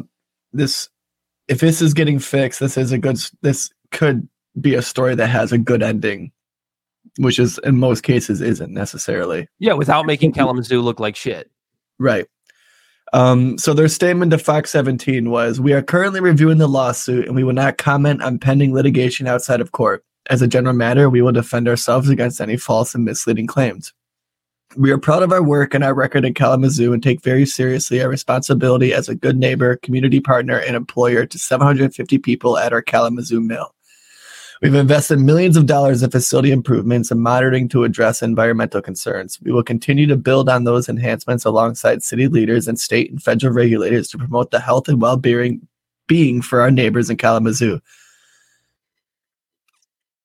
this 0.53 0.87
if 1.47 1.59
this 1.59 1.81
is 1.81 1.93
getting 1.93 2.19
fixed, 2.19 2.59
this 2.59 2.77
is 2.77 2.91
a 2.91 2.97
good. 2.97 3.17
This 3.41 3.71
could 3.91 4.27
be 4.59 4.73
a 4.75 4.81
story 4.81 5.15
that 5.15 5.27
has 5.27 5.51
a 5.51 5.57
good 5.57 5.83
ending, 5.83 6.31
which 7.19 7.39
is 7.39 7.59
in 7.63 7.77
most 7.77 8.03
cases 8.03 8.41
isn't 8.41 8.73
necessarily 8.73 9.47
Yeah, 9.59 9.73
without 9.73 10.05
making 10.05 10.31
Kalamazoo 10.33 10.81
look 10.81 10.99
like 10.99 11.15
shit. 11.15 11.49
right. 11.99 12.25
Um, 13.13 13.57
so 13.57 13.73
their 13.73 13.87
statement 13.87 14.31
to 14.31 14.37
Fox 14.37 14.69
17 14.71 15.29
was 15.29 15.61
We 15.61 15.71
are 15.71 15.81
currently 15.81 16.19
reviewing 16.19 16.57
the 16.57 16.67
lawsuit 16.67 17.25
and 17.25 17.35
we 17.35 17.43
will 17.45 17.53
not 17.53 17.77
comment 17.77 18.21
on 18.21 18.37
pending 18.37 18.73
litigation 18.73 19.27
outside 19.27 19.61
of 19.61 19.71
court. 19.71 20.03
As 20.29 20.41
a 20.41 20.47
general 20.47 20.75
matter, 20.75 21.09
we 21.09 21.21
will 21.21 21.31
defend 21.31 21.69
ourselves 21.69 22.09
against 22.09 22.41
any 22.41 22.57
false 22.57 22.93
and 22.93 23.05
misleading 23.05 23.47
claims. 23.47 23.93
We 24.75 24.91
are 24.91 24.97
proud 24.97 25.23
of 25.23 25.31
our 25.31 25.41
work 25.41 25.73
and 25.73 25.85
our 25.85 25.93
record 25.93 26.25
in 26.25 26.33
Kalamazoo 26.33 26.91
and 26.91 27.01
take 27.01 27.23
very 27.23 27.45
seriously 27.45 28.01
our 28.01 28.09
responsibility 28.09 28.93
as 28.93 29.07
a 29.07 29.15
good 29.15 29.37
neighbor, 29.37 29.77
community 29.77 30.19
partner, 30.19 30.57
and 30.59 30.75
employer 30.75 31.25
to 31.25 31.39
750 31.39 32.17
people 32.17 32.57
at 32.57 32.73
our 32.73 32.81
Kalamazoo 32.81 33.39
mill. 33.39 33.73
We've 34.61 34.73
invested 34.73 35.19
millions 35.19 35.55
of 35.55 35.67
dollars 35.67 36.01
in 36.01 36.09
facility 36.09 36.51
improvements 36.51 37.11
and 37.11 37.21
monitoring 37.21 37.69
to 37.69 37.83
address 37.83 38.23
environmental 38.23 38.81
concerns. 38.81 39.39
We 39.41 39.51
will 39.51 39.63
continue 39.63 40.07
to 40.07 40.17
build 40.17 40.49
on 40.49 40.63
those 40.63 40.89
enhancements 40.89 41.45
alongside 41.45 42.01
city 42.01 42.27
leaders 42.27 42.67
and 42.67 42.79
state 42.79 43.11
and 43.11 43.21
federal 43.21 43.53
regulators 43.53 44.07
to 44.09 44.17
promote 44.17 44.51
the 44.51 44.59
health 44.59 44.87
and 44.87 45.01
well-being 45.01 45.67
being 46.07 46.41
for 46.41 46.61
our 46.61 46.71
neighbors 46.71 47.09
in 47.09 47.17
Kalamazoo. 47.17 47.79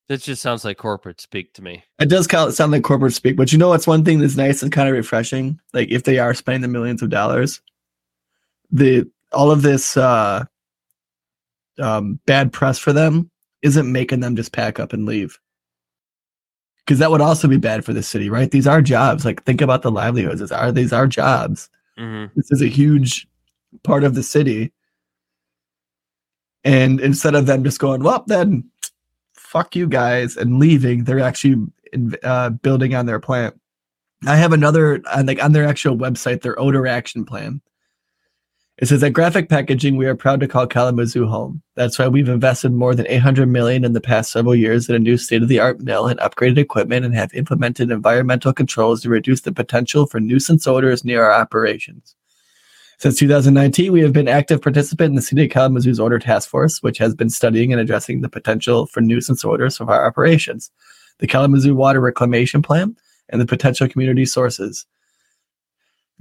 That 0.07 0.21
just 0.21 0.41
sounds 0.41 0.65
like 0.65 0.77
corporate 0.77 1.21
speak 1.21 1.53
to 1.53 1.61
me. 1.61 1.83
It 1.99 2.09
does 2.09 2.27
sound 2.55 2.71
like 2.71 2.83
corporate 2.83 3.13
speak, 3.13 3.37
but 3.37 3.51
you 3.51 3.57
know 3.57 3.69
what's 3.69 3.87
one 3.87 4.03
thing 4.03 4.19
that's 4.19 4.35
nice 4.35 4.63
and 4.63 4.71
kind 4.71 4.89
of 4.89 4.95
refreshing? 4.95 5.59
Like 5.73 5.89
if 5.91 6.03
they 6.03 6.19
are 6.19 6.33
spending 6.33 6.61
the 6.61 6.67
millions 6.67 7.01
of 7.01 7.09
dollars, 7.09 7.61
the 8.71 9.09
all 9.31 9.51
of 9.51 9.61
this 9.61 9.95
uh 9.97 10.45
um 11.79 12.19
bad 12.25 12.53
press 12.53 12.77
for 12.77 12.93
them 12.93 13.31
isn't 13.63 13.91
making 13.91 14.19
them 14.19 14.35
just 14.35 14.51
pack 14.51 14.79
up 14.79 14.93
and 14.93 15.05
leave. 15.05 15.39
Because 16.79 16.99
that 16.99 17.09
would 17.09 17.21
also 17.21 17.47
be 17.47 17.57
bad 17.57 17.85
for 17.85 17.93
the 17.93 18.03
city, 18.03 18.29
right? 18.29 18.51
These 18.51 18.67
are 18.67 18.81
jobs. 18.81 19.23
Like 19.25 19.43
think 19.45 19.61
about 19.61 19.81
the 19.81 19.91
livelihoods. 19.91 20.41
These 20.41 20.51
are 20.51 20.71
these 20.71 20.93
are 20.93 21.07
jobs. 21.07 21.69
hmm 21.97 22.25
This 22.35 22.51
is 22.51 22.61
a 22.61 22.67
huge 22.67 23.27
part 23.83 24.03
of 24.03 24.15
the 24.15 24.23
city. 24.23 24.71
And 26.65 26.99
instead 27.01 27.35
of 27.35 27.45
them 27.45 27.63
just 27.63 27.79
going, 27.79 28.03
well, 28.03 28.23
then 28.27 28.69
fuck 29.33 29.75
you 29.75 29.87
guys 29.87 30.37
and 30.37 30.59
leaving, 30.59 31.03
they're 31.03 31.19
actually 31.19 31.67
uh, 32.23 32.49
building 32.49 32.95
on 32.95 33.05
their 33.05 33.19
plant. 33.19 33.59
I 34.25 34.35
have 34.37 34.53
another 34.53 35.01
on 35.13 35.25
like 35.25 35.43
on 35.43 35.51
their 35.51 35.65
actual 35.65 35.97
website, 35.97 36.41
their 36.41 36.59
odor 36.59 36.87
action 36.87 37.25
plan. 37.25 37.61
It 38.83 38.87
says 38.87 39.01
at 39.01 39.13
Graphic 39.13 39.47
Packaging, 39.47 39.95
we 39.95 40.07
are 40.07 40.13
proud 40.13 40.41
to 40.41 40.47
call 40.49 40.67
Kalamazoo 40.67 41.25
home. 41.25 41.63
That's 41.75 41.97
why 41.97 42.09
we've 42.09 42.27
invested 42.27 42.73
more 42.73 42.93
than 42.93 43.07
800 43.07 43.47
million 43.47 43.85
in 43.85 43.93
the 43.93 44.01
past 44.01 44.29
several 44.29 44.55
years 44.55 44.89
in 44.89 44.95
a 44.95 44.99
new 44.99 45.15
state-of-the-art 45.15 45.79
mill 45.79 46.07
and 46.07 46.19
upgraded 46.19 46.57
equipment, 46.57 47.05
and 47.05 47.15
have 47.15 47.33
implemented 47.33 47.91
environmental 47.91 48.51
controls 48.51 49.01
to 49.01 49.09
reduce 49.09 49.39
the 49.39 49.53
potential 49.53 50.05
for 50.05 50.19
nuisance 50.19 50.67
odors 50.67 51.05
near 51.05 51.23
our 51.23 51.31
operations. 51.31 52.17
Since 52.97 53.19
2019, 53.19 53.89
we 53.93 54.01
have 54.01 54.11
been 54.11 54.27
active 54.27 54.61
participant 54.61 55.11
in 55.11 55.15
the 55.15 55.21
City 55.21 55.45
of 55.45 55.51
Kalamazoo's 55.51 56.01
Odor 56.01 56.19
Task 56.19 56.49
Force, 56.49 56.83
which 56.83 56.97
has 56.97 57.15
been 57.15 57.29
studying 57.29 57.71
and 57.71 57.79
addressing 57.79 58.19
the 58.19 58.27
potential 58.27 58.85
for 58.85 58.99
nuisance 58.99 59.45
odors 59.45 59.77
from 59.77 59.87
our 59.87 60.05
operations, 60.05 60.71
the 61.19 61.27
Kalamazoo 61.27 61.73
Water 61.73 62.01
Reclamation 62.01 62.61
Plan, 62.61 62.97
and 63.29 63.39
the 63.39 63.45
potential 63.45 63.87
community 63.87 64.25
sources. 64.25 64.85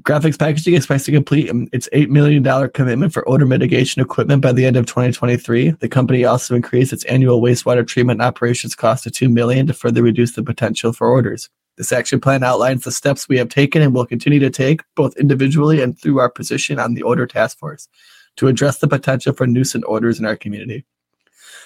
Graphics 0.01 0.39
Packaging 0.39 0.75
expects 0.75 1.05
to 1.05 1.13
complete 1.13 1.49
um, 1.49 1.69
its 1.73 1.89
$8 1.93 2.09
million 2.09 2.43
commitment 2.71 3.13
for 3.13 3.29
odor 3.29 3.47
mitigation 3.47 4.03
equipment 4.03 4.43
by 4.43 4.51
the 4.51 4.65
end 4.65 4.77
of 4.77 4.87
2023. 4.87 5.71
The 5.71 5.89
company 5.89 6.25
also 6.25 6.57
increased 6.57 6.93
its 6.93 7.05
annual 7.05 7.41
wastewater 7.41 7.87
treatment 7.87 8.21
operations 8.21 8.75
cost 8.75 9.05
to 9.05 9.11
2 9.11 9.29
million 9.29 9.67
to 9.69 9.75
further 9.75 10.03
reduce 10.03 10.33
the 10.33 10.43
potential 10.43 10.93
for 10.93 11.17
odors. 11.17 11.51
This 11.77 11.93
action 11.93 12.21
plan 12.21 12.43
outlines 12.43 12.85
the 12.85 12.91
steps 12.91 13.29
we 13.29 13.39
have 13.39 13.49
taken 13.49 13.81
and 13.81 13.95
will 13.95 14.07
continue 14.07 14.41
to 14.41 14.51
take, 14.51 14.83
both 14.97 15.17
individually 15.17 15.81
and 15.81 15.99
through 15.99 16.19
our 16.19 16.31
position 16.31 16.79
on 16.79 16.95
the 16.95 17.03
Odor 17.03 17.27
Task 17.27 17.59
Force, 17.59 17.89
to 18.37 18.49
address 18.49 18.79
the 18.79 18.89
potential 18.89 19.33
for 19.33 19.47
nuisance 19.47 19.85
odors 19.87 20.19
in 20.19 20.27
our 20.27 20.37
community. 20.37 20.85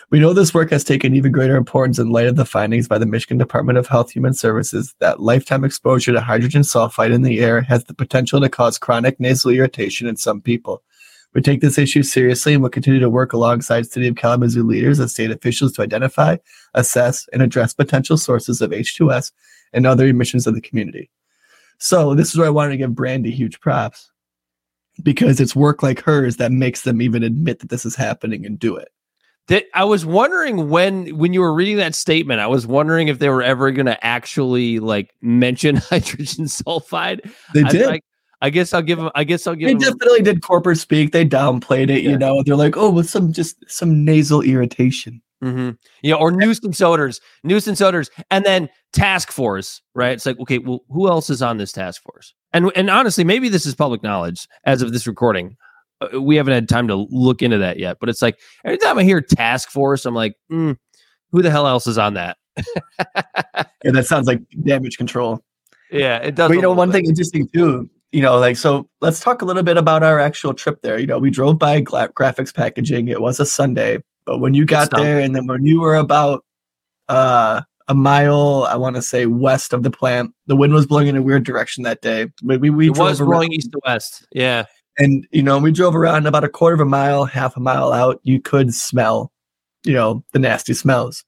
We 0.09 0.21
know 0.21 0.33
this 0.33 0.55
work 0.55 0.71
has 0.71 0.85
taken 0.85 1.17
even 1.17 1.33
greater 1.33 1.57
importance 1.57 1.99
in 1.99 2.11
light 2.11 2.29
of 2.29 2.37
the 2.37 2.45
findings 2.45 2.87
by 2.87 2.97
the 2.97 3.07
Michigan 3.07 3.39
Department 3.39 3.77
of 3.77 3.89
Health 3.89 4.13
Human 4.13 4.35
Services 4.35 4.95
that 5.01 5.19
lifetime 5.19 5.65
exposure 5.65 6.13
to 6.13 6.21
hydrogen 6.21 6.63
sulfide 6.63 7.13
in 7.13 7.23
the 7.23 7.41
air 7.41 7.61
has 7.63 7.83
the 7.85 7.95
potential 7.95 8.41
to 8.41 8.49
cause 8.49 8.79
chronic 8.79 9.19
nasal 9.19 9.51
irritation 9.51 10.07
in 10.07 10.15
some 10.17 10.41
people. 10.41 10.85
We 11.35 11.41
take 11.41 11.61
this 11.61 11.77
issue 11.77 12.05
seriously 12.05 12.55
and 12.55 12.63
will 12.63 12.71
continue 12.71 13.01
to 13.01 13.11
work 13.11 13.33
alongside 13.33 13.91
City 13.91 14.07
of 14.07 14.15
Kalamazoo 14.15 14.63
leaders 14.63 15.01
and 15.01 15.11
state 15.11 15.33
officials 15.33 15.73
to 15.73 15.83
identify, 15.83 16.37
assess, 16.75 17.29
and 17.33 17.43
address 17.43 17.75
potential 17.75 18.17
sources 18.17 18.63
of 18.63 18.71
H2S 18.71 19.33
and 19.73 19.89
other 19.89 20.07
emissions 20.07 20.47
of 20.47 20.55
the 20.55 20.61
community. 20.61 21.11
So 21.79 22.15
this 22.15 22.31
is 22.31 22.39
where 22.39 22.47
I 22.47 22.51
wanted 22.51 22.71
to 22.71 22.77
give 22.77 22.91
Brandi 22.91 23.33
huge 23.33 23.59
props 23.59 24.13
because 25.03 25.41
it's 25.41 25.57
work 25.57 25.83
like 25.83 26.01
hers 26.01 26.37
that 26.37 26.53
makes 26.53 26.83
them 26.83 27.03
even 27.03 27.25
admit 27.25 27.59
that 27.59 27.71
this 27.71 27.85
is 27.85 27.97
happening 27.97 28.47
and 28.47 28.57
do 28.57 28.77
it. 28.77 28.93
That 29.49 29.67
I 29.75 29.85
was 29.85 30.05
wondering 30.05 30.71
when 30.71 31.17
when 31.17 31.33
you 31.33 31.41
were 31.41 31.55
reading 31.55 31.77
that 31.77 31.95
statement, 31.95 32.41
I 32.41 32.49
was 32.49 32.67
wondering 32.67 33.09
if 33.09 33.21
they 33.21 33.29
were 33.29 33.43
ever 33.43 33.71
going 33.71 33.87
to 33.87 34.05
actually 34.05 34.81
like 34.81 35.15
mention 35.21 35.77
hydrogen 35.91 36.47
sulfide. 36.47 37.31
They 37.55 37.63
did. 37.63 37.89
I, 37.89 37.93
I, 37.93 38.01
I 38.43 38.51
guess 38.51 38.75
I'll 38.75 38.83
give 38.83 38.99
them. 38.99 39.11
I 39.15 39.25
guess 39.25 39.47
I'll 39.47 39.55
give 39.55 39.69
them. 39.69 39.79
they 39.79 39.85
them. 39.85 39.99
definitely 39.99 40.23
did 40.23 40.43
corporate 40.43 40.79
speak. 40.79 41.13
They 41.13 41.25
downplayed 41.25 41.91
it. 41.91 42.03
Yeah. 42.03 42.11
You 42.11 42.19
know, 42.19 42.43
they're 42.45 42.57
like, 42.57 42.77
oh, 42.77 42.91
with 42.91 43.09
some 43.09 43.33
just 43.33 43.57
some 43.69 44.05
nasal 44.05 44.43
irritation. 44.43 45.23
Mm-hmm. 45.45 45.71
Yeah, 46.03 46.15
or 46.15 46.31
nuisance 46.31 46.81
odors, 46.81 47.21
nuisance 47.45 47.81
odors, 47.81 48.11
and 48.31 48.45
then 48.45 48.69
task 48.93 49.31
force. 49.31 49.81
Right? 49.95 50.13
It's 50.13 50.27
like, 50.27 50.41
okay, 50.41 50.59
well, 50.59 50.81
who 50.91 51.09
else 51.09 51.31
is 51.31 51.43
on 51.43 51.59
this 51.59 51.73
task 51.73 52.03
force? 52.03 52.35
And 52.53 52.73
and 52.75 52.91
honestly, 52.91 53.25
maybe 53.25 53.49
this 53.49 53.67
is 53.67 53.75
public 53.75 54.03
knowledge 54.03 54.49
as 54.65 54.83
of 54.83 54.93
this 54.93 55.07
recording. 55.07 55.57
Uh, 56.01 56.21
we 56.21 56.37
haven't 56.37 56.55
had 56.55 56.69
time 56.69 56.89
to 56.89 57.07
look 57.11 57.43
into 57.43 57.59
that 57.59 57.79
yet, 57.79 57.99
but 58.01 58.09
it's 58.09 58.23
like 58.23 58.39
every 58.65 58.79
time 58.79 58.99
I 58.99 59.05
hear 59.05 59.21
task 59.21 59.71
force, 59.71 60.05
I'm 60.05 60.15
like, 60.15 60.35
mm, 60.51 60.77
who 61.33 61.43
the 61.43 61.51
hell 61.51 61.67
else 61.67 61.87
is 61.87 61.99
on 61.99 62.15
that? 62.15 62.37
Yeah, 63.85 63.93
that 63.93 64.07
sounds 64.07 64.27
like 64.27 64.41
damage 64.65 64.97
control. 64.97 65.45
yeah, 65.93 66.17
it 66.19 66.35
does. 66.35 66.49
But 66.49 66.55
you 66.55 66.63
know, 66.63 66.73
one 66.73 66.89
bit. 66.89 66.95
thing 66.95 67.07
interesting 67.07 67.49
too, 67.55 67.89
you 68.11 68.21
know, 68.21 68.37
like 68.39 68.57
so. 68.57 68.89
Let's 69.01 69.21
talk 69.21 69.43
a 69.43 69.45
little 69.45 69.63
bit 69.63 69.77
about 69.77 70.03
our 70.03 70.19
actual 70.19 70.55
trip 70.55 70.83
there. 70.83 70.99
You 70.99 71.07
know, 71.07 71.19
we 71.19 71.31
drove 71.31 71.59
by 71.59 71.81
Gla- 71.81 72.09
graphics 72.09 72.53
packaging. 72.53 73.07
It 73.07 73.21
was 73.21 73.39
a 73.39 73.47
Sunday, 73.47 74.03
but 74.25 74.39
when 74.39 74.55
you 74.55 74.65
got 74.65 74.91
there, 74.91 75.21
and 75.21 75.37
then 75.37 75.47
when 75.47 75.65
you 75.65 75.81
were 75.81 75.95
about 75.95 76.45
uh, 77.09 77.63
a 77.87 77.95
mile, 77.95 78.67
I 78.69 78.77
want 78.77 78.97
to 78.97 79.03
say 79.03 79.27
west 79.27 79.73
of 79.73 79.85
the 79.85 79.91
plant, 79.91 80.33
the 80.49 80.57
wind 80.57 80.73
was 80.73 80.87
blowing 80.87 81.07
in 81.07 81.17
a 81.17 81.23
weird 81.23 81.45
direction 81.45 81.85
that 81.85 82.01
day. 82.03 82.27
We 82.43 82.57
we, 82.57 82.71
we 82.71 82.87
it 82.89 82.97
was 82.97 83.19
blowing 83.21 83.33
around, 83.33 83.53
east 83.53 83.71
to 83.71 83.81
west. 83.87 84.27
Yeah, 84.33 84.65
and 84.99 85.27
you 85.31 85.43
know, 85.43 85.59
we 85.59 85.73
drove 85.73 85.95
around 85.95 86.27
about 86.27 86.45
a 86.45 86.49
quarter 86.49 86.75
of 86.75 86.81
a 86.81 86.87
mile, 86.87 87.25
half 87.25 87.57
a 87.57 87.61
mile 87.61 87.93
out. 87.93 88.21
You 88.23 88.41
could 88.41 88.75
smell, 88.75 89.33
you 89.85 89.93
know, 89.93 90.25
the 90.33 90.39
nasty 90.39 90.75
smells. 90.75 91.25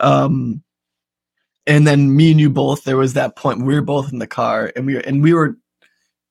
Um, 0.00 0.64
and 1.66 1.86
then 1.86 2.14
me 2.14 2.30
and 2.30 2.40
you 2.40 2.50
both 2.50 2.84
there 2.84 2.96
was 2.96 3.14
that 3.14 3.36
point 3.36 3.64
we 3.64 3.74
were 3.74 3.82
both 3.82 4.12
in 4.12 4.18
the 4.18 4.26
car 4.26 4.72
and 4.76 4.86
we 4.86 4.94
were 4.94 5.00
and 5.00 5.22
we 5.22 5.32
were 5.32 5.56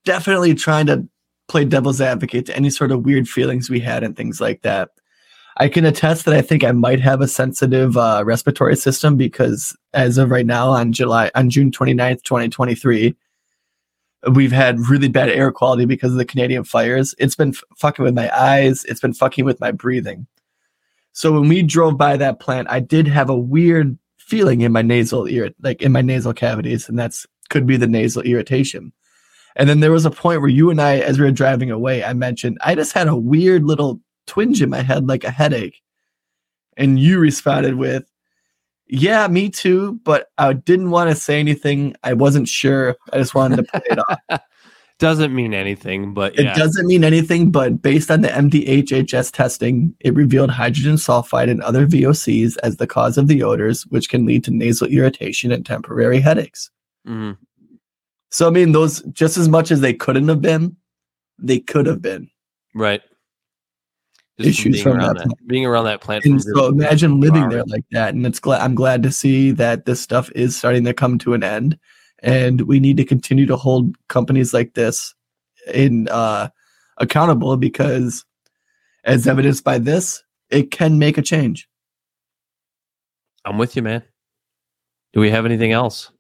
definitely 0.05 0.53
trying 0.53 0.86
to 0.86 1.07
play 1.47 1.65
devil's 1.65 2.01
advocate 2.01 2.45
to 2.45 2.55
any 2.55 2.69
sort 2.69 2.91
of 2.91 3.05
weird 3.05 3.28
feelings 3.28 3.69
we 3.69 3.80
had 3.80 4.03
and 4.03 4.15
things 4.15 4.39
like 4.39 4.61
that 4.61 4.89
i 5.57 5.67
can 5.67 5.86
attest 5.86 6.26
that 6.26 6.34
i 6.34 6.41
think 6.41 6.63
i 6.63 6.71
might 6.71 6.99
have 6.99 7.21
a 7.21 7.28
sensitive 7.28 7.97
uh, 7.97 8.21
respiratory 8.26 8.76
system 8.76 9.17
because 9.17 9.76
as 9.93 10.17
of 10.17 10.30
right 10.30 10.45
now 10.45 10.69
on 10.69 10.91
july 10.91 11.30
on 11.36 11.49
june 11.49 11.71
29th 11.71 12.24
2023 12.24 13.15
we've 14.32 14.51
had 14.51 14.80
really 14.80 15.09
bad 15.09 15.30
air 15.30 15.51
quality 15.51 15.86
because 15.86 16.11
of 16.11 16.17
the 16.17 16.26
canadian 16.26 16.63
fires 16.63 17.13
it's 17.17 17.36
been 17.36 17.49
f- 17.49 17.63
fucking 17.78 18.03
with 18.03 18.15
my 18.15 18.30
eyes 18.38 18.86
it's 18.86 19.01
been 19.01 19.13
fucking 19.13 19.45
with 19.45 19.59
my 19.59 19.71
breathing 19.71 20.26
so 21.11 21.32
when 21.32 21.49
we 21.49 21.61
drove 21.61 21.97
by 21.97 22.15
that 22.15 22.39
plant 22.39 22.67
i 22.69 22.80
did 22.80 23.07
have 23.07 23.30
a 23.30 23.38
weird 23.38 23.97
feeling 24.24 24.61
in 24.61 24.71
my 24.71 24.82
nasal 24.82 25.28
ear, 25.28 25.51
like 25.61 25.82
in 25.82 25.91
my 25.91 26.01
nasal 26.01 26.34
cavities, 26.34 26.88
and 26.88 26.97
that's 26.97 27.28
could 27.49 27.67
be 27.67 27.78
the 27.78 27.88
nasal 27.88 28.24
irritation. 28.24 28.91
And 29.55 29.69
then 29.69 29.80
there 29.80 29.91
was 29.91 30.05
a 30.05 30.11
point 30.11 30.41
where 30.41 30.49
you 30.49 30.71
and 30.71 30.82
I, 30.82 30.97
as 30.99 31.19
we 31.19 31.26
were 31.26 31.32
driving 31.32 31.69
away, 31.69 32.03
I 32.03 32.13
mentioned 32.13 32.57
I 32.61 32.74
just 32.74 32.93
had 32.93 33.07
a 33.07 33.15
weird 33.15 33.63
little 33.63 33.99
twinge 34.26 34.61
in 34.61 34.69
my 34.69 34.82
head, 34.82 35.07
like 35.07 35.24
a 35.24 35.30
headache. 35.30 35.82
And 36.78 36.99
you 36.99 37.19
responded 37.19 37.76
with, 37.76 38.05
Yeah, 38.88 39.27
me 39.27 39.49
too, 39.49 39.99
but 40.03 40.29
I 40.38 40.53
didn't 40.53 40.91
want 40.91 41.09
to 41.09 41.15
say 41.15 41.39
anything. 41.39 41.95
I 42.03 42.13
wasn't 42.13 42.47
sure. 42.47 42.95
I 43.11 43.17
just 43.17 43.34
wanted 43.34 43.57
to 43.57 43.63
play 43.63 43.81
it 43.89 43.99
off. 43.99 44.41
doesn't 44.99 45.34
mean 45.34 45.53
anything, 45.53 46.13
but 46.13 46.38
It 46.38 46.55
doesn't 46.55 46.86
mean 46.88 47.03
anything, 47.03 47.51
but 47.51 47.81
based 47.81 48.11
on 48.11 48.21
the 48.21 48.27
MDHHS 48.29 49.31
testing, 49.31 49.93
it 49.99 50.13
revealed 50.13 50.49
hydrogen 50.51 50.95
sulfide 50.95 51.49
and 51.49 51.61
other 51.61 51.86
VOCs 51.88 52.55
as 52.63 52.77
the 52.77 52.88
cause 52.88 53.17
of 53.17 53.27
the 53.27 53.43
odors, 53.43 53.84
which 53.88 54.09
can 54.09 54.25
lead 54.25 54.43
to 54.45 54.51
nasal 54.51 54.88
irritation 54.88 55.51
and 55.51 55.65
temporary 55.65 56.19
headaches. 56.21 56.69
Mhm. 57.07 57.38
So, 58.29 58.47
I 58.47 58.51
mean, 58.51 58.71
those 58.71 59.01
just 59.11 59.38
as 59.38 59.49
much 59.49 59.71
as 59.71 59.81
they 59.81 59.93
couldn't 59.93 60.27
have 60.27 60.41
been, 60.41 60.75
they 61.39 61.59
could 61.59 61.86
have 61.86 62.01
been. 62.01 62.29
right. 62.75 63.01
Issues 64.39 64.73
being 64.73 64.84
from 64.84 64.97
around 64.97 65.17
that 65.17 65.27
that, 65.27 65.47
being 65.47 65.65
around 65.65 65.86
that 65.86 66.01
plant. 66.01 66.25
And 66.25 66.41
so, 66.41 66.67
imagine 66.67 67.19
living 67.19 67.49
there 67.49 67.63
like 67.65 67.86
that. 67.91 68.15
And 68.15 68.25
it's 68.25 68.39
glad 68.39 68.61
I'm 68.61 68.73
glad 68.73 69.03
to 69.03 69.11
see 69.11 69.51
that 69.51 69.86
this 69.86 70.01
stuff 70.01 70.31
is 70.34 70.57
starting 70.57 70.84
to 70.86 70.93
come 70.93 71.19
to 71.19 71.34
an 71.34 71.43
end. 71.43 71.77
And 72.23 72.61
we 72.61 72.79
need 72.79 72.97
to 72.97 73.05
continue 73.05 73.45
to 73.45 73.57
hold 73.57 73.95
companies 74.07 74.53
like 74.53 74.73
this 74.73 75.13
in 75.71 76.07
uh, 76.09 76.49
accountable 76.97 77.57
because, 77.57 78.25
as 79.03 79.27
evidenced 79.27 79.63
by 79.63 79.77
this, 79.77 80.23
it 80.49 80.71
can 80.71 80.97
make 80.97 81.17
a 81.17 81.21
change. 81.21 81.67
I'm 83.45 83.57
with 83.57 83.75
you, 83.75 83.81
man. 83.81 84.03
Do 85.11 85.19
we 85.19 85.29
have 85.31 85.45
anything 85.45 85.73
else? 85.73 86.12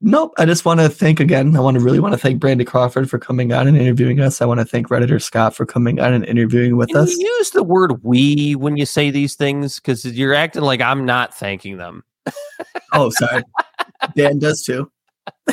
Nope. 0.00 0.32
I 0.38 0.44
just 0.44 0.64
want 0.64 0.78
to 0.80 0.88
thank 0.88 1.18
again. 1.18 1.56
I 1.56 1.60
want 1.60 1.76
to 1.76 1.80
really 1.82 1.98
want 1.98 2.14
to 2.14 2.18
thank 2.18 2.40
Brandi 2.40 2.64
Crawford 2.66 3.10
for 3.10 3.18
coming 3.18 3.52
on 3.52 3.66
and 3.66 3.76
interviewing 3.76 4.20
us. 4.20 4.40
I 4.40 4.44
want 4.44 4.60
to 4.60 4.64
thank 4.64 4.88
Redditor 4.88 5.20
Scott 5.20 5.56
for 5.56 5.66
coming 5.66 5.98
on 6.00 6.12
and 6.12 6.24
interviewing 6.24 6.76
with 6.76 6.90
Can 6.90 6.98
us. 6.98 7.16
you 7.16 7.26
use 7.38 7.50
the 7.50 7.64
word 7.64 8.04
"we" 8.04 8.54
when 8.54 8.76
you 8.76 8.86
say 8.86 9.10
these 9.10 9.34
things? 9.34 9.76
Because 9.80 10.04
you're 10.04 10.34
acting 10.34 10.62
like 10.62 10.80
I'm 10.80 11.04
not 11.04 11.34
thanking 11.34 11.76
them. 11.78 12.04
Oh, 12.94 13.10
sorry. 13.10 13.42
Dan 14.16 14.38
does 14.38 14.62
too. 14.62 14.90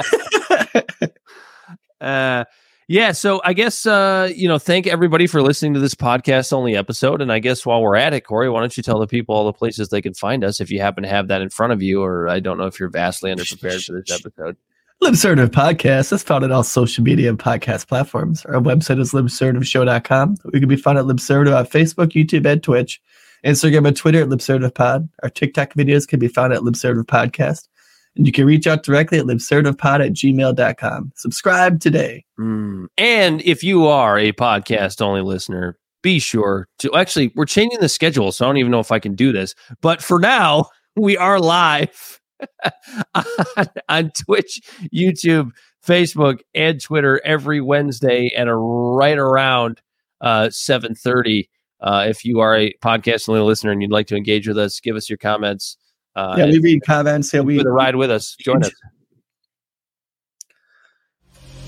Uh, 2.02 2.44
yeah. 2.88 3.12
So 3.12 3.42
I 3.44 3.54
guess 3.54 3.86
uh, 3.86 4.32
you 4.36 4.48
know, 4.48 4.60
thank 4.60 4.88
everybody 4.88 5.28
for 5.28 5.42
listening 5.42 5.74
to 5.74 5.80
this 5.80 5.96
podcast 5.96 6.54
only 6.54 6.76
episode. 6.76 7.22
And 7.22 7.32
I 7.32 7.40
guess 7.40 7.66
while 7.66 7.82
we're 7.82 7.96
at 7.96 8.14
it, 8.14 8.22
Corey, 8.22 8.50
why 8.50 8.60
don't 8.60 8.76
you 8.76 8.84
tell 8.84 9.00
the 9.00 9.08
people 9.08 9.36
all 9.36 9.46
the 9.46 9.54
places 9.54 9.90
they 9.90 10.02
can 10.02 10.14
find 10.14 10.44
us 10.44 10.60
if 10.60 10.72
you 10.72 10.80
happen 10.80 11.04
to 11.04 11.10
have 11.10 11.28
that 11.28 11.42
in 11.42 11.50
front 11.50 11.74
of 11.74 11.82
you, 11.82 12.02
or 12.02 12.28
I 12.28 12.40
don't 12.40 12.58
know 12.58 12.68
if 12.68 12.80
you're 12.80 12.90
vastly 12.90 13.32
underprepared 13.32 13.86
for 13.86 14.02
this 14.02 14.12
episode. 14.26 14.58
Libsertive 15.04 15.50
Podcast 15.50 16.14
is 16.14 16.24
found 16.24 16.46
on 16.46 16.52
all 16.52 16.64
social 16.64 17.04
media 17.04 17.30
and 17.30 17.38
podcast 17.38 17.88
platforms. 17.88 18.46
Our 18.46 18.62
website 18.62 19.00
is 19.00 19.12
libsertiveshow.com. 19.12 20.38
We 20.54 20.60
can 20.60 20.70
be 20.70 20.78
found 20.78 20.98
at 20.98 21.06
Libsertive 21.06 21.56
on 21.56 21.66
Facebook, 21.66 22.14
YouTube, 22.14 22.46
and 22.46 22.64
Twitch. 22.64 23.02
Instagram 23.46 23.88
and 23.88 23.96
Twitter 23.96 24.22
at 24.22 24.30
LibsertivePod. 24.30 25.08
Our 25.22 25.30
TikTok 25.30 25.74
videos 25.76 26.08
can 26.08 26.20
be 26.20 26.28
found 26.28 26.54
at 26.54 26.62
Libsertive 26.62 27.04
Podcast. 27.04 27.68
And 28.16 28.26
you 28.26 28.32
can 28.32 28.46
reach 28.46 28.66
out 28.66 28.84
directly 28.84 29.20
at 29.20 29.26
libsertivepod 29.26 30.06
at 30.06 30.14
gmail.com. 30.14 31.12
Subscribe 31.16 31.80
today. 31.80 32.26
Mm. 32.40 32.88
And 32.98 33.42
if 33.42 33.64
you 33.64 33.88
are 33.88 34.18
a 34.18 34.32
podcast 34.32 35.02
only 35.02 35.22
listener, 35.22 35.78
be 36.02 36.20
sure 36.20 36.68
to 36.80 36.94
actually, 36.94 37.32
we're 37.36 37.46
changing 37.46 37.80
the 37.80 37.90
schedule. 37.90 38.32
So 38.32 38.46
I 38.46 38.50
don't 38.50 38.58
even 38.58 38.72
know 38.72 38.80
if 38.80 38.92
I 38.92 39.00
can 39.00 39.16
do 39.16 39.32
this. 39.32 39.56
But 39.82 40.02
for 40.02 40.20
now, 40.20 40.70
we 40.96 41.18
are 41.18 41.40
live 41.40 42.22
on, 43.16 43.68
on 43.90 44.12
Twitch, 44.12 44.62
YouTube, 44.94 45.52
Facebook, 45.86 46.40
and 46.54 46.82
Twitter 46.82 47.22
every 47.26 47.60
Wednesday 47.60 48.32
and 48.36 48.50
right 48.96 49.18
around 49.18 49.82
uh, 50.22 50.48
7.30. 50.48 51.48
Uh, 51.82 52.06
if 52.08 52.24
you 52.24 52.40
are 52.40 52.56
a 52.56 52.74
podcast 52.84 53.28
only 53.30 53.42
listener 53.42 53.72
and 53.72 53.82
you'd 53.82 53.92
like 53.92 54.08
to 54.08 54.16
engage 54.16 54.48
with 54.48 54.58
us, 54.58 54.80
give 54.80 54.96
us 54.96 55.10
your 55.10 55.18
comments. 55.18 55.78
Uh, 56.16 56.36
yeah, 56.38 56.46
we 56.46 56.60
read 56.60 56.82
comments. 56.86 57.34
Yeah, 57.34 57.42
we 57.42 57.58
for 57.58 57.64
the 57.64 57.72
ride 57.72 57.96
with 57.96 58.10
us. 58.10 58.36
Join 58.40 58.64
us. 58.64 58.72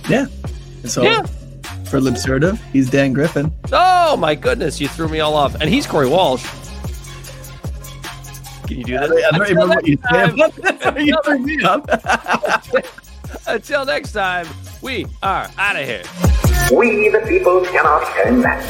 Yeah. 0.10 0.28
And 0.84 0.92
so 0.92 1.04
Yeah. 1.04 1.24
for 1.86 2.00
Libsertive, 2.00 2.58
he's 2.72 2.90
Dan 2.90 3.12
Griffin. 3.14 3.52
Oh 3.74 4.16
my 4.16 4.36
goodness, 4.36 4.80
you 4.80 4.88
threw 4.88 5.10
me 5.10 5.20
all 5.20 5.36
off. 5.36 5.56
And 5.56 5.70
he's 5.70 5.86
Corey 5.86 6.08
Walsh. 6.08 6.46
Can 8.68 8.78
you 8.80 8.84
do 8.84 8.94
that? 8.94 9.04
I 9.04 9.08
that? 9.08 9.32
don't 9.32 9.42
Until 9.42 9.56
remember 9.56 9.76
what 9.76 9.88
you 9.88 9.98
next 10.12 10.62
said. 10.72 10.82
time. 10.84 10.98
you 11.06 11.18
threw 11.24 11.40
me 11.40 11.64
up. 11.64 11.90
Until 13.48 13.86
next 13.86 14.12
time, 14.14 14.48
we 14.82 15.06
are 15.24 15.50
out 15.58 15.76
of 15.76 15.86
here. 15.86 16.04
We 16.74 17.10
the 17.10 17.20
people 17.28 17.62
cannot 17.66 18.06
turn 18.14 18.42
back. 18.42 18.64